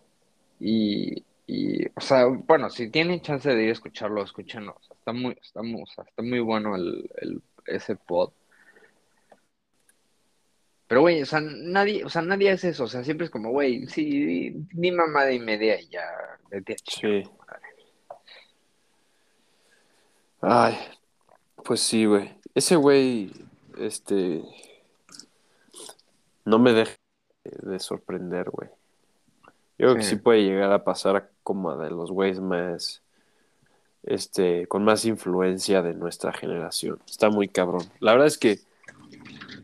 y, 0.60 1.24
y, 1.46 1.86
o 1.94 2.00
sea, 2.00 2.24
bueno, 2.26 2.70
si 2.70 2.88
tienen 2.90 3.20
chance 3.20 3.48
de 3.54 3.62
ir 3.62 3.68
a 3.68 3.72
escucharlo, 3.72 4.22
escúchenlo, 4.22 4.76
o 4.78 4.82
sea, 4.82 4.96
está 4.96 5.12
muy, 5.12 5.36
está 5.42 5.62
muy, 5.62 5.82
o 5.82 5.86
sea, 5.86 6.04
está 6.04 6.22
muy 6.22 6.40
bueno 6.40 6.74
el, 6.76 7.10
el- 7.18 7.42
ese 7.66 7.96
pod. 7.96 8.32
Pero, 10.88 11.02
güey, 11.02 11.22
o 11.22 11.26
sea, 11.26 11.40
nadie, 11.40 12.04
o 12.04 12.08
sea, 12.08 12.22
nadie 12.22 12.50
hace 12.50 12.70
eso, 12.70 12.84
o 12.84 12.88
sea, 12.88 13.04
siempre 13.04 13.26
es 13.26 13.30
como, 13.30 13.50
güey, 13.50 13.86
sí, 13.86 14.66
ni 14.72 14.90
mamada 14.90 15.30
y 15.32 15.38
media 15.38 15.80
y 15.80 15.86
ya, 15.88 16.04
Sí. 16.84 17.22
tu 17.22 17.30
madre. 17.36 17.60
Ay, 20.40 20.76
pues 21.64 21.80
sí, 21.80 22.04
güey. 22.06 22.34
Ese 22.54 22.76
güey, 22.76 23.30
este, 23.78 24.42
no 26.44 26.58
me 26.58 26.72
deja 26.72 26.96
de 27.44 27.78
sorprender, 27.78 28.50
güey. 28.50 28.68
Yo 29.78 29.86
creo 29.86 29.94
que 29.96 30.02
Sí. 30.02 30.16
puede 30.16 30.42
llegar 30.42 30.72
a 30.72 30.84
pasar 30.84 31.16
a 31.16 31.28
como 31.42 31.76
de 31.76 31.90
los 31.90 32.10
güeyes 32.10 32.40
más, 32.40 33.02
este, 34.02 34.66
con 34.66 34.84
más 34.84 35.04
influencia 35.04 35.82
de 35.82 35.94
nuestra 35.94 36.32
generación. 36.32 36.98
Está 37.06 37.30
muy 37.30 37.48
cabrón. 37.48 37.82
La 38.00 38.12
verdad 38.12 38.26
es 38.26 38.38
que 38.38 38.60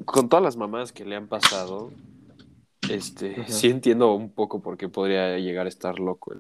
con 0.05 0.29
todas 0.29 0.43
las 0.45 0.57
mamás 0.57 0.93
que 0.93 1.05
le 1.05 1.16
han 1.16 1.27
pasado, 1.29 1.91
este, 2.89 3.47
sí 3.49 3.68
entiendo 3.68 4.14
un 4.14 4.31
poco 4.31 4.61
por 4.61 4.77
qué 4.77 4.89
podría 4.89 5.39
llegar 5.39 5.66
a 5.66 5.70
estar 5.70 5.99
loco. 5.99 6.35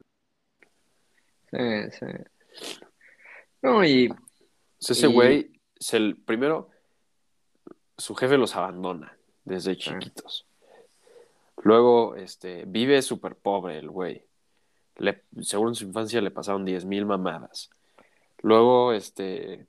Sí, 1.50 1.90
sí. 1.92 2.06
No, 3.62 3.84
y, 3.84 4.12
Ese 4.80 5.08
Y- 5.08 5.12
güey, 5.12 5.60
se 5.78 5.96
el- 5.98 6.16
primero, 6.16 6.70
su 7.98 8.14
jefe 8.14 8.36
los 8.36 8.54
abandona 8.56 9.16
desde 9.44 9.76
chiquitos. 9.76 10.46
Luego, 11.62 12.14
este, 12.16 12.64
vive 12.66 13.00
súper 13.02 13.34
pobre 13.36 13.78
el 13.78 13.90
güey. 13.90 14.24
Le, 14.98 15.24
seguro 15.42 15.70
en 15.70 15.74
su 15.74 15.84
infancia 15.84 16.20
le 16.20 16.30
pasaron 16.30 16.64
10 16.64 16.84
mil 16.84 17.06
mamadas. 17.06 17.70
Luego, 18.42 18.92
este, 18.92 19.66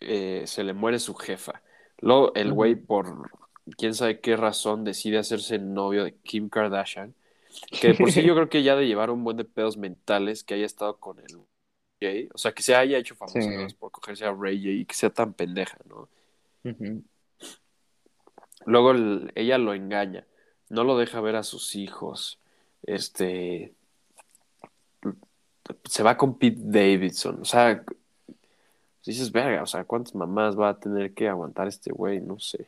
eh, 0.00 0.42
se 0.46 0.64
le 0.64 0.72
muere 0.74 0.98
su 0.98 1.14
jefa. 1.14 1.62
Luego, 1.98 2.32
el 2.34 2.52
güey, 2.52 2.74
por 2.74 3.30
quién 3.76 3.94
sabe 3.94 4.20
qué 4.20 4.36
razón, 4.36 4.84
decide 4.84 5.18
hacerse 5.18 5.58
novio 5.58 6.04
de 6.04 6.14
Kim 6.16 6.48
Kardashian. 6.48 7.14
Que 7.80 7.88
de 7.88 7.94
por 7.94 8.10
sí 8.10 8.22
yo 8.26 8.34
creo 8.34 8.48
que 8.48 8.62
ya 8.62 8.76
de 8.76 8.86
llevar 8.86 9.10
un 9.10 9.24
buen 9.24 9.36
de 9.36 9.44
pedos 9.44 9.76
mentales 9.76 10.44
que 10.44 10.54
haya 10.54 10.66
estado 10.66 10.98
con 10.98 11.18
el 11.18 11.36
O 12.34 12.38
sea, 12.38 12.52
que 12.52 12.62
se 12.62 12.74
haya 12.74 12.98
hecho 12.98 13.14
famosa 13.14 13.40
Sí. 13.40 13.74
por 13.78 13.90
cogerse 13.90 14.24
a 14.24 14.32
Ray 14.32 14.58
J 14.58 14.70
y 14.70 14.84
que 14.84 14.94
sea 14.94 15.10
tan 15.10 15.32
pendeja, 15.32 15.76
¿no? 15.88 16.08
Luego 18.66 18.92
el- 18.92 19.32
ella 19.34 19.58
lo 19.58 19.74
engaña. 19.74 20.26
no 20.68 20.84
lo 20.84 20.96
deja 20.96 21.20
ver 21.20 21.36
a 21.36 21.42
sus 21.42 21.74
hijos, 21.76 22.38
este, 22.84 23.74
se 25.84 26.02
va 26.02 26.16
con 26.16 26.38
Pete 26.38 26.60
Davidson, 26.62 27.42
o 27.42 27.44
sea, 27.44 27.84
dices, 29.04 29.30
verga, 29.32 29.62
o 29.64 29.66
sea, 29.66 29.84
¿cuántas 29.84 30.14
mamás 30.14 30.58
va 30.58 30.70
a 30.70 30.80
tener 30.80 31.12
que 31.12 31.28
aguantar 31.28 31.68
este 31.68 31.92
güey? 31.92 32.20
No 32.22 32.38
sé. 32.40 32.66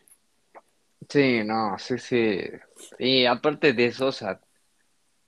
Sí, 1.08 1.42
no, 1.44 1.78
sí, 1.78 1.96
sí. 1.98 2.40
Y 2.98 3.24
aparte 3.24 3.72
de 3.72 3.86
eso, 3.86 4.08
o 4.08 4.12
sea, 4.12 4.38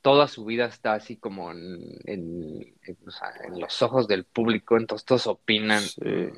toda 0.07 0.29
su 0.29 0.45
vida 0.45 0.67
está 0.67 0.93
así 0.93 1.17
como 1.17 1.51
en, 1.51 1.81
en, 2.05 2.77
en, 2.85 2.97
o 3.05 3.11
sea, 3.11 3.29
en 3.43 3.59
los 3.59 3.83
ojos 3.83 4.07
del 4.07 4.23
público, 4.23 4.77
entonces 4.77 5.05
todos 5.05 5.27
opinan. 5.27 5.83
Sí. 5.83 6.31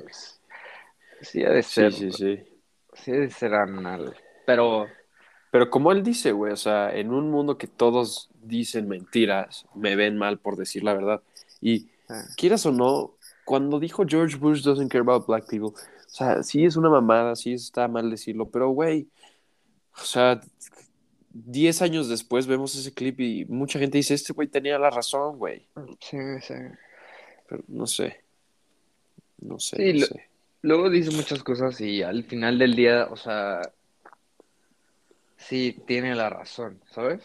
Sí, 1.21 1.43
ha 1.43 1.51
de 1.51 1.61
Sí, 1.61 1.91
sí, 1.91 2.11
sí. 2.11 2.39
sí 2.93 3.11
ha 3.11 3.19
de 3.19 3.29
ser 3.29 3.53
anal. 3.53 4.15
Pero, 4.47 4.87
Pero 5.51 5.69
como 5.69 5.91
él 5.91 6.01
dice, 6.01 6.31
güey, 6.31 6.51
o 6.51 6.55
sea, 6.55 6.95
en 6.95 7.13
un 7.13 7.29
mundo 7.29 7.59
que 7.59 7.67
todos 7.67 8.31
dicen 8.41 8.87
mentiras, 8.87 9.67
me 9.75 9.95
ven 9.95 10.17
mal 10.17 10.39
por 10.39 10.55
decir 10.55 10.83
la 10.83 10.95
verdad. 10.95 11.21
Y 11.61 11.89
ah, 12.09 12.23
quieras 12.37 12.65
o 12.65 12.71
no, 12.71 13.13
cuando 13.45 13.79
dijo 13.79 14.03
George 14.07 14.37
Bush 14.37 14.63
doesn't 14.63 14.91
care 14.91 15.03
about 15.03 15.27
black 15.27 15.45
people, 15.47 15.79
o 15.79 16.09
sea, 16.09 16.41
sí 16.41 16.65
es 16.65 16.75
una 16.75 16.89
mamada, 16.89 17.35
sí 17.35 17.53
está 17.53 17.87
mal 17.87 18.09
decirlo, 18.09 18.49
pero 18.49 18.69
güey, 18.69 19.07
o 19.93 20.05
sea, 20.05 20.41
10 21.31 21.81
años 21.81 22.09
después 22.09 22.47
vemos 22.47 22.75
ese 22.75 22.93
clip 22.93 23.19
y 23.19 23.45
mucha 23.45 23.79
gente 23.79 23.97
dice, 23.97 24.13
este 24.13 24.33
güey 24.33 24.47
tenía 24.47 24.77
la 24.79 24.89
razón, 24.89 25.37
güey. 25.37 25.65
sí, 25.99 26.17
sí. 26.41 26.53
Pero 27.47 27.63
no 27.67 27.85
sé. 27.87 28.21
No 29.39 29.59
sé, 29.59 29.77
Sí, 29.77 29.93
no 29.93 29.99
lo- 30.01 30.05
sé. 30.07 30.25
Luego 30.61 30.89
dice 30.89 31.11
muchas 31.15 31.41
cosas 31.41 31.79
y 31.79 32.03
al 32.03 32.25
final 32.25 32.59
del 32.59 32.75
día, 32.75 33.07
o 33.09 33.15
sea, 33.15 33.61
sí 35.37 35.81
tiene 35.87 36.15
la 36.15 36.29
razón, 36.29 36.79
¿sabes? 36.91 37.21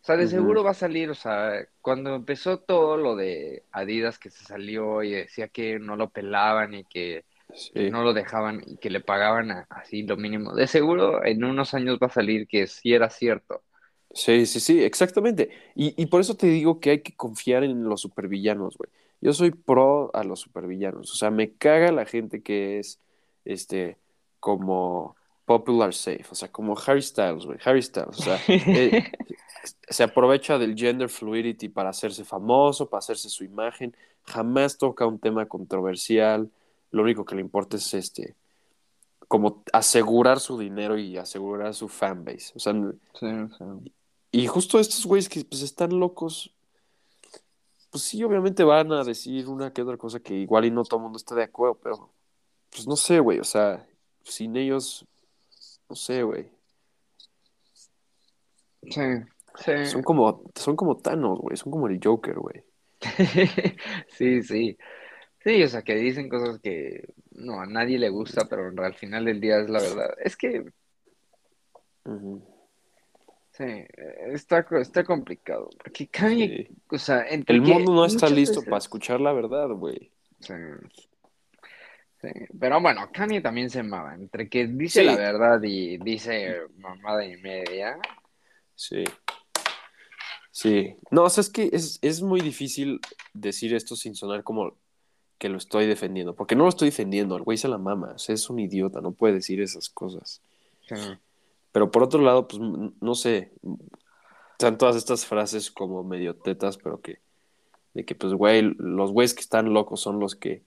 O 0.00 0.04
sea, 0.08 0.16
de 0.16 0.26
seguro 0.26 0.64
va 0.64 0.70
a 0.70 0.74
salir, 0.74 1.10
o 1.10 1.14
sea, 1.14 1.66
cuando 1.82 2.14
empezó 2.14 2.58
todo 2.60 2.96
lo 2.96 3.14
de 3.14 3.62
Adidas 3.72 4.18
que 4.18 4.30
se 4.30 4.42
salió 4.44 5.02
y 5.02 5.10
decía 5.10 5.48
que 5.48 5.78
no 5.78 5.96
lo 5.96 6.08
pelaban 6.08 6.72
y 6.72 6.84
que 6.84 7.24
Sí. 7.54 7.90
no 7.90 8.02
lo 8.02 8.12
dejaban 8.12 8.62
y 8.66 8.76
que 8.76 8.90
le 8.90 9.00
pagaban 9.00 9.50
a- 9.50 9.66
así 9.70 10.02
lo 10.02 10.16
mínimo, 10.16 10.54
de 10.54 10.66
seguro 10.66 11.24
en 11.24 11.42
unos 11.44 11.74
años 11.74 11.98
va 12.02 12.08
a 12.08 12.10
salir 12.10 12.46
que 12.46 12.66
sí 12.66 12.92
era 12.92 13.10
cierto. 13.10 13.62
Sí, 14.12 14.46
sí, 14.46 14.60
sí, 14.60 14.82
exactamente. 14.82 15.50
Y, 15.74 15.94
y 16.00 16.06
por 16.06 16.20
eso 16.20 16.34
te 16.36 16.46
digo 16.46 16.80
que 16.80 16.90
hay 16.90 17.00
que 17.02 17.14
confiar 17.14 17.64
en 17.64 17.84
los 17.84 18.00
supervillanos, 18.00 18.76
güey. 18.76 18.90
Yo 19.20 19.32
soy 19.32 19.50
pro 19.50 20.10
a 20.14 20.24
los 20.24 20.40
supervillanos. 20.40 21.12
O 21.12 21.14
sea, 21.16 21.30
me 21.30 21.52
caga 21.52 21.92
la 21.92 22.04
gente 22.06 22.42
que 22.42 22.78
es, 22.78 23.00
este, 23.44 23.96
como 24.40 25.16
popular 25.44 25.92
safe. 25.92 26.24
O 26.30 26.34
sea, 26.34 26.50
como 26.50 26.76
Harry 26.86 27.02
Styles, 27.02 27.44
güey. 27.44 27.58
Harry 27.64 27.82
Styles. 27.82 28.18
O 28.18 28.22
sea, 28.22 28.38
eh, 28.48 29.10
se 29.88 30.02
aprovecha 30.04 30.56
del 30.58 30.74
gender 30.76 31.08
fluidity 31.08 31.68
para 31.68 31.90
hacerse 31.90 32.24
famoso, 32.24 32.88
para 32.88 33.00
hacerse 33.00 33.28
su 33.28 33.44
imagen. 33.44 33.94
Jamás 34.24 34.78
toca 34.78 35.06
un 35.06 35.18
tema 35.18 35.46
controversial. 35.46 36.48
Lo 36.90 37.02
único 37.02 37.24
que 37.24 37.34
le 37.34 37.40
importa 37.40 37.76
es, 37.76 37.92
este, 37.94 38.36
como 39.28 39.62
asegurar 39.72 40.40
su 40.40 40.58
dinero 40.58 40.98
y 40.98 41.16
asegurar 41.16 41.74
su 41.74 41.88
fanbase. 41.88 42.52
O 42.56 42.58
sea, 42.58 42.72
Sí, 43.14 43.26
sí. 43.58 43.92
y 44.32 44.46
justo 44.46 44.78
estos 44.78 45.04
güeyes 45.04 45.28
que 45.28 45.44
pues 45.44 45.62
están 45.62 45.98
locos, 45.98 46.54
pues 47.90 48.04
sí, 48.04 48.22
obviamente 48.24 48.64
van 48.64 48.92
a 48.92 49.04
decir 49.04 49.48
una 49.48 49.72
que 49.72 49.82
otra 49.82 49.96
cosa 49.96 50.20
que 50.20 50.34
igual 50.34 50.64
y 50.64 50.70
no 50.70 50.84
todo 50.84 50.96
el 50.96 51.04
mundo 51.04 51.16
está 51.18 51.34
de 51.34 51.44
acuerdo, 51.44 51.78
pero 51.82 52.10
pues 52.70 52.86
no 52.86 52.96
sé, 52.96 53.18
güey, 53.20 53.38
o 53.38 53.44
sea, 53.44 53.86
sin 54.22 54.56
ellos, 54.56 55.06
no 55.88 55.96
sé, 55.96 56.22
güey. 56.22 56.50
Sí, 58.82 59.00
sí. 59.64 59.86
Son 59.86 60.02
como, 60.02 60.42
son 60.54 60.76
como 60.76 60.96
Thanos, 60.96 61.38
güey, 61.40 61.56
son 61.56 61.70
como 61.72 61.88
el 61.88 62.00
Joker, 62.02 62.38
güey. 62.38 62.64
Sí, 64.08 64.42
sí. 64.42 64.76
Sí, 65.44 65.62
o 65.62 65.68
sea, 65.68 65.82
que 65.82 65.94
dicen 65.94 66.28
cosas 66.28 66.58
que 66.60 67.14
no, 67.32 67.60
a 67.60 67.66
nadie 67.66 67.98
le 67.98 68.08
gusta, 68.08 68.46
pero 68.48 68.70
al 68.84 68.94
final 68.94 69.24
del 69.24 69.40
día 69.40 69.60
es 69.60 69.70
la 69.70 69.80
verdad. 69.80 70.14
Es 70.22 70.36
que, 70.36 70.64
sí, 73.52 73.64
está, 74.32 74.64
co- 74.64 74.78
está 74.78 75.04
complicado. 75.04 75.68
Porque 75.82 76.06
Kanye, 76.08 76.66
Sí. 76.68 76.76
o 76.90 76.98
sea, 76.98 77.26
entre 77.28 77.56
El 77.56 77.62
mundo 77.62 77.92
no 77.94 78.04
está 78.04 78.28
listo 78.28 78.56
veces- 78.60 78.68
para 78.70 78.78
escuchar 78.78 79.20
la 79.20 79.32
verdad, 79.32 79.68
güey. 79.68 80.10
Sí. 80.40 80.54
Sí, 82.20 82.28
pero 82.58 82.80
bueno, 82.80 83.08
Kanye 83.12 83.40
también 83.40 83.70
se 83.70 83.82
mama. 83.82 84.14
Entre 84.14 84.48
que 84.48 84.66
dice 84.66 85.00
Sí. 85.00 85.06
la 85.06 85.16
verdad 85.16 85.60
y 85.62 85.98
dice 85.98 86.62
mamada 86.78 87.24
y 87.24 87.36
media. 87.36 87.96
Sí. 88.74 89.04
Sí. 90.50 90.96
No, 91.12 91.24
o 91.24 91.30
sea, 91.30 91.42
es 91.42 91.50
que 91.50 91.70
es, 91.72 91.98
es 92.02 92.20
muy 92.22 92.40
difícil 92.40 93.00
decir 93.32 93.72
esto 93.74 93.94
sin 93.94 94.16
sonar 94.16 94.42
como 94.42 94.76
que 95.38 95.48
lo 95.48 95.56
estoy 95.56 95.86
defendiendo, 95.86 96.34
porque 96.34 96.56
no 96.56 96.64
lo 96.64 96.68
estoy 96.68 96.88
defendiendo, 96.88 97.36
el 97.36 97.42
güey 97.42 97.58
se 97.58 97.68
la 97.68 97.78
mama, 97.78 98.12
o 98.16 98.18
sea, 98.18 98.34
es 98.34 98.50
un 98.50 98.58
idiota, 98.58 99.00
no 99.00 99.12
puede 99.12 99.34
decir 99.34 99.60
esas 99.60 99.88
cosas. 99.88 100.40
Sí. 100.88 100.96
Pero 101.72 101.90
por 101.90 102.02
otro 102.02 102.20
lado, 102.20 102.48
pues 102.48 102.60
no 102.60 103.14
sé, 103.14 103.52
están 104.52 104.78
todas 104.78 104.96
estas 104.96 105.26
frases 105.26 105.70
como 105.70 106.02
medio 106.02 106.34
tetas, 106.34 106.76
pero 106.76 107.00
que, 107.00 107.20
de 107.94 108.04
que 108.04 108.14
pues 108.14 108.34
güey, 108.34 108.74
los 108.78 109.12
güeyes 109.12 109.34
que 109.34 109.42
están 109.42 109.72
locos 109.72 110.00
son 110.00 110.18
los 110.18 110.34
que 110.34 110.62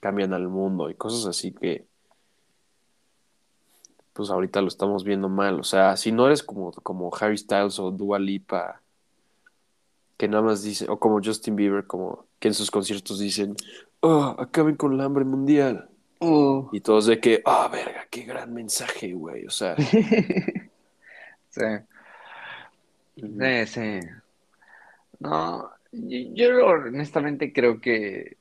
cambian 0.00 0.34
al 0.34 0.48
mundo 0.48 0.90
y 0.90 0.94
cosas 0.94 1.26
así 1.26 1.52
que, 1.52 1.84
pues 4.12 4.30
ahorita 4.30 4.60
lo 4.60 4.68
estamos 4.68 5.04
viendo 5.04 5.28
mal. 5.28 5.58
O 5.58 5.64
sea, 5.64 5.96
si 5.96 6.12
no 6.12 6.26
eres 6.26 6.42
como, 6.42 6.72
como 6.72 7.10
Harry 7.18 7.38
Styles 7.38 7.78
o 7.78 7.90
Dua 7.90 8.18
Lipa, 8.18 8.82
que 10.16 10.28
nada 10.28 10.42
más 10.42 10.62
dice, 10.62 10.86
o 10.88 10.98
como 10.98 11.20
Justin 11.22 11.56
Bieber, 11.56 11.86
como 11.86 12.26
que 12.38 12.48
en 12.48 12.54
sus 12.54 12.70
conciertos 12.70 13.18
dicen, 13.18 13.56
oh, 14.02 14.36
acaben 14.38 14.76
con 14.76 14.96
la 14.96 15.04
hambre 15.04 15.24
mundial. 15.24 15.90
Uh. 16.20 16.68
Y 16.72 16.80
todos 16.80 17.06
de 17.06 17.20
que, 17.20 17.42
ah, 17.44 17.68
verga, 17.72 18.06
qué 18.10 18.22
gran 18.22 18.52
mensaje, 18.54 19.12
güey. 19.14 19.46
O 19.46 19.50
sea, 19.50 19.76
Sí. 21.50 21.60
Sí, 23.16 23.66
sí. 23.66 24.00
No, 25.20 25.70
yo, 25.92 26.18
yo 26.34 26.66
honestamente 26.66 27.52
creo 27.52 27.80
que 27.80 28.38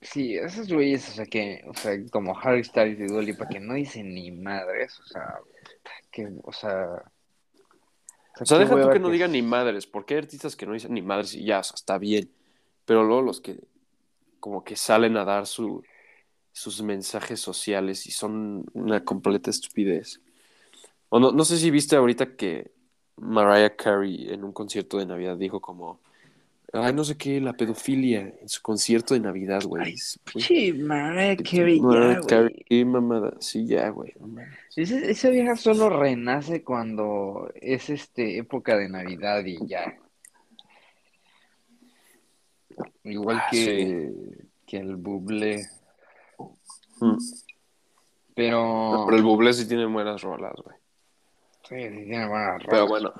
sí, 0.00 0.36
esos 0.36 0.72
güeyes, 0.72 1.08
o 1.10 1.12
sea 1.12 1.26
que, 1.26 1.64
o 1.68 1.74
sea, 1.74 1.92
como 2.10 2.38
Harry 2.38 2.64
Styles 2.64 3.00
y 3.00 3.06
Dua 3.06 3.22
Lipa, 3.22 3.48
que 3.48 3.60
no 3.60 3.74
dicen 3.74 4.14
ni 4.14 4.30
madres, 4.30 4.98
o 5.00 5.06
sea, 5.06 5.40
que, 6.10 6.28
o 6.44 6.52
sea, 6.52 7.04
O 8.40 8.46
sea, 8.46 8.58
deja 8.58 8.80
tú 8.80 8.90
que 8.90 9.00
no 9.00 9.10
digan 9.10 9.32
ni 9.32 9.42
madres, 9.42 9.86
porque 9.86 10.14
hay 10.14 10.20
artistas 10.20 10.56
que 10.56 10.66
no 10.66 10.72
dicen 10.72 10.94
ni 10.94 11.02
madres 11.02 11.34
y 11.34 11.44
ya, 11.44 11.60
o 11.60 11.62
sea, 11.64 11.74
está 11.74 11.98
bien. 11.98 12.30
Pero 12.88 13.04
luego 13.04 13.20
los 13.20 13.42
que 13.42 13.60
como 14.40 14.64
que 14.64 14.74
salen 14.74 15.18
a 15.18 15.24
dar 15.26 15.46
su, 15.46 15.82
sus 16.52 16.80
mensajes 16.80 17.38
sociales 17.38 18.06
y 18.06 18.12
son 18.12 18.64
una 18.72 19.04
completa 19.04 19.50
estupidez. 19.50 20.22
O 21.10 21.20
no, 21.20 21.30
no 21.30 21.44
sé 21.44 21.58
si 21.58 21.70
viste 21.70 21.96
ahorita 21.96 22.34
que 22.34 22.72
Mariah 23.16 23.76
Carey 23.76 24.32
en 24.32 24.42
un 24.42 24.52
concierto 24.52 24.96
de 24.96 25.04
Navidad 25.04 25.36
dijo 25.36 25.60
como, 25.60 26.00
ay, 26.72 26.94
no 26.94 27.04
sé 27.04 27.18
qué, 27.18 27.42
la 27.42 27.52
pedofilia 27.52 28.34
en 28.40 28.48
su 28.48 28.62
concierto 28.62 29.12
de 29.12 29.20
Navidad, 29.20 29.64
güey. 29.64 29.94
Sí, 30.38 30.72
Mariah 30.72 31.36
Carey, 31.36 31.82
Mariah 31.82 32.22
Carey, 32.26 32.64
qué 32.66 32.86
mamada. 32.86 33.36
Sí, 33.40 33.66
ya, 33.66 33.90
güey. 33.90 34.14
esa 34.76 35.28
vieja 35.28 35.56
solo 35.56 35.90
renace 35.90 36.64
cuando 36.64 37.52
es 37.54 37.90
este 37.90 38.38
época 38.38 38.78
de 38.78 38.88
Navidad 38.88 39.44
y 39.44 39.58
ya. 39.66 39.94
Igual 43.10 43.38
Ah, 43.38 43.46
que, 43.50 44.12
que 44.66 44.76
el 44.78 44.96
Bublé. 44.96 45.66
Mm. 47.00 47.16
Pero, 48.34 49.04
Pero 49.06 49.16
el 49.16 49.22
Bublé 49.22 49.52
sí 49.52 49.66
tiene 49.66 49.86
buenas 49.86 50.22
rolas, 50.22 50.54
güey. 50.64 50.76
sí, 51.68 51.76
sí 51.96 52.04
tiene 52.04 52.28
buenas 52.28 52.62
Pero 52.64 52.86
rolas. 52.86 52.88
bueno. 52.88 53.12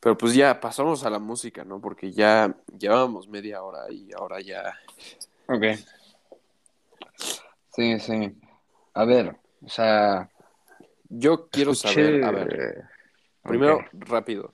Pero 0.00 0.18
pues 0.18 0.34
ya 0.34 0.60
pasamos 0.60 1.04
a 1.04 1.10
la 1.10 1.18
música, 1.18 1.64
¿no? 1.64 1.80
Porque 1.80 2.12
ya 2.12 2.54
llevábamos 2.78 3.26
media 3.26 3.62
hora 3.62 3.90
y 3.90 4.12
ahora 4.12 4.40
ya. 4.40 4.78
Ok. 5.48 5.64
Sí, 7.74 7.98
sí. 8.00 8.34
A 8.92 9.04
ver, 9.04 9.36
o 9.64 9.68
sea, 9.68 10.30
Yo 11.08 11.48
quiero 11.48 11.72
escuché- 11.72 12.20
saber, 12.20 12.24
a 12.24 12.30
ver, 12.30 12.84
primero, 13.42 13.80
rápido. 13.92 14.52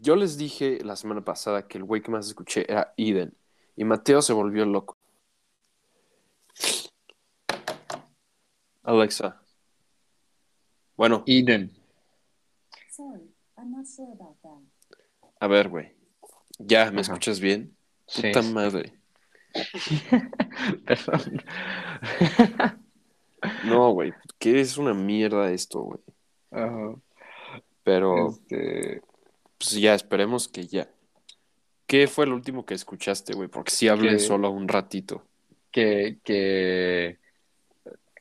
Yo 0.00 0.16
les 0.16 0.38
dije 0.38 0.78
la 0.82 0.96
semana 0.96 1.22
pasada 1.22 1.68
que 1.68 1.76
el 1.78 1.84
güey 1.84 2.00
que 2.02 2.10
más 2.10 2.26
escuché 2.26 2.64
era 2.70 2.94
Eden. 2.96 3.34
Y 3.76 3.84
Mateo 3.84 4.22
se 4.22 4.32
volvió 4.32 4.64
loco. 4.64 4.96
Alexa. 8.82 9.40
Bueno, 10.96 11.22
Eden. 11.26 11.70
Sorry, 12.90 13.22
I'm 13.56 13.70
not 13.72 13.86
sure 13.86 14.12
about 14.12 14.36
that. 14.42 14.60
a 15.40 15.46
ver, 15.46 15.68
güey. 15.68 15.92
¿Ya 16.58 16.84
me 16.86 17.00
Ajá. 17.00 17.12
escuchas 17.12 17.40
bien? 17.40 17.76
Sí. 18.06 18.28
Puta 18.28 18.42
madre. 18.42 18.92
Perdón. 20.86 21.42
No, 23.64 23.90
güey, 23.90 24.14
que 24.38 24.60
es 24.60 24.78
una 24.78 24.94
mierda 24.94 25.50
esto, 25.50 25.80
güey. 25.80 25.98
Ajá. 26.52 26.94
Pero 27.82 28.28
Este, 28.28 29.02
pues 29.70 29.80
ya, 29.80 29.94
esperemos 29.94 30.48
que 30.48 30.66
ya. 30.66 30.88
¿Qué 31.86 32.06
fue 32.08 32.24
el 32.24 32.32
último 32.32 32.64
que 32.64 32.74
escuchaste, 32.74 33.34
güey? 33.34 33.48
Porque 33.48 33.70
sí 33.70 33.88
hablé 33.88 34.10
Que- 34.12 34.18
solo 34.18 34.50
un 34.50 34.68
ratito. 34.68 35.26
que, 35.70 36.18
que, 36.24 37.18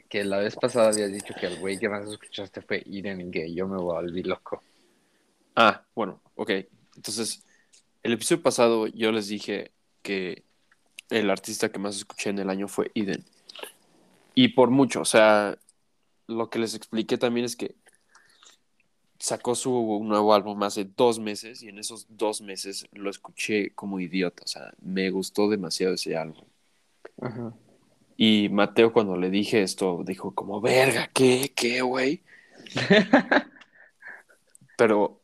que 0.10 0.24
la 0.24 0.38
vez 0.38 0.56
pasada 0.56 0.90
habías 0.90 1.12
dicho 1.12 1.34
que 1.40 1.48
el 1.48 1.60
güey 1.60 1.78
que 1.78 1.90
más 1.90 2.08
escuchaste 2.08 2.62
fue 2.62 2.82
y 2.86 3.02
que 3.32 3.54
yo 3.54 3.68
me 3.68 3.78
volví 3.78 4.24
loco. 4.24 4.62
Ah, 5.56 5.84
bueno, 5.96 6.22
ok. 6.36 6.50
Entonces, 6.96 7.44
el 8.04 8.14
episodio 8.14 8.42
pasado 8.42 8.88
yo 8.88 9.12
les 9.12 9.28
dije 9.28 9.72
que 10.02 10.44
el 11.10 11.30
artista 11.30 11.70
que 11.70 11.80
más 11.80 11.98
escuché 11.98 12.30
en 12.30 12.40
el 12.40 12.50
año 12.50 12.68
fue 12.68 12.92
Eden. 12.96 13.24
Y 14.34 14.50
por 14.50 14.70
mucho, 14.70 15.02
o 15.02 15.06
sea, 15.06 15.58
lo 16.28 16.50
que 16.50 16.60
les 16.60 16.74
expliqué 16.74 17.18
también 17.18 17.46
es 17.46 17.56
que 17.58 17.76
sacó 19.22 19.54
su 19.54 20.02
nuevo 20.04 20.34
álbum 20.34 20.62
hace 20.64 20.84
dos 20.98 21.20
meses 21.20 21.62
y 21.62 21.70
en 21.70 21.78
esos 21.78 22.08
dos 22.10 22.42
meses 22.42 22.88
lo 22.92 23.10
escuché 23.10 23.72
como 23.76 24.00
idiota. 24.00 24.44
O 24.44 24.48
sea, 24.48 24.74
me 24.82 25.12
gustó 25.12 25.48
demasiado 25.48 25.94
ese 25.94 26.18
álbum. 26.18 26.44
Ajá. 27.22 27.54
Y 28.18 28.50
Mateo 28.50 28.94
cuando 28.94 29.16
le 29.18 29.30
dije 29.30 29.62
esto 29.62 30.04
dijo 30.06 30.34
como, 30.34 30.60
verga, 30.60 31.10
¿qué? 31.14 31.54
¿Qué, 31.56 31.82
güey? 31.82 32.24
Pero 34.78 35.22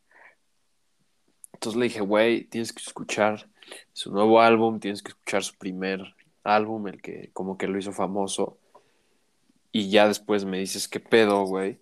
entonces 1.53 1.79
le 1.79 1.85
dije, 1.85 2.01
güey, 2.01 2.43
tienes 2.43 2.73
que 2.73 2.83
escuchar 2.83 3.49
su 3.93 4.11
nuevo 4.11 4.41
álbum, 4.41 4.79
tienes 4.79 5.01
que 5.01 5.09
escuchar 5.09 5.43
su 5.43 5.55
primer 5.55 6.15
álbum, 6.43 6.87
el 6.87 7.01
que 7.01 7.31
como 7.33 7.57
que 7.57 7.67
lo 7.67 7.79
hizo 7.79 7.91
famoso. 7.93 8.59
Y 9.71 9.89
ya 9.89 10.07
después 10.07 10.45
me 10.45 10.59
dices 10.59 10.87
qué 10.87 10.99
pedo, 10.99 11.43
güey. 11.45 11.79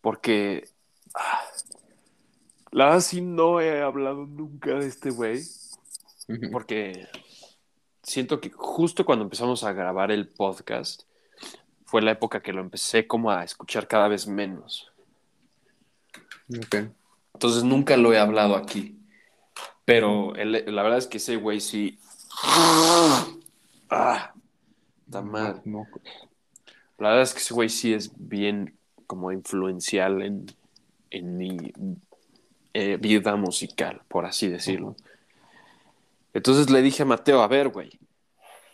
Porque 0.00 0.64
la 2.70 2.84
verdad 2.86 3.00
sí 3.00 3.20
no 3.20 3.60
he 3.60 3.82
hablado 3.82 4.26
nunca 4.26 4.74
de 4.74 4.86
este 4.86 5.10
güey. 5.10 5.42
Porque 6.50 7.06
siento 8.02 8.40
que 8.40 8.50
justo 8.50 9.04
cuando 9.04 9.24
empezamos 9.24 9.64
a 9.64 9.72
grabar 9.72 10.10
el 10.10 10.28
podcast 10.28 11.02
fue 11.84 12.00
la 12.00 12.12
época 12.12 12.40
que 12.42 12.52
lo 12.52 12.60
empecé 12.62 13.06
como 13.06 13.30
a 13.30 13.44
escuchar 13.44 13.86
cada 13.88 14.08
vez 14.08 14.26
menos. 14.26 14.90
Entonces 17.34 17.64
nunca 17.64 17.96
lo 17.96 18.12
he 18.12 18.18
hablado 18.18 18.56
aquí. 18.56 18.98
Pero 19.84 20.34
el- 20.36 20.64
la 20.74 20.82
verdad 20.82 20.98
es 20.98 21.06
que 21.06 21.18
ese 21.18 21.36
güey 21.36 21.60
sí. 21.60 21.98
Ah, 23.90 24.32
está 25.06 25.20
mal. 25.22 25.60
La 26.98 27.08
verdad 27.08 27.22
es 27.24 27.32
que 27.34 27.40
ese 27.40 27.52
güey 27.54 27.68
sí 27.68 27.92
es 27.92 28.10
bien 28.16 28.76
como 29.06 29.32
influencial 29.32 30.22
en, 30.22 30.46
en 31.12 31.36
mi 31.36 31.72
eh, 32.74 32.96
vida 32.96 33.36
musical, 33.36 34.02
por 34.08 34.24
así 34.24 34.48
decirlo. 34.48 34.96
Entonces 36.34 36.70
le 36.70 36.80
dije 36.80 37.02
a 37.02 37.06
Mateo, 37.06 37.42
a 37.42 37.48
ver, 37.48 37.68
güey, 37.68 37.90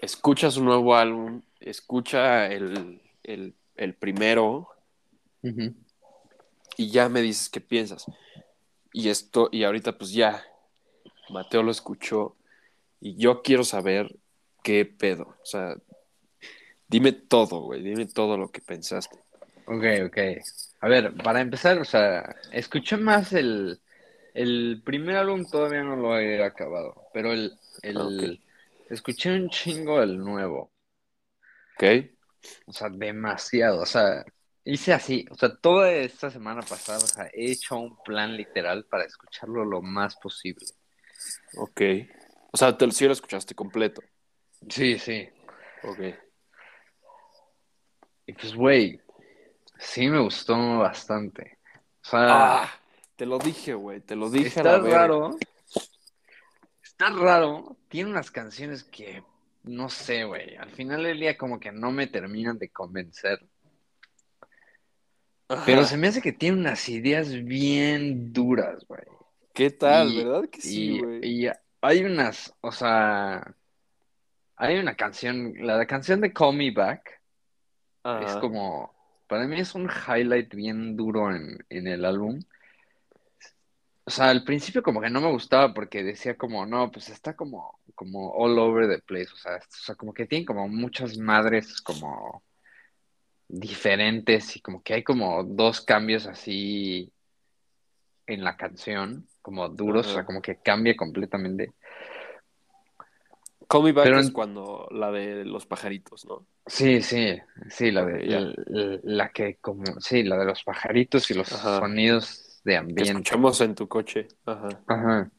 escucha 0.01 0.51
su 0.51 0.63
nuevo 0.63 0.95
álbum, 0.95 1.43
escucha 1.61 2.47
el, 2.47 3.03
el, 3.25 3.55
el 3.77 3.95
primero 3.95 4.69
y 6.77 6.91
ya 6.91 7.09
me 7.09 7.21
dices 7.21 7.49
qué 7.49 7.61
piensas. 7.61 8.07
Y 8.93 9.09
esto, 9.09 9.49
y 9.51 9.65
ahorita 9.65 9.99
pues 9.99 10.13
ya, 10.13 10.45
Mateo 11.31 11.63
lo 11.63 11.71
escuchó 11.71 12.37
y 13.01 13.17
yo 13.17 13.43
quiero 13.43 13.65
saber 13.65 14.17
qué 14.63 14.85
pedo. 14.85 15.37
O 15.43 15.47
sea, 15.47 15.77
dime 16.87 17.13
todo, 17.13 17.63
güey, 17.63 17.83
dime 17.83 18.07
todo 18.07 18.37
lo 18.37 18.51
que 18.51 18.61
pensaste. 18.61 19.19
Ok, 19.67 19.85
ok. 20.07 20.19
A 20.81 20.89
ver, 20.89 21.15
para 21.15 21.41
empezar, 21.41 21.79
o 21.79 21.85
sea, 21.85 22.37
escuché 22.53 22.97
más 22.97 23.33
el, 23.33 23.81
el 24.35 24.81
primer 24.85 25.17
álbum, 25.17 25.45
todavía 25.45 25.83
no 25.83 25.97
lo 25.97 26.19
he 26.19 26.43
acabado, 26.43 27.09
pero 27.13 27.33
el, 27.33 27.53
el, 27.83 27.97
Ah, 27.97 28.91
escuché 28.91 29.35
un 29.35 29.51
chingo 29.51 30.03
el 30.03 30.19
nuevo, 30.19 30.73
¿Ok? 31.75 31.85
o 32.67 32.73
sea, 32.73 32.89
demasiado, 32.91 33.83
o 33.83 33.87
sea, 33.87 34.25
hice 34.65 34.93
así, 34.93 35.27
o 35.31 35.35
sea, 35.35 35.57
toda 35.57 35.91
esta 35.91 36.31
semana 36.31 36.63
pasada, 36.63 36.99
o 36.99 37.07
sea, 37.07 37.29
he 37.33 37.51
hecho 37.51 37.77
un 37.77 37.97
plan 38.03 38.37
literal 38.37 38.85
para 38.85 39.05
escucharlo 39.05 39.65
lo 39.65 39.83
más 39.83 40.17
posible. 40.17 40.67
Ok. 41.57 41.81
O 42.53 42.57
sea, 42.57 42.77
te, 42.77 42.91
sí 42.91 43.07
lo 43.07 43.13
escuchaste 43.13 43.55
completo. 43.55 44.03
Sí, 44.69 44.99
sí. 44.99 45.29
Ok. 45.83 46.01
Y 48.27 48.33
pues, 48.35 48.55
güey, 48.55 49.01
sí 49.79 50.09
me 50.09 50.19
gustó 50.21 50.57
bastante. 50.79 51.59
O 52.03 52.09
sea, 52.11 52.63
Ah, 52.65 52.71
te 53.17 53.27
lo 53.27 53.39
dije, 53.39 53.75
güey, 53.75 54.01
te 54.01 54.17
lo 54.17 54.31
dije 54.31 54.49
está 54.49 54.63
raro. 54.79 55.37
Está 56.83 57.11
raro. 57.11 57.77
Tiene 57.89 58.11
unas 58.11 58.31
canciones 58.31 58.85
que, 58.85 59.23
no 59.65 59.89
sé, 59.89 60.25
güey. 60.25 60.57
Al 60.57 60.71
final 60.71 61.03
del 61.05 61.21
día 61.21 61.37
como 61.39 61.59
que 61.61 61.71
no 61.73 61.91
me 61.93 62.07
terminan 62.07 62.59
de 62.59 62.71
convencer. 62.71 63.39
Ajá. 65.49 65.63
Pero 65.65 65.85
se 65.85 65.97
me 65.97 66.09
hace 66.09 66.21
que 66.21 66.33
tiene 66.33 66.59
unas 66.59 66.89
ideas 66.89 67.33
bien 67.45 68.33
duras, 68.33 68.85
güey. 68.87 69.03
¿Qué 69.55 69.71
tal, 69.71 70.13
Y- 70.13 70.25
verdad 70.25 70.49
que 70.51 70.61
sí, 70.61 71.01
güey? 71.01 71.21
y 71.47 71.51
hay 71.81 72.05
unas, 72.05 72.55
o 72.61 72.71
sea, 72.71 73.55
hay 74.57 74.79
una 74.79 74.95
canción, 74.95 75.55
la 75.59 75.87
canción 75.87 76.21
de 76.21 76.33
Call 76.33 76.57
Me 76.57 76.71
Back. 76.71 77.21
Es 78.25 78.37
como, 78.37 78.95
para 79.29 79.47
mí 79.47 79.61
es 79.61 79.75
un 79.75 79.89
highlight 79.89 80.55
bien 80.55 80.97
duro 80.97 81.35
en, 81.35 81.65
en 81.69 81.87
el 81.87 82.05
álbum. 82.05 82.41
O 84.05 84.11
sea, 84.11 84.31
al 84.31 84.43
principio 84.43 84.83
como 84.83 85.03
que 85.03 85.11
no 85.11 85.21
me 85.21 85.31
gustaba 85.31 85.75
porque 85.75 86.03
decía 86.03 86.37
como, 86.37 86.65
no, 86.65 86.91
pues 86.91 87.11
está 87.11 87.37
como, 87.37 87.79
como 87.95 88.33
all 88.33 88.59
over 88.59 88.89
the 88.89 89.03
place. 89.03 89.29
O 89.33 89.37
sea, 89.37 89.57
o 89.57 89.61
sea, 89.85 89.95
como 89.95 90.15
que 90.15 90.27
tiene 90.27 90.47
como 90.47 90.67
muchas 90.67 91.19
madres 91.19 91.81
como 91.83 92.43
diferentes 93.49 94.57
y 94.57 94.61
como 94.61 94.83
que 94.83 94.95
hay 94.95 95.03
como 95.03 95.45
dos 95.45 95.83
cambios 95.83 96.27
así 96.27 97.13
en 98.27 98.45
la 98.45 98.57
canción, 98.57 99.27
como 99.43 99.69
duros, 99.69 100.07
o 100.07 100.15
sea, 100.15 100.25
como 100.25 100.41
que 100.41 100.57
cambia 100.57 100.97
completamente. 100.97 101.73
Call 103.69 103.83
Me 103.83 103.93
Back 103.93 104.05
Pero 104.05 104.19
es 104.19 104.31
cuando 104.31 104.89
la 104.91 105.11
de 105.11 105.45
los 105.45 105.67
pajaritos, 105.67 106.25
¿no? 106.25 106.47
Sí, 106.67 107.03
sí, 107.03 107.39
sí, 107.69 107.91
la 107.91 108.05
de 108.05 108.25
la, 108.27 108.99
la 109.03 109.29
que 109.31 109.57
como, 109.57 109.85
sí, 110.01 110.23
la 110.23 110.39
de 110.39 110.47
los 110.47 110.65
pajaritos 110.65 111.31
y 111.31 111.35
los 111.35 111.53
Ajá. 111.53 111.79
sonidos 111.81 112.61
de 112.65 112.73
Que 112.73 112.79
ambiente. 112.79 113.11
escuchamos 113.13 113.61
en 113.61 113.75
tu 113.75 113.87
coche. 113.87 114.29
Ajá. 114.47 114.69
Ajá. 114.87 115.31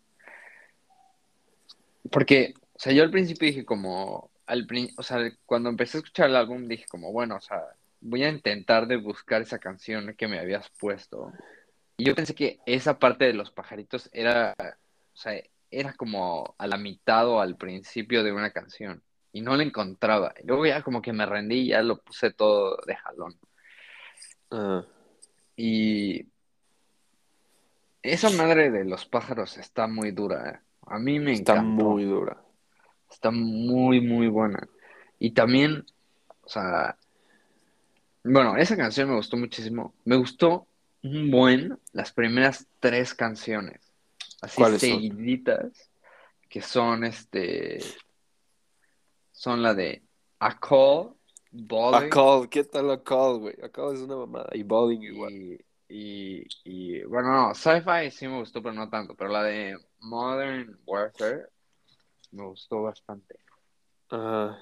Porque, 2.12 2.54
o 2.74 2.80
sea, 2.80 2.94
yo 2.94 3.04
al 3.04 3.12
principio 3.12 3.48
dije 3.48 3.66
como, 3.66 4.32
al 4.46 4.68
o 4.98 5.04
sea, 5.04 5.20
cuando 5.46 5.70
empecé 5.70 5.98
a 5.98 6.00
escuchar 6.00 6.30
el 6.30 6.36
álbum 6.36 6.68
dije 6.68 6.86
como, 6.88 7.12
bueno, 7.12 7.36
o 7.36 7.42
sea, 7.42 7.62
voy 8.02 8.24
a 8.24 8.30
intentar 8.30 8.88
de 8.88 8.98
buscar 8.98 9.42
esa 9.42 9.60
canción 9.60 10.16
que 10.18 10.28
me 10.28 10.40
habías 10.40 10.70
puesto. 10.80 11.32
Y 11.98 12.06
yo 12.06 12.16
pensé 12.16 12.34
que 12.34 12.60
esa 12.66 12.98
parte 12.98 13.26
de 13.26 13.34
los 13.34 13.52
pajaritos 13.52 14.10
era, 14.14 14.56
o 14.60 15.18
sea, 15.18 15.34
era 15.72 15.94
como 15.94 16.56
a 16.58 16.68
la 16.68 16.78
mitad 16.78 17.28
o 17.28 17.40
al 17.42 17.56
principio 17.58 18.24
de 18.24 18.32
una 18.32 18.52
canción. 18.52 19.02
Y 19.32 19.42
no 19.42 19.56
la 19.56 19.64
encontraba. 19.64 20.34
Y 20.42 20.48
luego 20.48 20.66
ya 20.66 20.82
como 20.82 21.02
que 21.02 21.14
me 21.14 21.26
rendí 21.26 21.56
y 21.60 21.68
ya 21.70 21.82
lo 21.84 22.02
puse 22.02 22.32
todo 22.32 22.78
de 22.88 22.96
jalón. 22.96 23.38
Ajá. 24.50 24.86
Y 25.56 26.26
esa 28.02 28.30
madre 28.32 28.72
de 28.72 28.86
los 28.86 29.06
pájaros 29.06 29.58
está 29.58 29.88
muy 29.88 30.12
dura. 30.12 30.50
¿eh? 30.50 30.60
A 30.88 30.98
mí 31.00 31.20
me 31.20 31.34
Está 31.34 31.54
encantó. 31.58 31.84
muy 31.86 32.06
dura. 32.06 32.42
Está 33.12 33.32
muy, 33.32 34.02
muy 34.02 34.28
buena. 34.28 34.68
Y 35.20 35.32
también, 35.32 35.86
o 36.44 36.48
sea, 36.48 36.98
bueno, 38.24 38.56
esa 38.58 38.78
canción 38.78 39.10
me 39.10 39.16
gustó 39.16 39.38
muchísimo. 39.38 39.94
Me 40.06 40.16
gustó 40.16 40.66
un 41.04 41.30
buen 41.30 41.78
las 41.92 42.12
primeras 42.14 42.66
tres 42.80 43.14
canciones. 43.14 43.89
Así 44.42 44.64
seguiditas, 44.78 45.92
que 46.50 46.62
son 46.62 47.04
este, 47.04 47.80
son 49.32 49.62
la 49.62 49.74
de 49.74 50.04
A 50.40 50.60
Call, 50.60 51.16
Bowling, 51.52 52.08
A 52.08 52.10
Call, 52.10 52.50
¿qué 52.50 52.64
tal 52.64 52.90
A 52.92 53.04
Call, 53.04 53.40
güey? 53.40 53.56
A 53.64 53.70
Call 53.70 53.96
es 53.96 54.02
una 54.02 54.16
mamada. 54.16 54.50
Y 54.54 54.64
Bowling 54.64 55.02
igual. 55.02 55.32
y, 55.32 55.60
y, 55.90 56.48
y, 56.64 57.04
bueno, 57.04 57.32
no, 57.32 57.54
Sci-Fi 57.56 58.12
sí 58.12 58.28
me 58.28 58.40
gustó, 58.40 58.62
pero 58.62 58.74
no 58.76 58.90
tanto. 58.90 59.16
Pero 59.16 59.32
la 59.32 59.44
de 59.44 59.78
Modern 60.00 60.80
Warfare 60.86 61.48
me 62.32 62.46
gustó 62.46 62.84
bastante. 62.84 63.40
Ajá. 64.10 64.60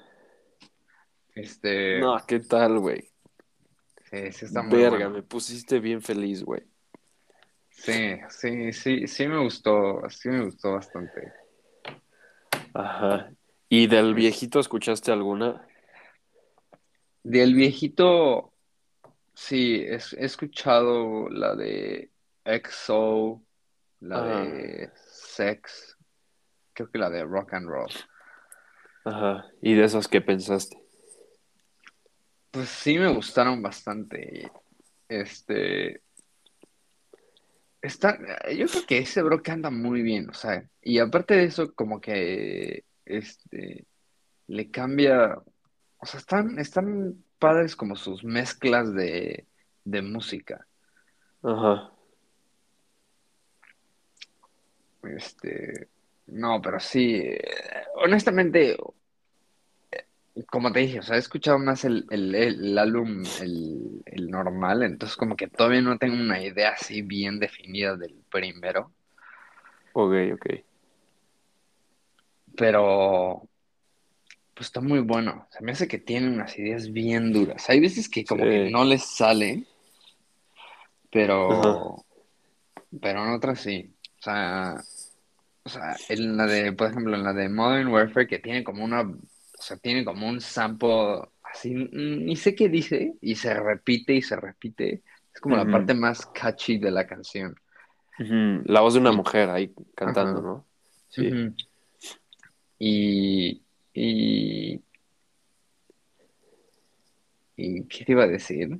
Este, 1.34 2.00
No, 2.00 2.16
¿qué 2.26 2.40
tal, 2.40 2.78
güey? 2.80 3.12
sí, 4.10 4.32
sí 4.32 4.44
está 4.46 4.62
muy 4.62 4.82
Verga, 4.82 4.88
bueno. 4.88 5.10
me 5.10 5.22
pusiste 5.22 5.80
bien 5.80 6.02
feliz, 6.02 6.42
güey. 6.42 6.67
Sí, 7.78 8.18
sí, 8.28 8.72
sí, 8.72 9.06
sí 9.06 9.26
me 9.26 9.38
gustó, 9.38 10.02
sí 10.10 10.28
me 10.28 10.44
gustó 10.44 10.72
bastante. 10.72 11.32
Ajá. 12.74 13.30
¿Y 13.68 13.86
del 13.86 14.14
viejito 14.14 14.60
escuchaste 14.60 15.12
alguna? 15.12 15.66
Del 17.22 17.54
viejito, 17.54 18.52
Sí, 19.38 19.86
he 19.86 20.24
escuchado 20.24 21.28
la 21.30 21.54
de 21.54 22.10
EXO, 22.44 23.40
la 24.00 24.20
de 24.24 24.90
Sex, 24.96 25.96
creo 26.72 26.90
que 26.90 26.98
la 26.98 27.08
de 27.08 27.22
Rock 27.22 27.54
and 27.54 27.68
Roll. 27.68 27.92
Ajá. 29.04 29.46
¿Y 29.62 29.74
de 29.74 29.84
esas 29.84 30.08
qué 30.08 30.20
pensaste? 30.20 30.76
Pues 32.50 32.68
sí 32.68 32.98
me 32.98 33.14
gustaron 33.14 33.62
bastante. 33.62 34.50
Este, 35.08 36.02
está, 37.88 38.18
yo 38.54 38.66
creo 38.66 38.86
que 38.86 38.98
ese 38.98 39.22
bro 39.22 39.42
canta 39.42 39.70
muy 39.70 40.02
bien, 40.02 40.30
o 40.30 40.34
sea, 40.34 40.68
y 40.82 40.98
aparte 40.98 41.34
de 41.34 41.44
eso, 41.44 41.74
como 41.74 42.00
que, 42.00 42.84
este, 43.04 43.86
le 44.46 44.70
cambia, 44.70 45.38
o 45.98 46.06
sea, 46.06 46.20
están, 46.20 46.58
están 46.58 47.24
padres 47.38 47.76
como 47.76 47.96
sus 47.96 48.24
mezclas 48.24 48.94
de, 48.94 49.46
de 49.84 50.02
música. 50.02 50.66
Ajá. 51.42 51.92
Este, 55.02 55.88
no, 56.26 56.60
pero 56.60 56.80
sí, 56.80 57.16
eh, 57.16 57.40
honestamente, 57.94 58.72
eh, 58.72 58.78
como 60.50 60.72
te 60.72 60.80
dije, 60.80 61.00
o 61.00 61.02
sea, 61.02 61.16
he 61.16 61.18
escuchado 61.18 61.58
más 61.58 61.84
el, 61.84 62.06
el, 62.10 62.34
el 62.34 62.78
álbum, 62.78 63.24
el, 63.40 64.02
el 64.06 64.30
normal, 64.30 64.82
entonces 64.82 65.16
como 65.16 65.36
que 65.36 65.48
todavía 65.48 65.80
no 65.80 65.98
tengo 65.98 66.14
una 66.14 66.42
idea 66.42 66.70
así 66.70 67.02
bien 67.02 67.38
definida 67.40 67.96
del 67.96 68.14
primero, 68.30 68.92
Ok, 69.92 70.14
ok. 70.34 70.46
pero 72.56 73.48
pues 74.54 74.66
está 74.66 74.80
muy 74.80 75.00
bueno. 75.00 75.46
Se 75.50 75.62
me 75.62 75.72
hace 75.72 75.86
que 75.86 75.98
tiene 75.98 76.28
unas 76.28 76.58
ideas 76.58 76.90
bien 76.92 77.32
duras. 77.32 77.68
Hay 77.70 77.78
veces 77.80 78.08
que 78.08 78.24
como 78.24 78.42
que 78.44 78.70
no 78.70 78.84
les 78.84 79.04
sale, 79.04 79.64
pero, 81.12 81.50
Ajá. 81.50 82.02
pero 83.00 83.24
en 83.24 83.30
otras 83.34 83.60
sí. 83.60 83.94
O 84.18 84.22
sea, 84.22 84.76
o 85.62 85.68
sea, 85.68 85.96
en 86.08 86.36
la 86.36 86.46
de, 86.46 86.72
por 86.72 86.90
ejemplo, 86.90 87.14
en 87.14 87.22
la 87.22 87.32
de 87.32 87.48
Modern 87.48 87.88
Warfare 87.88 88.26
que 88.26 88.40
tiene 88.40 88.64
como 88.64 88.84
una, 88.84 89.08
o 89.58 89.62
sea, 89.62 89.76
tiene 89.76 90.04
como 90.04 90.28
un 90.28 90.40
sample 90.40 91.22
así, 91.42 91.74
ni 91.74 92.36
sé 92.36 92.54
qué 92.54 92.68
dice, 92.68 93.14
y 93.20 93.34
se 93.34 93.54
repite 93.54 94.14
y 94.14 94.22
se 94.22 94.36
repite. 94.36 95.02
Es 95.34 95.40
como 95.40 95.56
la 95.56 95.66
parte 95.66 95.94
más 95.94 96.26
catchy 96.26 96.78
de 96.78 96.90
la 96.90 97.06
canción. 97.06 97.54
La 98.18 98.80
voz 98.80 98.94
de 98.94 99.00
una 99.00 99.12
mujer 99.12 99.50
ahí 99.50 99.72
cantando, 99.94 100.38
Ajá. 100.38 100.48
¿no? 100.48 100.66
Sí. 101.08 101.30
Y, 102.80 103.62
y, 103.92 104.80
¿qué 107.56 108.04
te 108.04 108.12
iba 108.12 108.24
a 108.24 108.28
decir? 108.28 108.78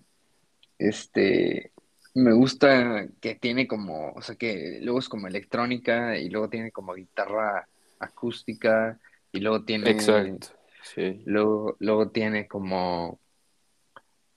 Este, 0.79 1.73
me 2.15 2.33
gusta 2.33 3.09
que 3.21 3.35
tiene 3.37 3.67
como, 3.67 4.13
o 4.13 4.23
sea, 4.23 4.37
que 4.37 4.79
luego 4.83 4.99
es 4.99 5.09
como 5.09 5.27
electrónica 5.27 6.17
y 6.19 6.29
luego 6.29 6.49
tiene 6.49 6.71
como 6.71 6.95
guitarra 6.95 7.69
acústica 7.99 8.99
y 9.33 9.41
luego 9.41 9.65
tiene, 9.65 9.91
Exacto. 9.91 10.58
Sí. 10.83 11.23
luego, 11.27 11.77
luego 11.81 12.11
tiene 12.11 12.47
como, 12.49 13.21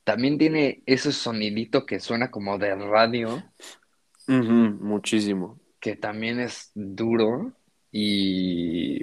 también 0.03 0.37
tiene 0.37 0.83
ese 0.85 1.11
sonidito 1.11 1.85
que 1.85 1.99
suena 1.99 2.31
como 2.31 2.57
de 2.57 2.75
radio, 2.75 3.43
Muchísimo. 4.27 5.59
que 5.79 5.95
también 5.95 6.39
es 6.39 6.71
duro 6.75 7.53
y, 7.91 9.01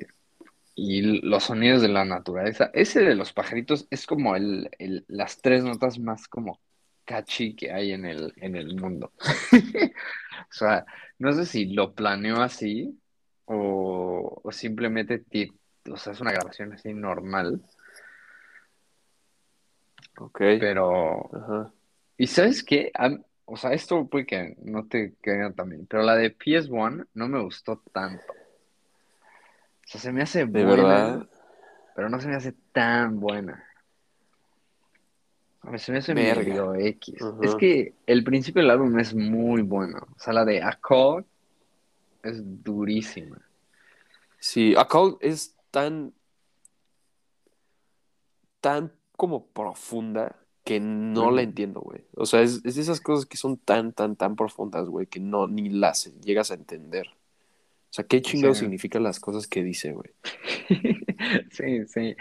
y 0.74 1.02
los 1.22 1.44
sonidos 1.44 1.82
de 1.82 1.88
la 1.88 2.04
naturaleza. 2.04 2.70
Ese 2.74 3.00
de 3.00 3.14
los 3.14 3.32
pajaritos 3.32 3.86
es 3.90 4.06
como 4.06 4.36
el, 4.36 4.70
el- 4.78 5.04
las 5.08 5.40
tres 5.40 5.64
notas 5.64 5.98
más 5.98 6.28
como 6.28 6.60
catchy 7.04 7.54
que 7.54 7.72
hay 7.72 7.92
en 7.92 8.04
el, 8.04 8.32
en 8.36 8.56
el 8.56 8.76
mundo. 8.76 9.12
O 10.50 10.52
sea, 10.52 10.86
no 11.18 11.32
sé 11.32 11.44
si 11.46 11.66
lo 11.66 11.94
planeó 11.94 12.40
así 12.42 12.98
o, 13.44 14.40
o 14.42 14.52
simplemente, 14.52 15.18
o 15.92 15.96
sea, 15.96 16.12
es 16.12 16.20
una 16.20 16.32
grabación 16.32 16.72
así 16.72 16.92
normal, 16.94 17.60
Ok. 20.18 20.38
pero... 20.60 21.30
Ajá. 21.34 21.72
¿Y 22.16 22.26
sabes 22.26 22.64
qué? 22.64 22.90
O 23.44 23.56
sea, 23.56 23.72
esto 23.72 24.04
puede 24.06 24.26
que 24.26 24.56
no 24.62 24.86
te 24.86 25.14
caiga 25.22 25.52
también, 25.52 25.86
pero 25.86 26.02
la 26.02 26.16
de 26.16 26.36
PS1 26.36 27.06
no 27.14 27.28
me 27.28 27.40
gustó 27.40 27.80
tanto. 27.92 28.24
O 28.32 29.86
sea, 29.90 30.00
se 30.00 30.12
me 30.12 30.22
hace 30.22 30.40
¿De 30.46 30.64
buena, 30.64 30.82
verdad? 30.82 31.28
pero 31.94 32.08
no 32.10 32.20
se 32.20 32.28
me 32.28 32.34
hace 32.36 32.52
tan 32.72 33.20
buena. 33.20 33.64
A 35.62 35.70
ver, 35.70 35.80
se 35.80 35.92
me 35.92 35.98
hace 35.98 36.14
medio 36.14 36.74
X. 36.74 37.16
Es 37.42 37.54
que 37.54 37.94
el 38.06 38.22
principio 38.24 38.62
del 38.62 38.70
álbum 38.70 38.98
es 38.98 39.14
muy 39.14 39.62
bueno. 39.62 39.98
O 40.16 40.18
sea, 40.18 40.32
la 40.32 40.44
de 40.44 40.62
A 40.62 40.78
Call 40.80 41.24
es 42.22 42.40
durísima. 42.62 43.40
Sí, 44.38 44.74
A 44.76 44.86
Call 44.86 45.16
es 45.20 45.56
tan, 45.78 46.12
tan 48.60 48.92
como 49.16 49.46
profunda 49.46 50.36
que 50.64 50.80
no 50.80 51.30
la 51.30 51.42
entiendo, 51.42 51.80
güey. 51.80 52.04
O 52.14 52.26
sea, 52.26 52.42
es, 52.42 52.60
es 52.64 52.74
de 52.74 52.82
esas 52.82 53.00
cosas 53.00 53.26
que 53.26 53.36
son 53.36 53.56
tan, 53.56 53.92
tan, 53.92 54.16
tan 54.16 54.34
profundas, 54.36 54.88
güey, 54.88 55.06
que 55.06 55.20
no, 55.20 55.46
ni 55.46 55.68
las 55.70 56.12
llegas 56.20 56.50
a 56.50 56.54
entender. 56.54 57.06
O 57.08 57.92
sea, 57.92 58.04
¿qué 58.06 58.20
chingado 58.20 58.54
Sí. 58.54 58.60
significan 58.60 59.02
las 59.02 59.20
cosas 59.20 59.46
que 59.46 59.62
dice, 59.62 59.92
güey? 59.92 60.10
Sí, 61.50 61.86
sí, 61.86 62.16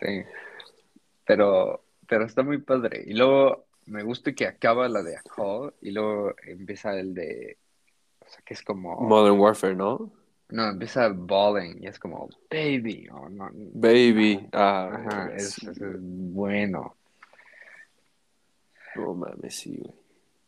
sí. 0.00 0.22
Pero, 1.24 1.84
pero 2.06 2.24
está 2.24 2.42
muy 2.42 2.58
padre. 2.58 3.04
Y 3.06 3.14
luego 3.14 3.64
me 3.86 4.02
gusta 4.02 4.32
que 4.32 4.46
acaba 4.46 4.88
la 4.88 5.02
de 5.02 5.16
A 5.16 5.22
Call 5.22 5.72
y 5.80 5.92
luego 5.92 6.34
empieza 6.44 6.98
el 6.98 7.14
de, 7.14 7.58
o 8.20 8.28
sea, 8.28 8.42
que 8.44 8.54
es 8.54 8.62
como, 8.62 9.00
Modern 9.00 9.38
Warfare, 9.38 9.74
¿no? 9.76 10.12
No, 10.52 10.68
empieza 10.68 11.08
Balling 11.08 11.82
y 11.82 11.86
es 11.86 11.98
como, 11.98 12.28
baby, 12.50 13.08
o 13.10 13.28
no, 13.28 13.48
Baby. 13.52 14.48
Ah, 14.52 14.90
ajá, 14.92 15.34
es, 15.34 15.54
sí, 15.54 15.66
es 15.66 15.78
bueno. 15.80 16.94
No 18.94 19.14
mames, 19.14 19.54
sí, 19.56 19.76
güey. 19.76 19.94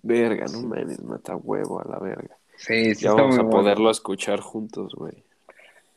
Verga, 0.03 0.45
no 0.47 0.63
mames, 0.63 1.03
mata 1.03 1.35
huevo 1.35 1.81
a 1.81 1.89
la 1.91 1.99
verga. 1.99 2.37
Sí, 2.57 2.95
sí 2.95 3.05
Ya 3.05 3.11
está 3.11 3.23
vamos 3.23 3.37
muy 3.37 3.41
a 3.41 3.43
bueno. 3.45 3.59
poderlo 3.63 3.91
escuchar 3.91 4.41
juntos, 4.41 4.95
güey. 4.95 5.25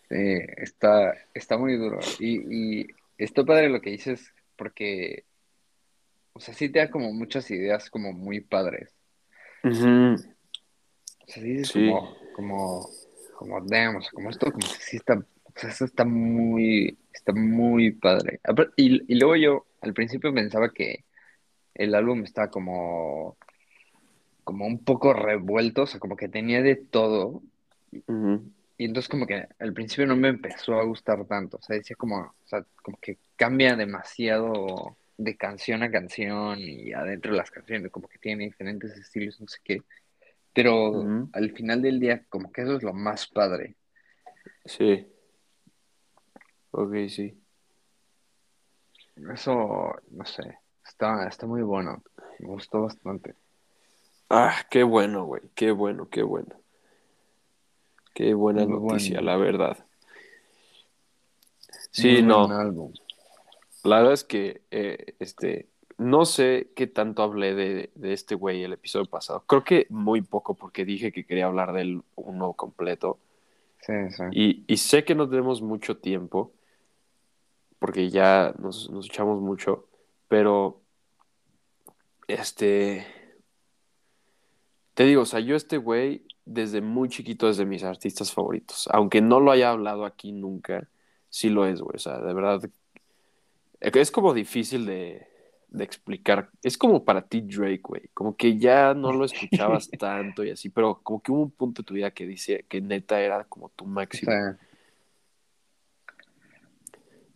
Sí, 0.09 0.39
está, 0.55 1.13
está 1.33 1.57
muy 1.57 1.75
duro. 1.75 1.99
Y, 2.19 2.81
y 2.81 2.87
está 3.17 3.43
padre 3.43 3.67
lo 3.67 3.81
que 3.81 3.89
dices, 3.89 4.33
porque, 4.55 5.25
o 6.31 6.39
sea, 6.39 6.53
sí 6.53 6.69
te 6.69 6.79
da 6.79 6.89
como 6.89 7.11
muchas 7.11 7.51
ideas 7.51 7.89
como 7.89 8.13
muy 8.13 8.39
padres. 8.39 8.93
Ujú. 9.65 10.13
O 10.15 11.27
sea, 11.27 11.43
sí 11.43 11.49
dices 11.49 11.67
Sí. 11.67 11.85
como, 11.89 12.15
como, 12.33 12.89
como, 13.37 13.61
damn, 13.61 13.97
o 13.97 14.01
sea, 14.01 14.11
como 14.11 14.29
esto, 14.29 14.51
como 14.51 14.67
que 14.67 14.81
sí 14.81 14.97
está, 14.97 15.13
o 15.15 15.53
sea, 15.55 15.69
esto 15.69 15.85
está 15.85 16.03
muy, 16.03 16.97
está 17.13 17.33
muy 17.33 17.91
padre. 17.91 18.41
Y, 18.75 19.13
y 19.13 19.19
luego 19.19 19.35
yo 19.35 19.65
al 19.81 19.93
principio 19.93 20.33
pensaba 20.33 20.73
que 20.73 21.05
el 21.75 21.95
álbum 21.95 22.23
estaba 22.23 22.49
como, 22.49 23.37
como 24.43 24.65
un 24.65 24.83
poco 24.83 25.13
revuelto, 25.13 25.83
o 25.83 25.87
sea, 25.87 25.99
como 25.99 26.15
que 26.15 26.27
tenía 26.27 26.61
de 26.61 26.75
todo. 26.75 27.43
Y 27.91 28.85
entonces 28.85 29.09
como 29.09 29.27
que 29.27 29.47
al 29.59 29.73
principio 29.73 30.07
no 30.07 30.15
me 30.15 30.29
empezó 30.29 30.75
a 30.75 30.83
gustar 30.83 31.25
tanto, 31.25 31.57
o 31.57 31.61
sea, 31.61 31.75
decía 31.75 31.95
como, 31.95 32.17
o 32.17 32.47
sea, 32.47 32.65
como 32.81 32.97
que 32.99 33.17
cambia 33.35 33.75
demasiado 33.75 34.97
de 35.17 35.35
canción 35.35 35.83
a 35.83 35.91
canción 35.91 36.59
y 36.59 36.93
adentro 36.93 37.31
de 37.31 37.37
las 37.37 37.51
canciones, 37.51 37.91
como 37.91 38.07
que 38.07 38.19
tiene 38.19 38.45
diferentes 38.45 38.91
estilos, 38.97 39.39
no 39.41 39.47
sé 39.47 39.59
qué. 39.63 39.81
Pero 40.57 41.05
al 41.33 41.51
final 41.51 41.83
del 41.83 41.99
día, 41.99 42.25
como 42.29 42.51
que 42.51 42.63
eso 42.63 42.77
es 42.77 42.81
lo 42.81 42.91
más 42.91 43.27
padre. 43.27 43.75
Sí. 44.65 45.07
Ok, 46.71 46.95
sí. 47.09 47.39
Eso, 49.31 49.93
no 50.09 50.25
sé, 50.25 50.57
está, 50.83 51.27
está 51.27 51.45
muy 51.45 51.61
bueno, 51.61 52.01
me 52.39 52.47
gustó 52.47 52.81
bastante. 52.81 53.35
Ah, 54.31 54.65
qué 54.71 54.81
bueno, 54.81 55.25
güey. 55.25 55.43
Qué 55.53 55.69
bueno, 55.69 56.09
qué 56.09 56.23
bueno. 56.23 56.55
Qué 58.15 58.33
buena 58.33 58.65
Muy 58.65 58.79
noticia, 58.79 59.17
bueno. 59.17 59.31
la 59.31 59.37
verdad. 59.37 59.85
Sí, 61.91 62.13
Muy 62.13 62.23
no. 62.23 62.91
La 63.83 63.97
verdad 63.97 64.13
es 64.13 64.23
que, 64.23 64.63
eh, 64.71 65.13
este, 65.19 65.67
no 65.97 66.25
sé 66.25 66.71
qué 66.75 66.87
tanto 66.87 67.23
hablé 67.23 67.55
de, 67.55 67.91
de 67.95 68.13
este 68.13 68.35
güey 68.35 68.63
el 68.63 68.73
episodio 68.73 69.05
pasado. 69.05 69.43
Creo 69.47 69.63
que 69.63 69.87
muy 69.89 70.21
poco 70.21 70.53
porque 70.53 70.85
dije 70.85 71.11
que 71.11 71.25
quería 71.25 71.45
hablar 71.45 71.73
del 71.73 72.01
uno 72.15 72.53
completo. 72.53 73.19
Sí, 73.81 73.93
sí. 74.11 74.23
Y, 74.31 74.63
y 74.67 74.77
sé 74.77 75.03
que 75.03 75.15
no 75.15 75.29
tenemos 75.29 75.61
mucho 75.61 75.97
tiempo 75.97 76.53
porque 77.79 78.09
ya 78.09 78.53
nos, 78.59 78.89
nos 78.89 79.05
echamos 79.07 79.41
mucho, 79.41 79.87
pero, 80.27 80.81
este, 82.27 83.05
te 84.93 85.03
digo, 85.05 85.21
o 85.21 85.25
sea, 85.25 85.39
yo 85.39 85.55
este 85.55 85.77
güey 85.77 86.25
desde 86.45 86.81
muy 86.81 87.09
chiquito 87.09 87.49
es 87.49 87.57
de 87.57 87.65
mis 87.65 87.83
artistas 87.83 88.33
favoritos. 88.33 88.87
Aunque 88.91 89.21
no 89.21 89.39
lo 89.39 89.51
haya 89.51 89.71
hablado 89.71 90.05
aquí 90.05 90.31
nunca, 90.31 90.89
sí 91.29 91.49
lo 91.49 91.65
es, 91.65 91.81
güey. 91.81 91.95
O 91.95 91.99
sea, 91.99 92.19
de 92.19 92.33
verdad, 92.33 92.61
es 93.79 94.11
como 94.11 94.33
difícil 94.33 94.85
de, 94.85 95.27
de 95.69 95.83
explicar. 95.83 96.49
Es 96.63 96.77
como 96.77 97.03
para 97.03 97.21
ti 97.21 97.41
Drake, 97.41 97.81
güey. 97.83 98.09
Como 98.13 98.35
que 98.35 98.57
ya 98.57 98.93
no 98.93 99.11
lo 99.11 99.25
escuchabas 99.25 99.89
tanto 99.99 100.43
y 100.43 100.51
así, 100.51 100.69
pero 100.69 100.99
como 101.03 101.21
que 101.21 101.31
hubo 101.31 101.41
un 101.41 101.51
punto 101.51 101.81
de 101.81 101.85
tu 101.85 101.93
vida 101.93 102.11
que 102.11 102.25
dice 102.25 102.65
que 102.67 102.81
neta 102.81 103.19
era 103.21 103.43
como 103.45 103.69
tu 103.69 103.85
máximo. 103.85 104.31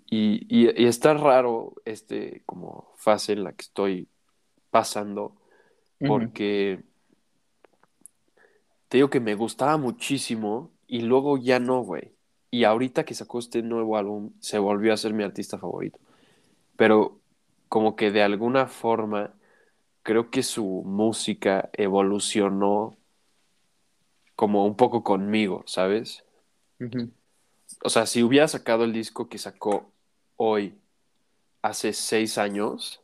Y, 0.08 0.46
y, 0.50 0.84
y 0.84 0.88
está 0.88 1.14
raro 1.14 1.74
este 1.86 2.44
como 2.46 2.92
fase 2.98 3.34
en 3.34 3.46
la 3.46 3.54
que 3.54 3.62
estoy 3.62 4.10
pasando 4.70 5.36
porque 6.08 6.84
te 8.88 8.98
digo 8.98 9.10
que 9.10 9.20
me 9.20 9.36
gustaba 9.36 9.78
muchísimo 9.78 10.72
y 10.88 11.02
luego 11.02 11.38
ya 11.38 11.60
no, 11.60 11.82
güey. 11.82 12.14
Y 12.50 12.66
ahorita 12.66 13.06
que 13.06 13.14
sacó 13.14 13.40
este 13.40 13.62
nuevo 13.62 13.96
álbum 13.98 14.32
se 14.40 14.60
volvió 14.60 14.94
a 14.94 14.98
ser 14.98 15.14
mi 15.14 15.24
artista 15.24 15.58
favorito. 15.58 16.00
Pero 16.76 17.21
como 17.72 17.96
que 17.96 18.12
de 18.12 18.22
alguna 18.22 18.68
forma 18.68 19.34
creo 20.04 20.30
que 20.30 20.44
su 20.44 20.84
música 20.86 21.70
evolucionó 21.72 22.98
como 24.36 24.66
un 24.66 24.76
poco 24.76 25.06
conmigo, 25.06 25.64
¿sabes? 25.68 26.26
O 27.82 27.88
sea, 27.90 28.06
si 28.08 28.24
hubiera 28.24 28.50
sacado 28.50 28.84
el 28.84 28.92
disco 28.92 29.30
que 29.30 29.38
sacó 29.38 29.90
hoy, 30.36 30.76
hace 31.62 31.94
seis 31.94 32.38
años, 32.38 33.02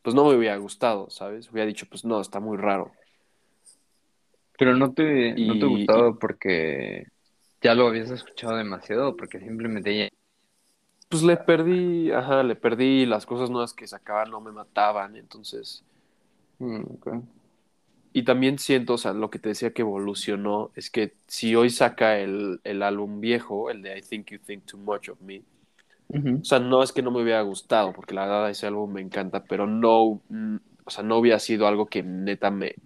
pues 0.00 0.16
no 0.16 0.24
me 0.24 0.36
hubiera 0.36 0.56
gustado, 0.56 1.10
¿sabes? 1.10 1.52
Hubiera 1.52 1.66
dicho, 1.66 1.84
pues 1.86 2.06
no, 2.06 2.18
está 2.22 2.40
muy 2.40 2.56
raro. 2.56 2.90
Pero 4.58 4.74
no 4.74 4.90
te, 4.94 5.32
no 5.32 5.58
te 5.58 5.66
Y- 5.66 5.80
gustaba 5.80 6.14
porque 6.18 7.04
ya 7.60 7.74
lo 7.74 7.88
habías 7.88 8.10
escuchado 8.10 8.56
demasiado, 8.56 9.14
porque 9.18 9.38
simplemente. 9.38 10.08
Pues 11.08 11.22
le 11.22 11.36
perdí, 11.36 12.12
ajá, 12.12 12.42
le 12.42 12.54
perdí 12.54 13.06
las 13.06 13.24
cosas 13.24 13.50
nuevas 13.50 13.72
que 13.72 13.86
sacaban, 13.86 14.30
no 14.30 14.40
me 14.40 14.52
mataban, 14.52 15.16
entonces... 15.16 15.84
Mm. 16.58 16.82
Y 18.12 18.22
también 18.24 18.58
siento, 18.58 18.94
o 18.94 18.98
sea, 18.98 19.12
lo 19.12 19.30
que 19.30 19.38
te 19.38 19.50
decía 19.50 19.72
que 19.72 19.82
evolucionó, 19.82 20.70
es 20.74 20.90
que 20.90 21.14
si 21.26 21.54
hoy 21.54 21.70
saca 21.70 22.18
el, 22.18 22.60
el 22.64 22.82
álbum 22.82 23.20
viejo, 23.20 23.70
el 23.70 23.82
de 23.82 23.98
I 23.98 24.02
Think 24.02 24.30
You 24.32 24.38
Think 24.38 24.64
Too 24.64 24.78
Much 24.78 25.08
of 25.08 25.20
Me, 25.20 25.42
o 26.10 26.44
sea, 26.44 26.58
no 26.58 26.82
es 26.82 26.92
que 26.92 27.02
no 27.02 27.10
me 27.10 27.22
hubiera 27.22 27.42
gustado, 27.42 27.92
porque 27.92 28.14
la 28.14 28.22
verdad 28.26 28.50
ese 28.50 28.66
álbum 28.66 28.92
me 28.92 29.02
encanta, 29.02 29.44
pero 29.44 29.66
no, 29.66 30.22
mm, 30.30 30.56
o 30.84 30.90
sea, 30.90 31.04
no 31.04 31.18
hubiera 31.18 31.38
sido 31.38 31.66
algo 31.66 31.86
que 31.86 32.02
neta 32.02 32.50
me, 32.50 32.76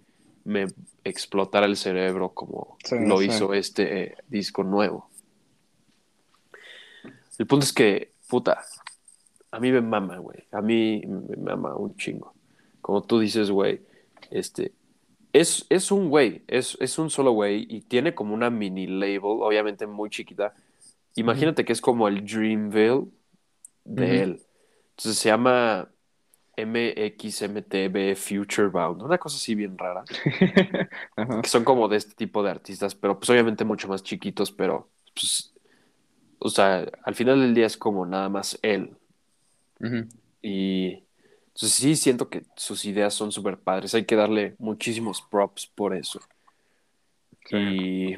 me 0.43 0.67
explotara 1.05 1.65
el 1.65 1.77
cerebro 1.77 2.33
como 2.33 2.77
Sí, 2.83 2.95
lo 2.99 3.19
sí. 3.19 3.25
hizo 3.25 3.53
este 3.53 4.03
eh, 4.03 4.15
disco 4.27 4.63
nuevo. 4.63 5.09
El 7.37 7.47
punto 7.47 7.65
es 7.65 7.73
que, 7.73 8.12
puta, 8.33 8.65
a 9.51 9.59
mí 9.59 9.71
me 9.71 9.79
mama, 9.79 10.17
güey, 10.17 10.47
a 10.51 10.59
mí 10.59 11.03
me 11.05 11.35
mama 11.37 11.75
un 11.75 11.95
chingo. 11.95 12.33
Como 12.81 13.03
tú 13.03 13.19
dices, 13.19 13.51
güey, 13.51 13.81
este, 14.31 14.73
es, 15.33 15.67
es 15.69 15.91
un 15.91 16.09
güey, 16.09 16.43
es, 16.47 16.75
es 16.81 16.97
un 16.97 17.11
solo 17.11 17.33
güey 17.33 17.67
y 17.69 17.81
tiene 17.81 18.15
como 18.15 18.33
una 18.33 18.49
mini 18.49 18.87
label, 18.87 19.21
obviamente 19.41 19.85
muy 19.85 20.09
chiquita. 20.09 20.55
Imagínate 21.15 21.63
que 21.63 21.73
es 21.73 21.79
como 21.79 22.07
el 22.07 22.25
Dreamville 22.25 23.05
de 23.83 24.23
él. 24.23 24.41
Entonces 24.97 25.19
se 25.19 25.29
llama 25.29 25.91
MXMTB 26.57 28.15
Future 28.15 28.69
Bound, 28.69 29.03
una 29.03 29.19
cosa 29.19 29.37
así 29.37 29.53
bien 29.53 29.77
rara, 29.77 30.03
que 31.43 31.49
son 31.49 31.63
como 31.63 31.87
de 31.87 31.97
este 31.97 32.15
tipo 32.15 32.41
de 32.41 32.49
artistas, 32.49 32.95
pero 32.95 33.19
pues 33.19 33.29
obviamente 33.29 33.63
mucho 33.63 33.87
más 33.87 34.01
chiquitos, 34.01 34.51
pero 34.51 34.89
pues, 35.13 35.52
o 36.43 36.49
sea, 36.49 36.85
al 37.03 37.15
final 37.15 37.39
del 37.39 37.55
día 37.55 37.65
es 37.65 37.77
como 37.77 38.05
nada 38.05 38.27
más 38.27 38.59
él. 38.61 38.97
Y 40.41 41.03
entonces 41.47 41.71
sí 41.71 41.95
siento 41.95 42.29
que 42.29 42.43
sus 42.55 42.83
ideas 42.83 43.13
son 43.13 43.31
súper 43.31 43.57
padres, 43.57 43.95
hay 43.95 44.05
que 44.05 44.15
darle 44.15 44.55
muchísimos 44.59 45.21
props 45.21 45.67
por 45.67 45.95
eso. 45.95 46.19
Sí. 47.45 47.55
Y 47.55 48.17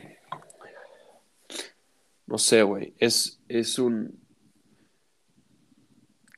no 2.25 2.39
sé, 2.39 2.63
güey, 2.63 2.93
es, 2.97 3.39
es 3.47 3.77
un... 3.77 4.19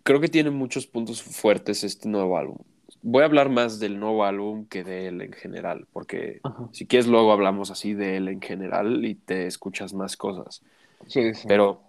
Creo 0.04 0.20
que 0.20 0.28
tiene 0.28 0.50
muchos 0.50 0.88
puntos 0.88 1.22
fuertes 1.22 1.84
este 1.84 2.10
nuevo 2.10 2.38
álbum. 2.38 2.58
Voy 3.02 3.24
a 3.24 3.26
hablar 3.26 3.50
más 3.50 3.80
del 3.80 4.00
nuevo 4.00 4.26
álbum 4.26 4.66
que 4.66 4.84
de 4.84 5.08
él 5.08 5.22
en 5.22 5.32
general, 5.32 5.88
porque 5.94 6.42
Ajá. 6.44 6.68
si 6.74 6.86
quieres 6.86 7.08
luego 7.08 7.32
hablamos 7.32 7.72
así 7.72 7.94
de 7.94 8.18
él 8.18 8.28
en 8.28 8.42
general 8.42 9.06
y 9.06 9.16
te 9.16 9.48
escuchas 9.48 9.94
más 9.94 10.18
cosas. 10.18 10.62
Sí, 11.06 11.34
sí. 11.34 11.48
Pero 11.48 11.82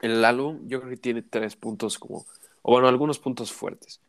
el 0.00 0.24
álbum 0.24 0.60
yo 0.66 0.80
creo 0.80 0.90
que 0.90 0.96
tiene 0.96 1.22
tres 1.22 1.56
puntos 1.56 1.98
como, 1.98 2.26
o 2.62 2.72
bueno, 2.72 2.88
algunos 2.88 3.18
puntos 3.18 3.52
fuertes. 3.52 4.00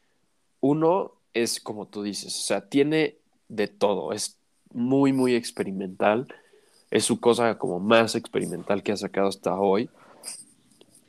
Uno 0.61 1.13
es 1.33 1.59
como 1.59 1.87
tú 1.87 2.03
dices, 2.03 2.35
o 2.37 2.41
sea, 2.43 2.67
tiene 2.69 3.17
de 3.49 3.67
todo, 3.67 4.13
es 4.13 4.37
muy, 4.71 5.13
muy 5.13 5.35
experimental, 5.35 6.27
es 6.91 7.05
su 7.05 7.19
cosa 7.19 7.57
como 7.57 7.79
más 7.79 8.15
experimental 8.15 8.83
que 8.83 8.91
ha 8.91 8.97
sacado 8.97 9.27
hasta 9.27 9.55
hoy 9.55 9.89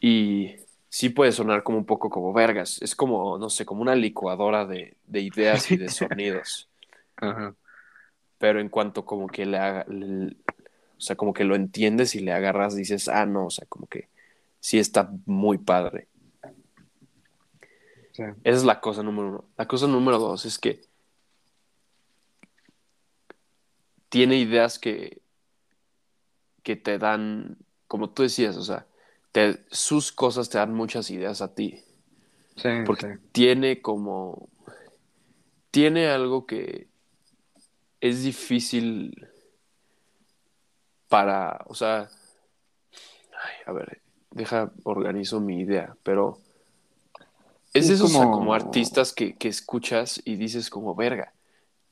y 0.00 0.56
sí 0.88 1.08
puede 1.08 1.32
sonar 1.32 1.62
como 1.62 1.78
un 1.78 1.86
poco 1.86 2.10
como 2.10 2.32
vergas, 2.32 2.80
es 2.82 2.94
como, 2.94 3.38
no 3.38 3.50
sé, 3.50 3.64
como 3.64 3.82
una 3.82 3.94
licuadora 3.94 4.66
de, 4.66 4.96
de 5.06 5.20
ideas 5.20 5.70
y 5.70 5.76
de 5.76 5.88
sonidos 5.90 6.68
Ajá. 7.16 7.54
pero 8.38 8.60
en 8.60 8.68
cuanto 8.68 9.04
como 9.04 9.26
que 9.28 9.46
le 9.46 9.58
haga, 9.58 9.84
le- 9.88 10.36
sea, 11.04 11.16
como 11.16 11.32
que 11.32 11.44
lo 11.44 11.54
entiendes 11.54 12.14
y 12.14 12.20
le 12.20 12.32
agarras, 12.32 12.74
dices, 12.74 13.08
ah, 13.08 13.26
no, 13.26 13.46
o 13.46 13.50
sea, 13.50 13.66
como 13.68 13.86
que 13.86 14.08
sí 14.60 14.78
está 14.78 15.10
muy 15.26 15.58
padre. 15.58 16.08
Sí. 18.12 18.22
Esa 18.44 18.56
es 18.58 18.64
la 18.64 18.80
cosa 18.80 19.02
número 19.02 19.28
uno. 19.28 19.44
La 19.56 19.66
cosa 19.66 19.86
número 19.86 20.18
dos 20.18 20.44
es 20.46 20.58
que 20.58 20.80
tiene 24.08 24.36
ideas 24.36 24.78
que, 24.78 25.20
que 26.62 26.76
te 26.76 26.98
dan, 26.98 27.58
como 27.88 28.10
tú 28.10 28.22
decías, 28.22 28.56
o 28.56 28.62
sea, 28.62 28.86
te- 29.32 29.64
sus 29.70 30.12
cosas 30.12 30.48
te 30.48 30.58
dan 30.58 30.72
muchas 30.72 31.10
ideas 31.10 31.42
a 31.42 31.54
ti. 31.54 31.82
Sí, 32.56 32.68
Porque 32.86 33.14
sí. 33.14 33.20
tiene 33.32 33.82
como. 33.82 34.48
Tiene 35.72 36.06
algo 36.06 36.46
que 36.46 36.86
es 38.00 38.22
difícil 38.22 39.26
para. 41.14 41.64
O 41.66 41.74
sea. 41.74 42.08
ay, 43.44 43.54
a 43.66 43.72
ver, 43.72 44.00
deja, 44.30 44.72
organizo 44.84 45.40
mi 45.40 45.60
idea, 45.60 45.96
pero. 46.02 46.38
Es 47.72 47.86
Sí, 47.88 47.92
eso, 47.94 48.04
o 48.04 48.08
sea, 48.08 48.20
como- 48.22 48.32
como 48.32 48.54
artistas 48.54 49.12
que, 49.12 49.34
que 49.36 49.48
escuchas 49.48 50.20
y 50.24 50.36
dices 50.36 50.70
como, 50.70 50.94
verga, 50.94 51.32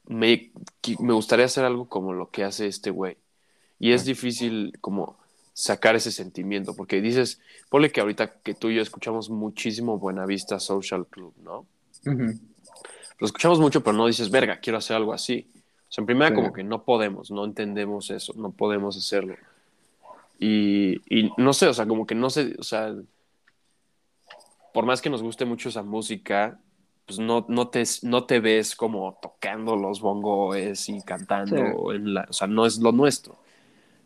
me, 0.04 0.52
me 1.00 1.12
gustaría 1.12 1.46
hacer 1.46 1.64
algo 1.64 1.88
como 1.88 2.12
lo 2.12 2.30
que 2.30 2.44
hace 2.44 2.66
este 2.68 2.90
güey. 2.90 3.16
Y 3.80 3.92
es 3.92 4.04
difícil 4.04 4.78
como 4.80 5.18
sacar 5.54 5.96
ese 5.96 6.12
sentimiento, 6.12 6.74
porque 6.76 7.00
dices, 7.00 7.40
ponle 7.68 7.90
que 7.90 8.00
ahorita 8.00 8.40
que 8.42 8.54
tú 8.54 8.70
y 8.70 8.76
yo 8.76 8.82
escuchamos 8.82 9.28
muchísimo 9.28 9.98
Buenavista 9.98 10.60
Social 10.60 11.04
Club, 11.06 11.34
¿no? 11.42 11.66
Lo 13.18 13.26
escuchamos 13.26 13.58
mucho, 13.58 13.82
pero 13.82 13.96
no 13.96 14.06
dices, 14.06 14.30
verga, 14.30 14.60
quiero 14.60 14.78
hacer 14.78 14.96
algo 14.96 15.12
así. 15.12 15.50
O 15.92 15.94
sea, 15.94 16.00
en 16.00 16.06
primera 16.06 16.30
Sí. 16.30 16.34
como 16.34 16.54
que 16.54 16.64
no 16.64 16.84
podemos, 16.84 17.30
no 17.30 17.44
entendemos 17.44 18.10
eso, 18.10 18.32
no 18.34 18.50
podemos 18.50 18.96
hacerlo. 18.96 19.36
Y, 20.38 20.94
y 21.06 21.30
no 21.36 21.52
sé, 21.52 21.66
o 21.66 21.74
sea, 21.74 21.86
como 21.86 22.06
que 22.06 22.14
no 22.14 22.30
sé, 22.30 22.56
o 22.58 22.62
sea, 22.62 22.94
por 24.72 24.86
más 24.86 25.02
que 25.02 25.10
nos 25.10 25.22
guste 25.22 25.44
mucho 25.44 25.68
esa 25.68 25.82
música, 25.82 26.58
pues 27.04 27.18
no, 27.18 27.44
no, 27.46 27.68
te, 27.68 27.82
no 28.04 28.24
te 28.24 28.40
ves 28.40 28.74
como 28.74 29.18
tocando 29.20 29.76
los 29.76 30.00
bongos 30.00 30.88
y 30.88 31.02
cantando, 31.02 31.92
en 31.92 32.14
la, 32.14 32.26
o 32.26 32.32
sea, 32.32 32.46
no 32.46 32.64
es 32.64 32.78
lo 32.78 32.92
nuestro. 32.92 33.36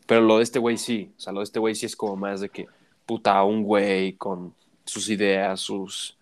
Pero 0.09 0.23
lo 0.23 0.39
de 0.39 0.43
este 0.43 0.59
güey 0.59 0.79
sí, 0.79 1.13
o 1.17 1.21
sea, 1.21 1.33
lo 1.33 1.39
de 1.39 1.45
este 1.45 1.61
güey 1.61 1.77
sí 1.77 1.87
es 1.87 1.95
como 1.95 2.17
más 2.17 2.41
de 2.41 2.49
que, 2.49 2.67
puta, 3.07 3.45
un 3.45 3.63
güey 3.63 4.15
con 4.15 4.53
sus 4.85 5.09
ideas, 5.09 5.61
sus, 5.61 6.17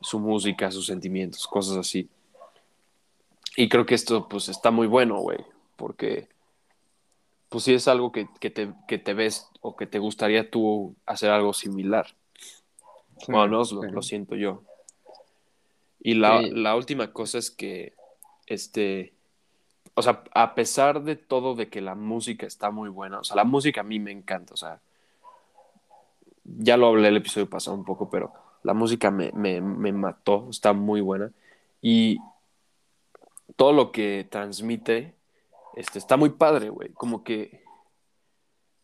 su 0.00 0.18
música, 0.18 0.70
sus 0.70 0.86
sentimientos, 0.86 1.46
cosas 1.46 1.76
así. 1.76 2.08
Y 3.56 3.68
creo 3.68 3.86
que 3.86 3.94
esto, 3.94 4.28
pues, 4.28 4.48
está 4.48 4.70
muy 4.70 4.86
bueno, 4.86 5.18
güey, 5.20 5.38
porque, 5.76 6.28
pues, 7.48 7.64
sí 7.64 7.74
es 7.74 7.88
algo 7.88 8.12
que, 8.12 8.28
que, 8.40 8.50
te, 8.50 8.72
que 8.88 8.98
te 8.98 9.14
ves 9.14 9.48
o 9.60 9.76
que 9.76 9.86
te 9.86 9.98
gustaría 9.98 10.50
tú 10.50 10.96
hacer 11.06 11.30
algo 11.30 11.52
similar. 11.52 12.06
Sí, 13.18 13.32
Bueno, 13.32 13.48
lo, 13.48 13.64
sí. 13.64 13.76
lo 13.90 14.02
siento 14.02 14.36
yo. 14.36 14.62
Y 16.00 16.14
la, 16.14 16.40
Sí. 16.40 16.50
la 16.50 16.74
última 16.76 17.12
cosa 17.12 17.38
es 17.38 17.50
que, 17.50 17.94
este, 18.46 19.12
o 19.94 20.02
sea, 20.02 20.24
a 20.34 20.54
pesar 20.54 21.02
de 21.04 21.16
todo 21.16 21.54
de 21.54 21.68
que 21.68 21.80
la 21.80 21.94
música 21.94 22.46
está 22.46 22.70
muy 22.70 22.88
buena, 22.88 23.20
o 23.20 23.24
sea, 23.24 23.36
la 23.36 23.44
música 23.44 23.82
a 23.82 23.84
mí 23.84 24.00
me 24.00 24.10
encanta, 24.10 24.54
o 24.54 24.56
sea, 24.56 24.80
ya 26.44 26.76
lo 26.76 26.88
hablé 26.88 27.08
el 27.08 27.16
episodio 27.18 27.48
pasado 27.48 27.76
un 27.76 27.84
poco, 27.84 28.10
pero 28.10 28.32
la 28.64 28.74
música 28.74 29.10
me, 29.10 29.30
me, 29.32 29.60
me 29.60 29.92
mató, 29.92 30.48
está 30.50 30.72
muy 30.72 31.00
buena. 31.00 31.30
Y 31.80 32.18
todo 33.56 33.72
lo 33.72 33.92
que 33.92 34.26
transmite, 34.30 35.14
este, 35.76 35.98
está 35.98 36.16
muy 36.16 36.30
padre, 36.30 36.68
güey, 36.70 36.90
como 36.90 37.24
que 37.24 37.62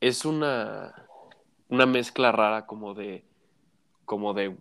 es 0.00 0.24
una, 0.24 0.94
una 1.68 1.86
mezcla 1.86 2.32
rara 2.32 2.66
como 2.66 2.94
de, 2.94 3.24
como 4.04 4.34
de 4.34 4.56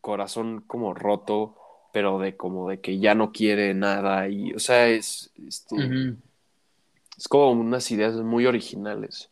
corazón 0.00 0.62
como 0.66 0.94
roto 0.94 1.56
pero 1.92 2.18
de 2.18 2.36
como 2.36 2.68
de 2.68 2.80
que 2.80 2.98
ya 2.98 3.14
no 3.14 3.32
quiere 3.32 3.74
nada 3.74 4.28
y, 4.28 4.52
o 4.52 4.58
sea, 4.58 4.88
es, 4.88 5.30
este, 5.46 5.76
es 7.16 7.28
como 7.28 7.50
unas 7.50 7.90
ideas 7.90 8.14
muy 8.16 8.46
originales. 8.46 9.30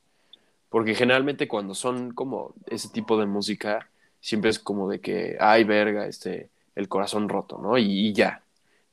Porque 0.69 0.95
generalmente 0.95 1.49
cuando 1.49 1.75
son 1.75 2.13
como 2.13 2.55
ese 2.67 2.89
tipo 2.91 3.19
de 3.19 3.27
música, 3.27 3.89
siempre 4.21 4.51
es 4.51 4.59
como 4.59 4.91
de 4.91 5.01
que, 5.01 5.39
ay, 5.41 5.65
verga, 5.65 6.07
este, 6.07 6.51
el 6.75 6.89
corazón 6.89 7.29
roto, 7.29 7.59
¿no? 7.59 7.79
Y, 7.79 8.09
y 8.09 8.13
ya. 8.13 8.43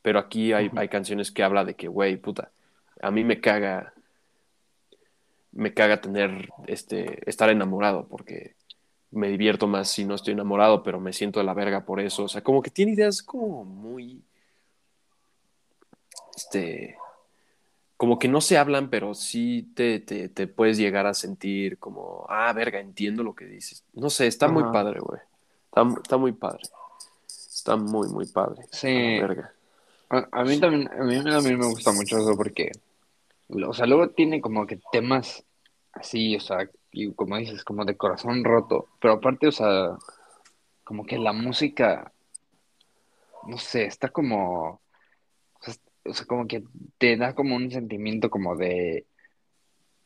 Pero 0.05 0.19
aquí 0.19 0.53
hay, 0.53 0.69
hay 0.75 0.87
canciones 0.87 1.31
que 1.31 1.41
habla 1.41 1.65
de 1.65 1.73
que, 1.73 1.87
güey, 1.87 2.17
puta, 2.17 2.51
a 3.01 3.09
mí 3.09 3.23
me 3.23 3.41
caga, 3.41 3.91
me 5.51 5.73
caga 5.73 5.99
tener, 5.99 6.47
este, 6.67 7.27
estar 7.27 7.49
enamorado, 7.49 8.07
porque 8.07 8.53
me 9.09 9.29
divierto 9.29 9.65
más 9.65 9.89
si 9.89 10.05
no 10.05 10.13
estoy 10.13 10.33
enamorado, 10.33 10.83
pero 10.83 10.99
me 10.99 11.11
siento 11.11 11.39
de 11.39 11.45
la 11.47 11.55
verga 11.55 11.85
por 11.85 11.99
eso. 11.99 12.25
O 12.25 12.27
sea, 12.27 12.43
como 12.43 12.61
que 12.61 12.69
tiene 12.69 12.91
ideas 12.91 13.23
como 13.23 13.65
muy, 13.65 14.21
este, 16.35 16.99
como 17.97 18.19
que 18.19 18.27
no 18.27 18.41
se 18.41 18.59
hablan, 18.59 18.91
pero 18.91 19.15
sí 19.15 19.71
te, 19.73 19.99
te, 20.01 20.29
te 20.29 20.45
puedes 20.45 20.77
llegar 20.77 21.07
a 21.07 21.15
sentir 21.15 21.79
como, 21.79 22.27
ah, 22.29 22.53
verga, 22.53 22.79
entiendo 22.79 23.23
lo 23.23 23.33
que 23.33 23.45
dices. 23.45 23.83
No 23.93 24.11
sé, 24.11 24.27
está 24.27 24.49
muy 24.49 24.65
padre, 24.71 24.99
güey. 24.99 25.21
Está, 25.65 25.99
está 25.99 26.17
muy 26.17 26.33
padre. 26.33 26.61
Está 27.27 27.75
muy, 27.75 28.07
muy 28.09 28.27
padre. 28.27 28.67
Sí. 28.71 29.19
Verga. 29.19 29.55
A, 30.09 30.27
a 30.31 30.43
mí 30.43 30.59
también, 30.59 30.89
a 30.91 31.03
mí 31.03 31.23
también 31.23 31.59
me 31.59 31.67
gusta 31.67 31.91
mucho 31.91 32.17
eso 32.17 32.35
porque, 32.35 32.71
o 33.49 33.73
sea, 33.73 33.85
luego 33.85 34.09
tiene 34.09 34.41
como 34.41 34.65
que 34.67 34.79
temas 34.91 35.43
así, 35.93 36.35
o 36.35 36.39
sea, 36.39 36.69
y 36.91 37.11
como 37.13 37.37
dices, 37.37 37.63
como 37.63 37.85
de 37.85 37.97
corazón 37.97 38.43
roto, 38.43 38.87
pero 38.99 39.15
aparte, 39.15 39.47
o 39.47 39.51
sea, 39.51 39.97
como 40.83 41.05
que 41.05 41.17
la 41.17 41.33
música, 41.33 42.11
no 43.47 43.57
sé, 43.57 43.85
está 43.85 44.09
como, 44.09 44.81
o 46.05 46.13
sea, 46.13 46.25
como 46.25 46.47
que 46.47 46.63
te 46.97 47.17
da 47.17 47.33
como 47.33 47.55
un 47.55 47.71
sentimiento 47.71 48.29
como 48.29 48.55
de, 48.55 49.05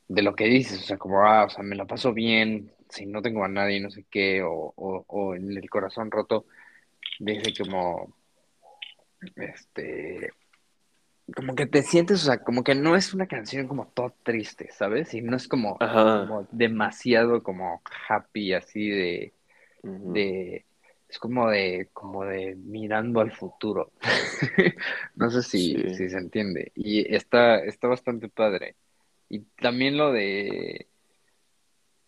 de 0.07 0.21
lo 0.21 0.35
que 0.35 0.45
dices, 0.45 0.79
o 0.79 0.83
sea, 0.83 0.97
como, 0.97 1.23
ah, 1.25 1.45
o 1.45 1.49
sea, 1.49 1.63
me 1.63 1.75
la 1.75 1.85
paso 1.85 2.13
bien, 2.13 2.71
si 2.89 3.05
no 3.05 3.21
tengo 3.21 3.43
a 3.43 3.49
nadie, 3.49 3.79
no 3.79 3.91
sé 3.91 4.05
qué, 4.09 4.41
o, 4.41 4.73
o, 4.75 5.05
o 5.07 5.35
en 5.35 5.55
el 5.57 5.69
corazón 5.69 6.09
roto, 6.09 6.45
dice 7.19 7.53
como, 7.63 8.13
este, 9.35 10.31
como 11.35 11.55
que 11.55 11.65
te 11.65 11.83
sientes, 11.83 12.23
o 12.23 12.25
sea, 12.25 12.39
como 12.43 12.63
que 12.63 12.75
no 12.75 12.95
es 12.95 13.13
una 13.13 13.27
canción 13.27 13.67
como 13.67 13.87
todo 13.87 14.15
triste, 14.23 14.69
¿sabes? 14.71 15.13
Y 15.13 15.21
no 15.21 15.37
es 15.37 15.47
como, 15.47 15.77
demasiado 16.51 17.43
como 17.43 17.81
happy, 18.07 18.53
así 18.53 18.89
de, 18.89 19.33
de, 19.83 20.65
es 21.07 21.19
como 21.19 21.49
de, 21.49 21.89
como 21.93 22.25
de 22.25 22.55
mirando 22.55 23.19
al 23.21 23.31
futuro. 23.31 23.91
No 25.15 25.29
sé 25.29 25.43
si, 25.43 25.75
Sí. 25.75 25.95
si 25.95 26.09
se 26.09 26.17
entiende. 26.17 26.71
Y 26.75 27.13
está, 27.13 27.59
está 27.63 27.87
bastante 27.87 28.29
padre. 28.29 28.75
Y 29.27 29.39
también 29.61 29.97
lo 29.97 30.11
de, 30.13 30.87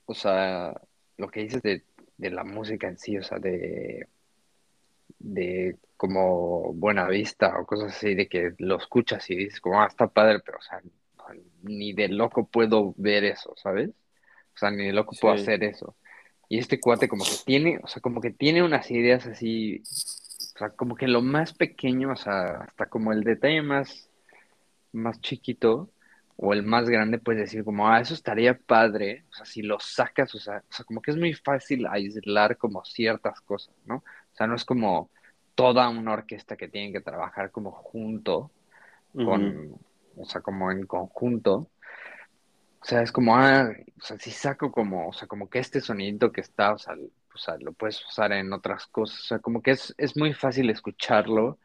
o 0.05 0.13
sea, 0.13 0.79
lo 1.17 1.27
que 1.29 1.41
dices 1.41 1.61
de, 1.61 1.83
de 2.17 2.29
la 2.31 2.43
música 2.43 2.87
en 2.87 2.97
sí, 2.97 3.17
o 3.17 3.23
sea, 3.23 3.37
de, 3.39 4.07
de 5.19 5.75
como 6.01 6.73
Buena 6.73 7.07
Vista 7.07 7.59
o 7.59 7.65
cosas 7.67 7.95
así, 7.95 8.15
de 8.15 8.27
que 8.27 8.55
lo 8.57 8.77
escuchas 8.77 9.29
y 9.29 9.35
dices 9.35 9.61
como, 9.61 9.79
ah, 9.79 9.85
está 9.85 10.07
padre, 10.07 10.39
pero, 10.43 10.57
o 10.57 10.61
sea, 10.63 10.81
ni 11.61 11.93
de 11.93 12.07
loco 12.07 12.47
puedo 12.47 12.95
ver 12.97 13.23
eso, 13.23 13.53
¿sabes? 13.55 13.91
O 13.91 14.57
sea, 14.57 14.71
ni 14.71 14.87
de 14.87 14.93
loco 14.93 15.15
puedo 15.21 15.35
hacer 15.35 15.63
eso. 15.63 15.95
Y 16.49 16.57
este 16.57 16.79
cuate 16.79 17.07
como 17.07 17.23
que 17.23 17.35
tiene, 17.45 17.79
o 17.83 17.87
sea, 17.87 18.01
como 18.01 18.19
que 18.19 18.31
tiene 18.31 18.63
unas 18.63 18.89
ideas 18.89 19.27
así, 19.27 19.83
o 19.83 20.57
sea, 20.57 20.69
como 20.71 20.95
que 20.95 21.07
lo 21.07 21.21
más 21.21 21.53
pequeño, 21.53 22.13
o 22.13 22.15
sea, 22.15 22.61
hasta 22.61 22.87
como 22.87 23.13
el 23.13 23.23
detalle 23.23 23.61
más, 23.61 24.09
más 24.93 25.21
chiquito 25.21 25.91
o 26.35 26.51
el 26.53 26.63
más 26.63 26.89
grande, 26.89 27.19
puedes 27.19 27.41
decir 27.41 27.63
como, 27.63 27.87
ah, 27.87 28.01
eso 28.01 28.15
estaría 28.15 28.57
padre, 28.57 29.23
o 29.29 29.35
sea, 29.35 29.45
si 29.45 29.61
lo 29.61 29.79
sacas, 29.79 30.33
o 30.33 30.39
sea, 30.39 30.63
o 30.67 30.73
sea, 30.73 30.83
como 30.83 30.99
que 30.99 31.11
es 31.11 31.17
muy 31.17 31.35
fácil 31.35 31.85
aislar 31.85 32.57
como 32.57 32.83
ciertas 32.85 33.39
cosas, 33.41 33.75
¿no? 33.85 33.97
O 33.97 34.35
sea, 34.35 34.47
no 34.47 34.55
es 34.55 34.65
como 34.65 35.11
toda 35.61 35.89
una 35.89 36.13
orquesta 36.13 36.57
que 36.57 36.67
tienen 36.67 36.91
que 36.91 37.01
trabajar 37.01 37.51
como 37.51 37.71
junto, 37.71 38.49
con, 39.13 39.75
o 40.17 40.25
sea, 40.25 40.41
como 40.41 40.71
en 40.71 40.87
conjunto. 40.87 41.67
O 42.81 42.85
sea, 42.85 43.03
es 43.03 43.11
como, 43.11 43.35
ah, 43.35 43.69
o 43.69 44.01
sea, 44.01 44.17
si 44.17 44.31
saco 44.31 44.71
como, 44.71 45.09
o 45.09 45.13
sea, 45.13 45.27
como 45.27 45.51
que 45.51 45.59
este 45.59 45.79
sonidito 45.79 46.31
que 46.31 46.41
está, 46.41 46.73
o 46.73 46.79
sea, 46.79 46.95
o 46.95 47.37
sea, 47.37 47.57
lo 47.59 47.73
puedes 47.73 48.03
usar 48.07 48.31
en 48.31 48.51
otras 48.53 48.87
cosas. 48.87 49.19
O 49.19 49.27
sea, 49.27 49.39
como 49.39 49.61
que 49.61 49.71
es, 49.71 49.93
es 49.99 50.17
muy 50.17 50.33
fácil 50.33 50.67
escucharlo 50.71 51.59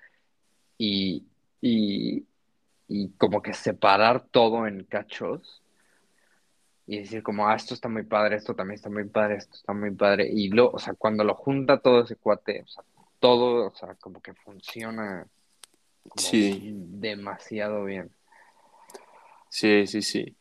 y, 0.77 1.25
y, 1.63 2.27
y 2.89 3.09
como 3.13 3.41
que 3.41 3.55
separar 3.55 4.27
todo 4.31 4.67
en 4.67 4.85
cachos 4.85 5.63
y 6.87 6.99
decir 6.99 7.23
como, 7.23 7.49
ah, 7.49 7.55
esto 7.57 7.73
está 7.73 7.89
muy 7.89 8.03
padre, 8.03 8.37
esto 8.37 8.55
también 8.55 8.75
está 8.75 8.91
muy 8.91 9.05
padre, 9.05 9.37
esto 9.37 9.57
está 9.57 9.73
muy 9.73 9.93
padre. 9.93 10.29
Y 10.31 10.51
lo, 10.51 10.71
o 10.71 10.79
sea, 10.79 10.93
cuando 10.93 11.25
lo 11.25 11.35
junta 11.35 11.81
todo 11.81 12.03
ese 12.03 12.17
cuate, 12.17 12.61
o 12.63 12.67
sea, 12.69 12.85
todo, 13.21 13.69
o 13.69 13.75
sea, 13.75 13.95
como 13.95 14.21
que 14.21 14.35
funciona 14.35 15.27
como 16.09 16.27
Sí. 16.29 16.73
demasiado 16.75 17.85
bien. 17.85 18.11
Sí, 19.49 19.87
sí, 19.87 20.03
sí. 20.03 20.37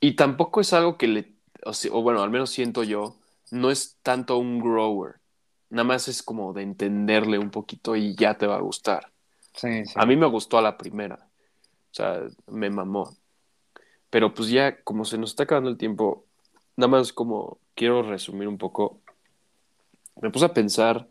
Y 0.00 0.16
tampoco 0.16 0.60
es 0.60 0.72
algo 0.72 0.96
que 0.96 1.08
le, 1.08 1.32
o, 1.64 1.72
sea, 1.72 1.92
o 1.92 2.02
bueno, 2.02 2.22
al 2.22 2.30
menos 2.30 2.50
siento 2.50 2.82
yo, 2.82 3.16
no 3.50 3.70
es 3.70 3.96
tanto 4.02 4.36
un 4.38 4.60
grower. 4.60 5.16
Nada 5.70 5.84
más 5.84 6.08
es 6.08 6.22
como 6.22 6.52
de 6.52 6.62
entenderle 6.62 7.38
un 7.38 7.50
poquito 7.50 7.96
y 7.96 8.14
ya 8.14 8.36
te 8.36 8.46
va 8.46 8.56
a 8.56 8.60
gustar. 8.60 9.10
Sí, 9.54 9.84
sí. 9.86 9.92
A 9.96 10.06
mí 10.06 10.16
me 10.16 10.26
gustó 10.26 10.58
a 10.58 10.62
la 10.62 10.76
primera. 10.76 11.16
O 11.90 11.94
sea, 11.94 12.22
me 12.46 12.70
mamó. 12.70 13.16
Pero 14.10 14.34
pues 14.34 14.48
ya, 14.48 14.80
como 14.82 15.04
se 15.04 15.18
nos 15.18 15.30
está 15.30 15.44
acabando 15.44 15.70
el 15.70 15.76
tiempo, 15.76 16.24
nada 16.76 16.88
más 16.88 17.12
como 17.12 17.58
quiero 17.74 18.02
resumir 18.02 18.48
un 18.48 18.58
poco. 18.58 19.00
Me 20.20 20.30
puse 20.30 20.44
a 20.44 20.54
pensar, 20.54 21.06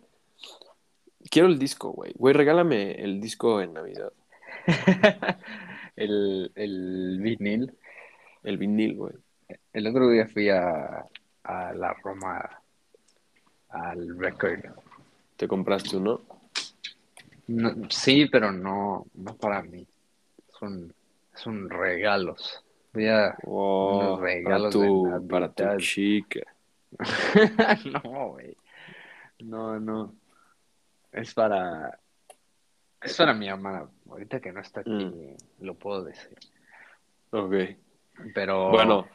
quiero 1.30 1.48
el 1.48 1.60
disco, 1.60 1.92
güey. 1.92 2.14
Güey, 2.16 2.34
regálame 2.34 2.92
el 2.92 3.20
disco 3.22 3.62
en 3.62 3.74
Navidad. 3.74 4.12
el, 5.96 6.52
el 6.56 7.20
vinil. 7.22 7.74
El 8.44 8.58
vinil, 8.58 8.96
güey. 8.96 9.14
El 9.74 9.88
otro 9.88 10.10
día 10.10 10.28
fui 10.28 10.50
a, 10.50 11.06
a 11.44 11.74
la 11.74 11.94
Roma 12.04 12.62
al 13.70 14.18
record. 14.18 14.66
¿Te 15.38 15.48
compraste 15.48 15.98
uno? 15.98 16.22
No, 17.48 17.90
sí, 17.90 18.28
pero 18.32 18.52
no, 18.52 19.06
no 19.14 19.36
para 19.36 19.62
mí. 19.64 19.88
Son, 20.60 20.94
son 21.34 21.70
regalos. 21.70 22.64
Voy 22.94 23.08
a 23.08 23.36
Oh, 23.44 23.98
unos 23.98 24.20
para 24.20 24.34
regalos 24.34 24.74
de 24.74 24.86
tu, 24.88 25.28
para 25.28 25.52
tu 25.52 25.78
chica. 25.78 26.42
No, 28.04 28.30
güey. 28.30 28.56
No, 29.40 29.80
no. 29.80 30.14
Es 31.12 31.34
para. 31.34 32.00
Es 33.02 33.16
para 33.18 33.34
mi 33.34 33.50
mamá. 33.50 33.90
Ahorita 34.10 34.40
que 34.40 34.52
no 34.52 34.60
está 34.62 34.82
aquí, 34.82 34.92
Mm. 34.92 35.38
lo 35.66 35.76
puedo 35.76 36.04
decir. 36.04 36.38
Ok. 37.32 37.54
Pero. 38.34 38.70
Bueno, 38.72 39.08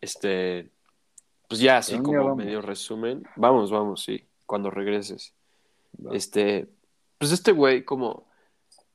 este, 0.00 0.70
pues 1.48 1.60
ya 1.60 1.78
así 1.78 1.94
¿A 1.94 1.96
dónde 1.96 2.06
como 2.16 2.24
vamos? 2.30 2.44
medio 2.44 2.62
resumen. 2.62 3.22
Vamos, 3.36 3.70
vamos, 3.70 4.02
sí, 4.02 4.24
cuando 4.46 4.70
regreses. 4.70 5.34
Va. 5.94 6.14
Este, 6.14 6.68
pues 7.18 7.32
este 7.32 7.52
güey 7.52 7.84
como, 7.84 8.26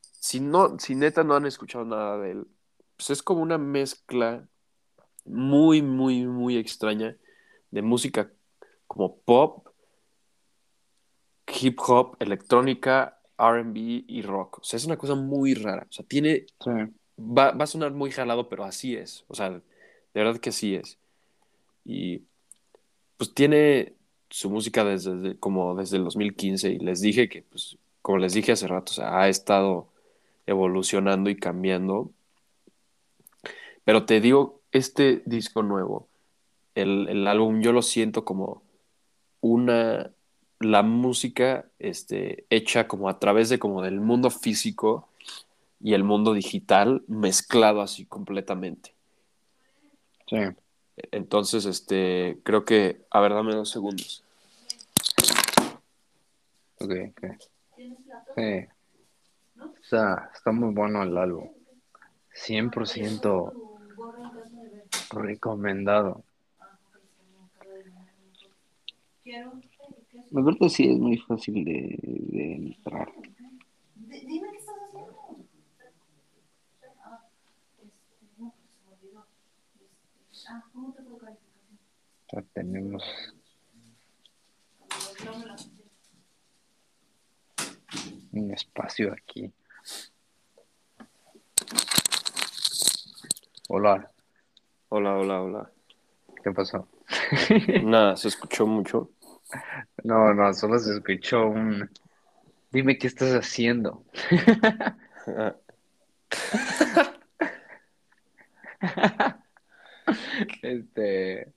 si 0.01 0.39
no, 0.39 0.79
si 0.79 0.95
neta 0.95 1.23
no 1.23 1.35
han 1.35 1.45
escuchado 1.45 1.83
nada 1.85 2.17
de 2.19 2.31
él, 2.31 2.47
pues 2.97 3.09
es 3.09 3.21
como 3.21 3.41
una 3.41 3.57
mezcla 3.57 4.47
muy, 5.25 5.81
muy, 5.81 6.25
muy 6.25 6.57
extraña 6.57 7.17
de 7.71 7.81
música 7.81 8.31
como 8.87 9.17
pop, 9.17 9.64
hip 11.47 11.79
hop, 11.87 12.15
electrónica, 12.19 13.19
R&B 13.37 14.05
y 14.07 14.21
rock. 14.21 14.59
O 14.59 14.63
sea, 14.63 14.77
es 14.77 14.85
una 14.85 14.97
cosa 14.97 15.15
muy 15.15 15.53
rara. 15.53 15.85
O 15.89 15.91
sea, 15.93 16.05
tiene, 16.05 16.45
Sí. 16.63 16.71
va, 17.19 17.51
va 17.51 17.63
a 17.63 17.67
sonar 17.67 17.91
muy 17.93 18.11
jalado, 18.11 18.49
pero 18.49 18.63
así 18.63 18.95
es. 18.95 19.25
O 19.27 19.35
sea, 19.35 19.49
de 19.51 19.61
verdad 20.13 20.39
que 20.39 20.49
así 20.49 20.75
es. 20.75 20.97
Y 21.83 22.23
pues 23.17 23.33
tiene 23.33 23.93
su 24.29 24.49
música 24.49 24.83
desde, 24.83 25.15
desde- 25.15 25.39
como 25.39 25.75
desde 25.75 25.97
el 25.97 26.03
2015 26.03 26.69
y 26.71 26.79
les 26.79 26.99
dije 27.01 27.29
que, 27.29 27.43
pues, 27.43 27.77
como 28.01 28.17
les 28.17 28.33
dije 28.33 28.51
hace 28.51 28.67
rato, 28.67 28.91
o 28.91 28.95
sea, 28.95 29.19
ha 29.19 29.29
estado 29.29 29.87
evolucionando 30.47 31.29
y 31.29 31.35
cambiando. 31.37 32.11
Pero 33.83 34.05
te 34.05 34.19
digo, 34.19 34.61
este 34.71 35.21
disco 35.25 35.63
nuevo, 35.63 36.07
el, 36.75 37.07
el 37.07 37.27
álbum, 37.27 37.61
yo 37.61 37.71
lo 37.71 37.81
siento 37.81 38.25
como 38.25 38.63
una, 39.41 40.11
la 40.59 40.83
música 40.83 41.65
este, 41.79 42.45
hecha 42.49 42.87
como 42.87 43.09
a 43.09 43.19
través 43.19 43.49
de 43.49 43.59
como 43.59 43.81
del 43.81 43.99
mundo 43.99 44.29
físico 44.29 45.07
y 45.79 45.93
el 45.93 46.03
mundo 46.03 46.33
digital 46.33 47.03
mezclado 47.07 47.81
así 47.81 48.05
completamente. 48.05 48.93
Sí. 50.27 50.37
Entonces, 51.11 51.65
este, 51.65 52.39
creo 52.43 52.63
que, 52.63 53.01
a 53.11 53.19
ver, 53.19 53.33
dame 53.33 53.53
dos 53.53 53.69
segundos. 53.69 54.23
Ok, 56.79 56.91
ok. 57.09 57.23
Sí. 58.35 58.67
Está, 59.83 60.31
está 60.33 60.51
muy 60.51 60.73
bueno 60.73 61.03
el 61.03 61.17
álbum. 61.17 61.49
100% 62.33 63.53
recomendado. 65.11 66.23
La 70.31 70.41
verdad 70.41 70.67
sí 70.69 70.89
es 70.89 70.97
muy 70.97 71.17
fácil 71.17 71.63
de, 71.63 71.97
de 72.01 72.55
entrar. 72.55 73.11
Dime 73.95 74.49
qué 74.51 74.57
estás 74.57 74.75
haciendo. 74.87 75.45
Ah, 80.47 80.63
¿cómo 80.73 80.93
te 80.93 81.03
calificación? 81.03 81.79
Ya 82.31 82.41
tenemos 82.53 83.03
un 88.31 88.51
espacio 88.51 89.13
aquí. 89.13 89.51
Hola, 93.69 94.11
Hola, 94.89 95.17
hola, 95.17 95.41
hola. 95.41 95.71
¿qué 96.43 96.51
pasó? 96.51 96.87
Nada, 97.83 98.15
se 98.15 98.27
escuchó 98.27 98.67
mucho. 98.67 99.09
No, 100.03 100.33
no, 100.33 100.53
solo 100.53 100.79
se 100.79 100.93
escuchó 100.93 101.47
un... 101.47 101.89
Dime 102.71 102.97
qué 102.97 103.07
estás 103.07 103.33
haciendo. 103.33 104.03
Este... 110.61 111.47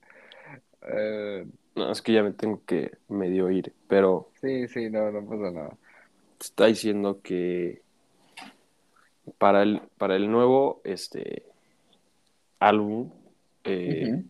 eh, 0.81 1.45
No, 1.75 1.91
es 1.91 2.01
que 2.01 2.13
ya 2.13 2.23
me 2.23 2.31
tengo 2.31 2.63
que 2.65 2.97
medio 3.07 3.49
ir, 3.51 3.73
pero 3.87 4.31
sí, 4.41 4.67
sí, 4.67 4.89
no, 4.89 5.11
no 5.11 5.25
pasa 5.27 5.51
nada. 5.51 5.77
está 6.39 6.65
diciendo 6.65 7.21
que 7.21 7.81
para 9.37 9.63
el, 9.63 9.81
para 9.97 10.15
el 10.15 10.31
nuevo 10.31 10.81
este 10.83 11.43
álbum, 12.59 13.11
eh. 13.63 14.23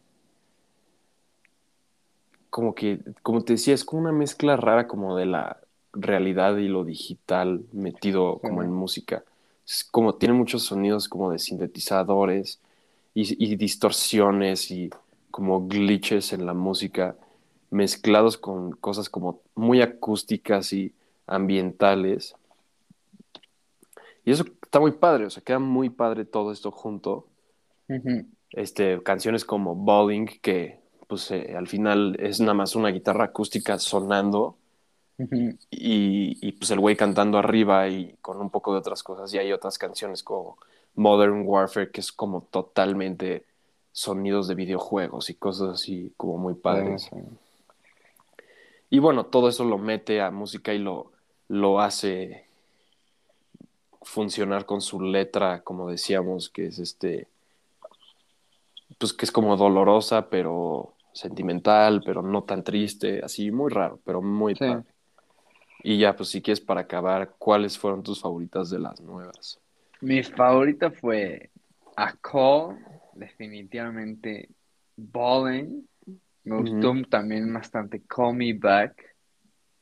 Como 2.50 2.76
que, 2.76 3.00
como 3.24 3.44
te 3.44 3.54
decía, 3.54 3.74
es 3.74 3.86
como 3.86 4.02
una 4.02 4.12
mezcla 4.12 4.56
rara 4.58 4.88
como 4.88 5.16
de 5.16 5.26
la 5.26 5.58
realidad 5.94 6.58
y 6.58 6.68
lo 6.68 6.84
digital 6.84 7.64
metido 7.72 8.40
como 8.40 8.64
en 8.64 8.72
música. 8.72 9.24
Es 9.68 9.84
como 9.84 10.16
tiene 10.16 10.34
muchos 10.34 10.64
sonidos 10.64 11.08
como 11.10 11.32
de 11.32 11.40
sintetizadores 11.40 12.60
y, 13.14 13.44
y 13.44 13.56
distorsiones 13.56 14.72
y 14.72 14.90
como 15.32 15.68
glitches 15.68 16.34
en 16.34 16.46
la 16.46 16.54
música 16.54 17.16
mezclados 17.72 18.38
con 18.38 18.72
cosas 18.72 19.10
como 19.10 19.42
muy 19.56 19.82
acústicas 19.82 20.74
y 20.74 20.94
ambientales. 21.28 22.36
Y 24.26 24.32
eso 24.32 24.44
está 24.64 24.80
muy 24.80 24.92
padre, 24.92 25.26
o 25.26 25.30
sea, 25.30 25.44
queda 25.44 25.60
muy 25.60 25.90
padre 25.90 26.26
todo 26.26 26.52
esto 26.52 26.72
junto 26.72 27.28
este, 28.52 29.02
canciones 29.04 29.46
como 29.46 29.76
Bowling, 29.76 30.26
que 30.42 30.78
pues 31.10 31.31
eh, 31.31 31.56
al 31.57 31.68
final 31.68 32.15
es 32.19 32.40
nada 32.40 32.53
más 32.53 32.76
una 32.76 32.90
guitarra 32.90 33.26
acústica 33.26 33.80
sonando 33.80 34.57
y, 35.18 35.57
y, 36.40 36.52
pues 36.52 36.69
el 36.69 36.80
güey 36.80 36.95
cantando 36.95 37.40
arriba 37.40 37.90
y 37.90 38.15
con 38.22 38.40
un 38.40 38.52
poco 38.52 38.73
de 38.73 38.80
otras 38.80 39.02
cosas. 39.02 39.34
Y 39.34 39.40
hay 39.40 39.52
otras 39.52 39.80
canciones 39.80 40.22
como 40.22 40.60
Modern 40.94 41.41
Warfare, 41.45 41.90
que 41.90 41.99
es 41.99 42.11
como 42.11 42.44
totalmente 42.52 43.44
sonidos 43.91 44.48
de 44.48 44.53
videojuegos 44.53 45.31
y 45.31 45.34
cosas 45.34 45.69
así 45.69 46.14
como 46.15 46.38
muy 46.38 46.53
padres. 46.53 47.10
Y 48.91 48.99
bueno, 48.99 49.26
todo 49.26 49.49
eso 49.49 49.64
lo 49.64 49.80
mete 49.80 50.22
a 50.22 50.30
música 50.30 50.76
y 50.76 50.77
lo, 50.77 51.11
lo 51.48 51.81
hace 51.81 52.45
funcionar 54.03 54.68
con 54.68 54.80
su 54.80 55.02
letra, 55.02 55.64
como 55.64 55.90
decíamos, 55.90 56.49
que 56.49 56.68
es 56.68 56.77
este, 56.77 57.27
pues 58.99 59.11
que 59.11 59.26
es 59.26 59.31
como 59.31 59.57
dolorosa, 59.57 60.30
pero 60.30 60.94
sentimental, 61.14 62.02
pero 62.06 62.22
no 62.22 62.44
tan 62.44 62.64
triste, 62.64 63.22
así 63.23 63.52
muy 63.52 63.72
raro, 63.72 63.99
pero 64.06 64.22
muy 64.22 64.56
Sí. 64.56 64.60
padre. 64.60 64.84
Y 65.84 65.98
ya, 65.98 66.15
pues 66.15 66.30
si 66.30 66.41
quieres 66.41 66.60
para 66.61 66.81
acabar, 66.81 67.36
¿cuáles 67.38 67.77
fueron 67.77 68.03
tus 68.03 68.19
favoritas 68.22 68.69
de 68.69 68.80
las 68.80 68.99
nuevas? 69.02 69.60
Mi 70.02 70.22
favorita 70.23 70.91
fue 70.91 71.49
A 71.95 72.14
Call, 72.18 72.77
definitivamente 73.14 74.49
Ballin. 74.98 75.88
Me 76.44 76.57
gustó 76.57 76.94
también 77.10 77.52
bastante 77.53 78.02
Call 78.07 78.36
Me 78.36 78.53
Back. 78.53 79.15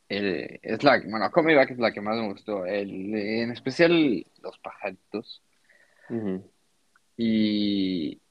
El- 0.10 0.60
es 0.62 0.84
la, 0.84 1.02
bueno, 1.08 1.30
Call 1.32 1.46
Me 1.46 1.56
Back 1.56 1.72
es 1.72 1.80
la 1.80 1.92
que 1.92 2.02
más 2.02 2.16
me 2.18 2.28
gustó. 2.32 2.66
El, 2.66 3.14
en 3.16 3.52
especial 3.52 4.26
Los 4.42 4.58
Pajaritos. 4.60 5.42
Y 7.18 8.22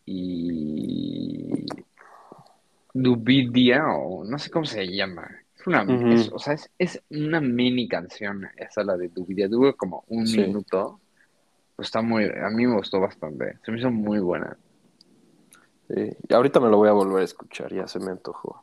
Dubidia, 3.03 3.85
o 3.89 4.25
no 4.25 4.39
sé 4.39 4.51
cómo 4.51 4.65
se 4.65 4.87
llama. 4.87 5.29
Es 5.59 5.67
una, 5.67 5.83
es- 6.13 6.31
o 6.33 6.39
sea, 6.39 6.55
es, 6.55 6.71
es 6.79 7.03
una 7.11 7.41
mini 7.41 7.89
canción, 7.89 8.49
esa 8.57 8.83
la 8.85 8.97
de 8.97 9.09
Dubidia. 9.09 9.49
Dura 9.49 9.73
como 9.75 10.05
un 10.09 10.27
Sí. 10.27 10.41
minuto. 10.41 11.01
Pues 11.77 11.89
está 11.89 12.01
muy, 12.01 12.25
a 12.25 12.49
mí 12.51 12.67
me 12.67 12.75
gustó 12.77 13.01
bastante. 13.01 13.59
Se 13.65 13.71
me 13.71 13.79
hizo 13.79 13.91
muy 13.91 14.19
buena. 14.19 14.57
Sí, 15.89 16.11
y 16.29 16.35
ahorita 16.35 16.59
me 16.59 16.69
lo 16.71 16.79
voy 16.79 16.89
a 16.89 16.93
volver 16.93 17.21
a 17.21 17.25
escuchar, 17.25 17.73
ya 17.73 17.87
se 17.87 18.01
me 18.01 18.11
antojó. 18.11 18.63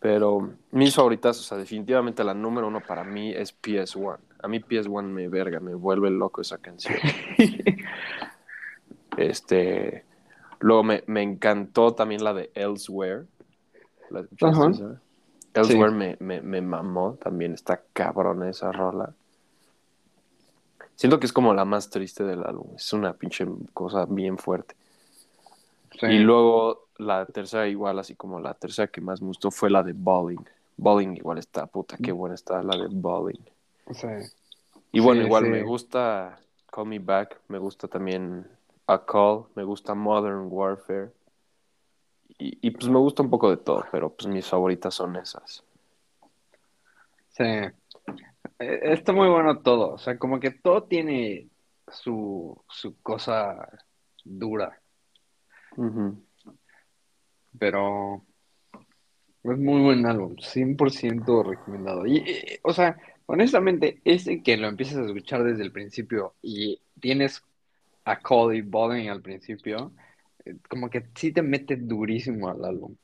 Pero 0.00 0.52
mis 0.70 0.94
favoritas, 0.94 1.40
o 1.40 1.42
sea, 1.42 1.56
definitivamente 1.58 2.22
la 2.22 2.34
número 2.34 2.68
uno 2.68 2.80
para 2.80 3.02
mí 3.04 3.32
es 3.32 3.52
PS1. 3.58 4.18
A 4.42 4.48
mí 4.48 4.60
PS1 4.60 5.02
me 5.08 5.28
verga, 5.28 5.60
me 5.60 5.74
vuelve 5.74 6.10
loco 6.10 6.42
esa 6.42 6.58
canción. 6.58 6.94
Este, 9.16 10.04
luego 10.66 10.82
me, 10.82 11.04
me 11.06 11.22
encantó 11.22 11.94
también 11.94 12.24
la 12.24 12.34
de 12.34 12.50
Elsewhere. 12.54 13.26
Elsewhere 15.54 15.92
me, 15.92 16.16
me, 16.18 16.42
me 16.42 16.60
mamó, 16.60 17.14
también 17.22 17.54
está 17.54 17.82
cabrona 17.92 18.50
esa 18.50 18.72
rola. 18.72 19.14
Siento 20.96 21.20
que 21.20 21.26
es 21.26 21.32
como 21.32 21.54
la 21.54 21.64
más 21.64 21.88
triste 21.88 22.24
del 22.24 22.42
álbum, 22.42 22.74
es 22.74 22.92
una 22.92 23.12
pinche 23.12 23.46
cosa 23.72 24.06
bien 24.06 24.38
fuerte. 24.38 24.74
Sí. 26.00 26.06
Y 26.06 26.18
luego 26.18 26.88
la 26.98 27.26
tercera 27.26 27.68
igual, 27.68 28.00
así 28.00 28.16
como 28.16 28.40
la 28.40 28.54
tercera 28.54 28.88
que 28.88 29.00
más 29.00 29.20
me 29.22 29.28
gustó 29.28 29.52
fue 29.52 29.70
la 29.70 29.84
de 29.84 29.92
Bowling. 29.92 30.44
Bowling 30.76 31.14
igual 31.14 31.38
está, 31.38 31.66
puta, 31.66 31.96
qué 31.96 32.10
buena 32.10 32.34
está 32.34 32.60
la 32.64 32.76
de 32.76 32.88
Bowling. 32.90 33.40
Sí. 33.92 34.08
Y 34.90 34.98
bueno, 34.98 35.20
Sí, 35.20 35.26
igual 35.26 35.44
me 35.44 35.62
gusta 35.62 36.40
Call 36.72 36.86
Me 36.86 36.98
Back, 36.98 37.40
me 37.46 37.58
gusta 37.58 37.86
también 37.86 38.48
A 38.86 39.04
Call, 39.04 39.46
me 39.54 39.64
gusta 39.64 39.94
Modern 39.94 40.46
Warfare. 40.50 41.10
Y, 42.38 42.66
y 42.66 42.70
pues 42.70 42.88
me 42.88 42.98
gusta 42.98 43.22
un 43.22 43.30
poco 43.30 43.50
de 43.50 43.56
todo, 43.56 43.84
pero 43.90 44.10
pues 44.14 44.26
mis 44.28 44.46
favoritas 44.46 44.94
son 44.94 45.16
esas. 45.16 45.64
Sí. 47.30 47.44
Eh, 47.44 47.72
Está 48.58 49.12
muy 49.12 49.28
bueno 49.28 49.60
todo. 49.60 49.94
O 49.94 49.98
sea, 49.98 50.18
como 50.18 50.40
que 50.40 50.50
todo 50.50 50.84
tiene 50.84 51.48
su, 51.88 52.56
su 52.68 53.00
cosa 53.02 53.68
dura. 54.24 54.80
Ujú. 55.76 56.22
Pero 57.58 58.22
es 59.42 59.58
muy 59.58 59.82
buen 59.82 60.06
álbum. 60.06 60.36
100% 60.36 61.42
recomendado. 61.42 62.06
Y, 62.06 62.18
eh, 62.18 62.60
o 62.62 62.72
sea, 62.72 62.96
honestamente, 63.26 64.00
ese 64.04 64.42
que 64.42 64.56
lo 64.56 64.68
empiezas 64.68 64.98
a 64.98 65.06
escuchar 65.06 65.44
desde 65.44 65.62
el 65.62 65.72
principio 65.72 66.34
y 66.42 66.80
tienes 67.00 67.42
a 68.06 68.18
Cody 68.20 68.62
Bowling 68.62 69.08
al 69.08 69.20
principio, 69.20 69.92
eh, 70.44 70.56
como 70.68 70.88
que 70.88 71.08
sí 71.14 71.32
te 71.32 71.42
mete 71.42 71.76
durísimo 71.76 72.48
al 72.48 72.64
álbum. 72.64 72.94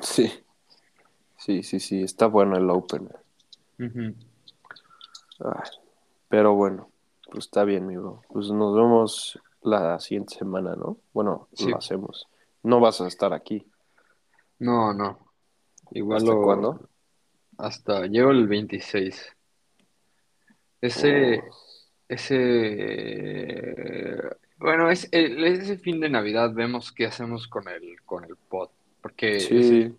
Sí. 0.00 0.30
Sí, 1.38 1.62
sí, 1.62 1.80
sí, 1.80 2.02
está 2.02 2.26
bueno 2.26 2.56
el 2.56 2.68
opener. 2.70 3.16
Ay, 3.78 5.70
pero 6.28 6.54
bueno, 6.54 6.90
pues 7.30 7.44
está 7.46 7.64
bien, 7.64 7.86
mi 7.86 7.96
bro. 7.96 8.22
Pues 8.28 8.50
nos 8.50 8.74
vemos 8.74 9.38
la 9.62 9.98
siguiente 10.00 10.34
semana, 10.36 10.74
¿no? 10.76 10.98
Bueno, 11.12 11.48
Sí. 11.52 11.68
lo 11.70 11.78
hacemos. 11.78 12.26
No 12.62 12.80
vas 12.80 13.00
a 13.00 13.06
estar 13.06 13.32
aquí. 13.32 13.66
No, 14.58 14.92
no. 14.94 15.18
Igual 15.92 16.18
¿Hasta 16.18 16.30
lo- 16.32 16.42
cuándo? 16.42 16.88
Hasta 17.58 18.06
llego 18.06 18.30
el 18.30 18.46
26. 18.48 19.32
Ese, 20.80 21.38
Oh. 21.40 21.54
Ese, 22.08 23.74
bueno, 24.58 24.90
es, 24.90 25.08
el- 25.12 25.44
ese 25.44 25.76
fin 25.78 26.00
de 26.00 26.08
Navidad 26.08 26.52
vemos 26.54 26.92
qué 26.92 27.06
hacemos 27.06 27.46
con 27.48 27.68
el, 27.68 28.00
con 28.04 28.24
el 28.24 28.36
pod, 28.36 28.70
porque 29.02 29.40
Sí, 29.40 29.92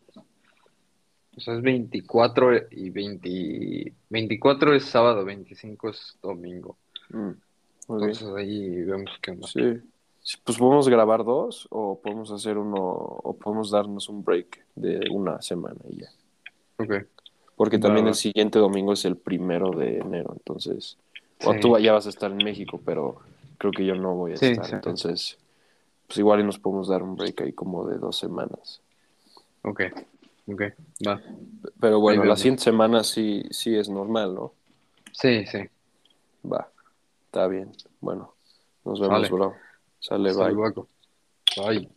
o 1.35 1.39
sea, 1.39 1.55
es 1.55 1.61
24 1.61 2.51
y 2.71 2.89
20, 2.89 3.93
24 4.09 4.73
es 4.73 4.85
sábado, 4.85 5.23
25 5.23 5.89
es 5.89 6.17
domingo. 6.21 6.77
Mm, 7.09 7.17
muy 7.19 7.27
bien. 7.27 7.39
Entonces 8.09 8.27
ahí 8.35 8.83
vemos 8.83 9.11
qué 9.21 9.31
onda. 9.31 9.47
Sí. 9.47 9.79
Sí, 10.23 10.37
Pues 10.43 10.57
podemos 10.57 10.89
grabar 10.89 11.23
dos 11.23 11.67
o 11.69 12.01
podemos 12.01 12.31
hacer 12.31 12.57
uno 12.57 12.75
o 12.81 13.37
podemos 13.37 13.71
darnos 13.71 14.09
un 14.09 14.25
break 14.25 14.65
de 14.75 14.99
una 15.11 15.41
semana 15.41 15.79
y 15.89 16.01
ya. 16.01 16.09
Ok. 16.79 17.05
Porque 17.55 17.77
Va, 17.77 17.83
también 17.83 18.05
va. 18.07 18.09
el 18.09 18.15
siguiente 18.15 18.59
domingo 18.59 18.91
es 18.93 19.05
el 19.05 19.15
primero 19.15 19.71
de 19.71 19.99
enero, 19.99 20.33
entonces 20.33 20.97
O 21.43 21.53
Sí. 21.53 21.59
tú 21.59 21.77
ya 21.77 21.93
vas 21.93 22.05
a 22.05 22.09
estar 22.09 22.31
en 22.31 22.37
México, 22.37 22.81
pero 22.83 23.17
creo 23.57 23.71
que 23.71 23.85
yo 23.85 23.95
no 23.95 24.15
voy 24.15 24.33
a 24.33 24.37
Sí, 24.37 24.47
estar. 24.47 24.65
sí. 24.65 24.73
Entonces, 24.75 25.37
pues 26.07 26.17
igual 26.19 26.39
y 26.39 26.43
nos 26.43 26.59
podemos 26.59 26.87
dar 26.87 27.03
un 27.03 27.15
break 27.15 27.41
ahí 27.41 27.53
como 27.53 27.85
de 27.87 27.97
dos 27.97 28.17
semanas. 28.17 28.81
Ok, 29.63 29.81
ok, 30.47 30.61
va. 31.05 31.21
Pero 31.79 31.99
bueno, 31.99 32.23
la 32.23 32.35
siguiente 32.37 32.63
semana 32.63 33.03
sí, 33.03 33.43
sí 33.51 33.75
es 33.75 33.89
normal, 33.89 34.33
¿no? 34.33 34.53
Sí, 35.11 35.45
sí. 35.45 35.59
Va, 36.49 36.69
está 37.25 37.47
bien. 37.47 37.71
Bueno, 37.99 38.33
nos 38.85 38.99
vemos, 38.99 39.21
Sale. 39.21 39.29
bro. 39.29 39.55
Sale, 39.99 40.33
bye. 40.33 40.73
Bye. 41.57 41.89